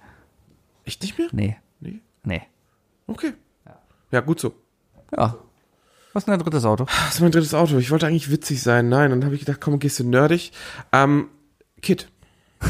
[0.85, 1.29] Echt nicht mehr?
[1.33, 1.57] Nee.
[1.81, 2.01] Nee.
[2.25, 2.43] Nee.
[3.07, 3.33] Okay.
[4.11, 4.55] Ja, gut so.
[5.17, 5.37] Ja.
[6.13, 6.85] Was ist denn dein drittes Auto?
[6.85, 7.79] Das ist mein drittes Auto.
[7.79, 8.89] Ich wollte eigentlich witzig sein.
[8.89, 10.53] Nein, dann habe ich gedacht, komm, gehst du nerdig.
[10.93, 11.29] Ähm,
[11.81, 12.09] Kit.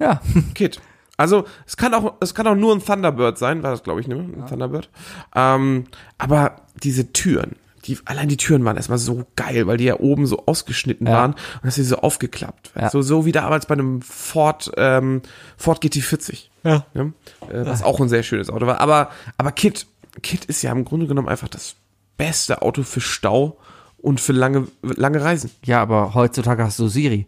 [0.00, 0.20] Ja.
[0.54, 0.80] Kit.
[1.16, 4.06] Also, es kann auch, es kann auch nur ein Thunderbird sein, war das, glaube ich,
[4.06, 4.14] ne?
[4.14, 4.88] Ein Thunderbird.
[5.34, 5.86] Ähm,
[6.18, 10.26] aber diese Türen, die, allein die Türen waren erstmal so geil, weil die ja oben
[10.28, 11.14] so ausgeschnitten Ja.
[11.14, 12.70] waren und dass sie so aufgeklappt.
[12.76, 12.90] Ja.
[12.90, 15.22] So, so wie damals bei einem Ford, ähm,
[15.56, 16.44] Ford GT40.
[16.62, 16.86] Ja.
[16.94, 17.12] Ne?
[17.50, 18.80] Äh, was auch ein sehr schönes Auto war.
[18.80, 19.88] Aber, aber Kit,
[20.22, 21.74] Kit ist ja im Grunde genommen einfach das
[22.18, 23.58] beste Auto für Stau
[23.96, 25.50] und für lange, lange Reisen.
[25.64, 27.26] Ja, aber heutzutage hast du Siri.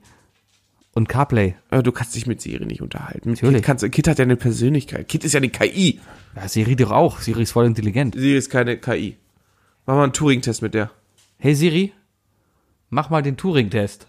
[0.92, 1.54] Und CarPlay.
[1.70, 3.30] Äh, Du kannst dich mit Siri nicht unterhalten.
[3.30, 3.58] Mit Natürlich.
[3.62, 5.08] Kit, kannst, Kit hat ja eine Persönlichkeit.
[5.08, 6.00] Kit ist ja eine KI.
[6.36, 7.20] Ja, Siri doch auch.
[7.20, 8.14] Siri ist voll intelligent.
[8.16, 9.16] Siri ist keine KI.
[9.86, 10.90] Mach mal einen Turing-Test mit der.
[11.38, 11.92] Hey Siri,
[12.90, 14.08] mach mal den Turing-Test.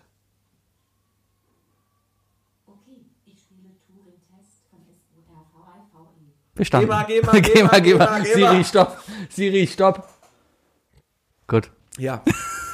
[6.56, 6.90] Bestanden.
[6.90, 8.06] Geh mal, geh mal, geh geh mal, geh geh mal.
[8.10, 8.64] mal, geh Siri, mal.
[8.66, 9.04] stopp.
[9.30, 10.08] Siri, stopp.
[11.52, 11.70] Gut.
[11.97, 12.24] Ja.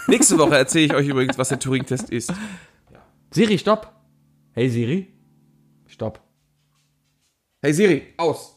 [0.05, 2.31] Nächste Woche erzähle ich euch übrigens, was der Turing-Test ist.
[3.31, 3.91] Siri, stopp.
[4.51, 5.07] Hey Siri,
[5.87, 6.21] stopp.
[7.63, 8.55] Hey Siri, aus.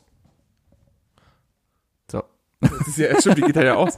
[2.12, 2.22] So.
[2.60, 3.96] Das ist ja, stimmt, die geht ja aus.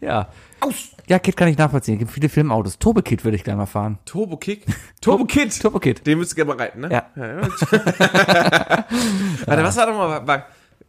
[0.00, 0.28] Ja.
[0.60, 0.90] Aus.
[1.08, 1.94] Ja, Kid kann ich nachvollziehen.
[1.94, 2.78] Es gibt viele Filmautos.
[2.78, 3.98] Turbo Kid würde ich gerne mal fahren.
[4.04, 4.64] Turbo Kick?
[5.00, 5.60] Turbo Kid.
[5.60, 6.06] Turbo Kid.
[6.06, 6.92] Den müsst ihr gerne mal reiten, ne?
[6.92, 7.10] Ja.
[9.46, 10.46] Warte, was war doch mal, war,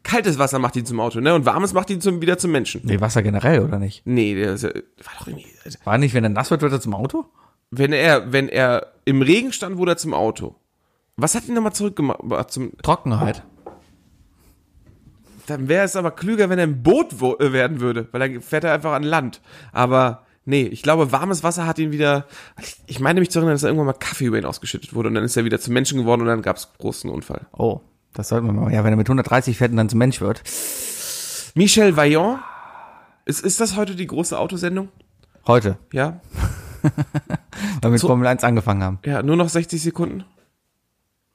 [0.08, 1.36] kaltes Wasser macht ihn zum Auto, ne?
[1.36, 2.82] Und warmes macht ihn zum, wieder zum Menschen.
[2.84, 4.02] Nee, Wasser generell, oder nicht?
[4.06, 4.70] Nee, ja- war
[5.20, 5.46] doch irgendwie,
[5.84, 7.26] War nicht, wenn er nass wird, wird er zum Auto?
[7.70, 10.56] wenn er, wenn er im Regen stand, wurde er zum Auto.
[11.18, 12.20] Was hat ihn nochmal zurückgemacht?
[12.52, 13.44] Zum, Trockenheit.
[15.48, 18.64] dann wäre es aber klüger, wenn er ein Boot äh, werden würde, weil dann fährt
[18.64, 19.42] er einfach an Land.
[19.72, 22.26] Aber nee, ich glaube, warmes Wasser hat ihn wieder.
[22.62, 25.10] Ich, ich meine mich zu erinnern, dass er irgendwann mal Kaffee über ihn ausgeschüttet wurde
[25.10, 27.48] und dann ist er wieder zum Menschen geworden und dann gab es einen großen Unfall.
[27.52, 27.82] Oh,
[28.14, 28.72] das sollten wir mal.
[28.74, 30.42] Ja, wenn er mit 130 fährt und dann zum Mensch wird.
[31.56, 32.40] Michel Vaillant?
[33.26, 34.90] Ist, ist das heute die große Autosendung?
[35.46, 35.78] Heute.
[35.92, 36.20] Ja?
[36.82, 36.92] Weil
[37.82, 39.00] wir mit So- Formel 1 angefangen haben.
[39.06, 40.24] Ja, nur noch 60 Sekunden?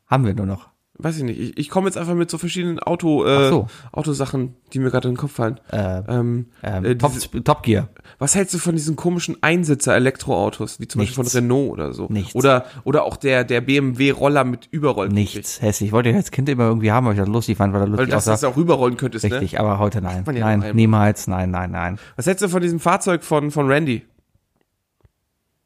[0.07, 0.71] Haben wir nur noch.
[1.03, 1.41] Weiß ich nicht.
[1.41, 3.67] Ich, ich komme jetzt einfach mit so verschiedenen Auto, äh, so.
[3.93, 5.59] Autosachen, die mir gerade in den Kopf fallen.
[5.71, 7.89] Äh, ähm, ähm, äh, Top, diese- Top Gear.
[8.19, 11.33] Was hältst du von diesen komischen Einsitzer-Elektroautos, wie zum Beispiel Nichts.
[11.35, 12.07] von Renault oder so?
[12.09, 12.35] Nichts.
[12.35, 15.09] Oder, oder auch der, der BMW-Roller mit Überroll.
[15.09, 15.61] Nichts.
[15.61, 15.89] Hässlich.
[15.89, 17.89] Ich wollte ich als Kind immer irgendwie haben, weil ich das lustig fand, weil Weil
[17.91, 18.31] lustig das, aussah.
[18.33, 19.61] das auch rüberrollen könntest, Richtig, ne?
[19.61, 20.25] aber heute nein.
[20.35, 21.99] ja nein, niemals, nein, nein, nein.
[22.17, 24.03] Was hältst du von diesem Fahrzeug von, von Randy?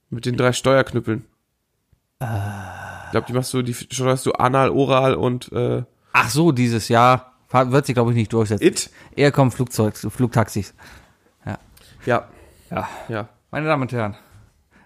[0.09, 1.24] Mit den drei Steuerknüppeln.
[3.07, 5.82] Ich glaube, die machst du, die steuerst du anal, oral und, äh,
[6.12, 8.64] Ach so, dieses Jahr wird sich, glaube ich, nicht durchsetzen.
[8.64, 8.90] It?
[9.14, 10.74] Eher kommen Flugzeug, Flugtaxis.
[11.44, 11.59] Ja.
[12.04, 12.28] Ja.
[12.70, 12.88] Ja.
[13.09, 13.28] Ja.
[13.50, 14.16] Meine Damen und Herren,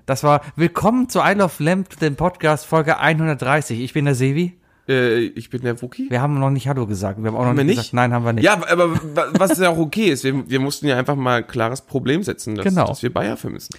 [0.06, 3.80] das war Willkommen zu I Love Lamp, dem Podcast Folge 130.
[3.80, 4.58] Ich bin der Sevi.
[4.88, 6.10] Äh, ich bin der Wookie.
[6.10, 7.18] Wir haben noch nicht Hallo gesagt.
[7.22, 8.44] Wir haben auch noch Haben wir nicht gesagt, nein, haben wir nicht.
[8.44, 11.46] Ja, aber wa- was ja auch okay ist, wir, wir mussten ja einfach mal ein
[11.46, 12.86] klares Problem setzen, dass, Genau.
[12.86, 13.74] dass wir Bayer vermissen.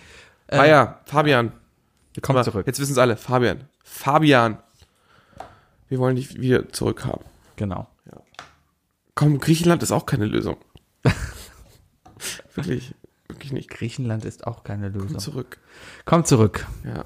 [0.47, 1.51] Äh, Bayer, Fabian.
[2.21, 2.67] Komm mal, zurück.
[2.67, 3.15] Jetzt wissen es alle.
[3.15, 3.65] Fabian.
[3.83, 4.57] Fabian.
[5.87, 7.25] Wir wollen dich wieder zurückhaben.
[7.55, 7.87] Genau.
[9.15, 10.57] Komm, Griechenland ist auch keine Lösung.
[12.55, 12.95] wirklich,
[13.27, 13.69] wirklich nicht.
[13.69, 15.09] Griechenland ist auch keine Lösung.
[15.09, 15.57] Komm zurück.
[16.05, 16.65] Komm zurück.
[16.85, 17.05] Ja.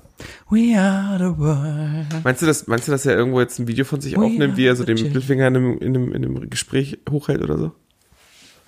[0.49, 2.24] We are the world.
[2.24, 4.58] Meinst du, dass, meinst du, dass er irgendwo jetzt ein Video von sich We aufnimmt,
[4.58, 7.72] wie er so den Mittelfinger in einem, in, einem, in einem Gespräch hochhält oder so?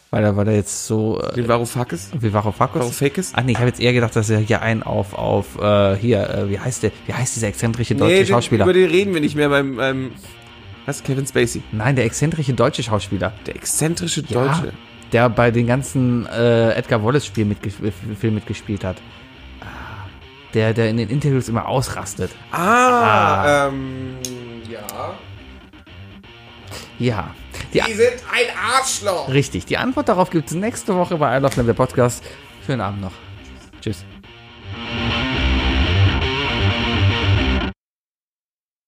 [0.10, 1.22] Weil er, weil er jetzt so.
[1.22, 2.12] Äh, Den Varoufakis?
[2.20, 2.80] Wie Varoufakis?
[2.82, 3.32] Varoufakis?
[3.36, 6.30] Ach nee, ich habe jetzt eher gedacht, dass er hier einen auf, auf, äh, hier,
[6.30, 8.64] äh, wie heißt der, wie heißt dieser exzentrische deutsche den, Schauspieler?
[8.64, 10.12] über den reden wir nicht mehr beim, beim
[10.86, 11.62] was, Kevin Spacey?
[11.74, 13.34] Nein, der exzentrische deutsche Schauspieler.
[13.45, 14.72] Der exzentrische Ja, Deutsche.
[15.12, 18.95] der bei den ganzen äh, Edgar Wallace-Spiel mitge Film mitgespielt hat.
[19.60, 19.66] Ah,
[20.53, 22.32] Der, der in den Interviews immer ausrastet.
[22.53, 24.16] Ah, ähm,
[24.72, 25.14] ja.
[26.99, 27.36] Ja.
[27.74, 28.45] Die, Die sind ein
[28.76, 29.28] Arschloch.
[29.30, 29.65] richtig.
[29.65, 32.24] Die Antwort darauf gibt es nächste Woche bei I Love Lamb, der Podcast.
[32.65, 33.11] Schönen Abend noch.
[33.82, 34.03] Tschüss.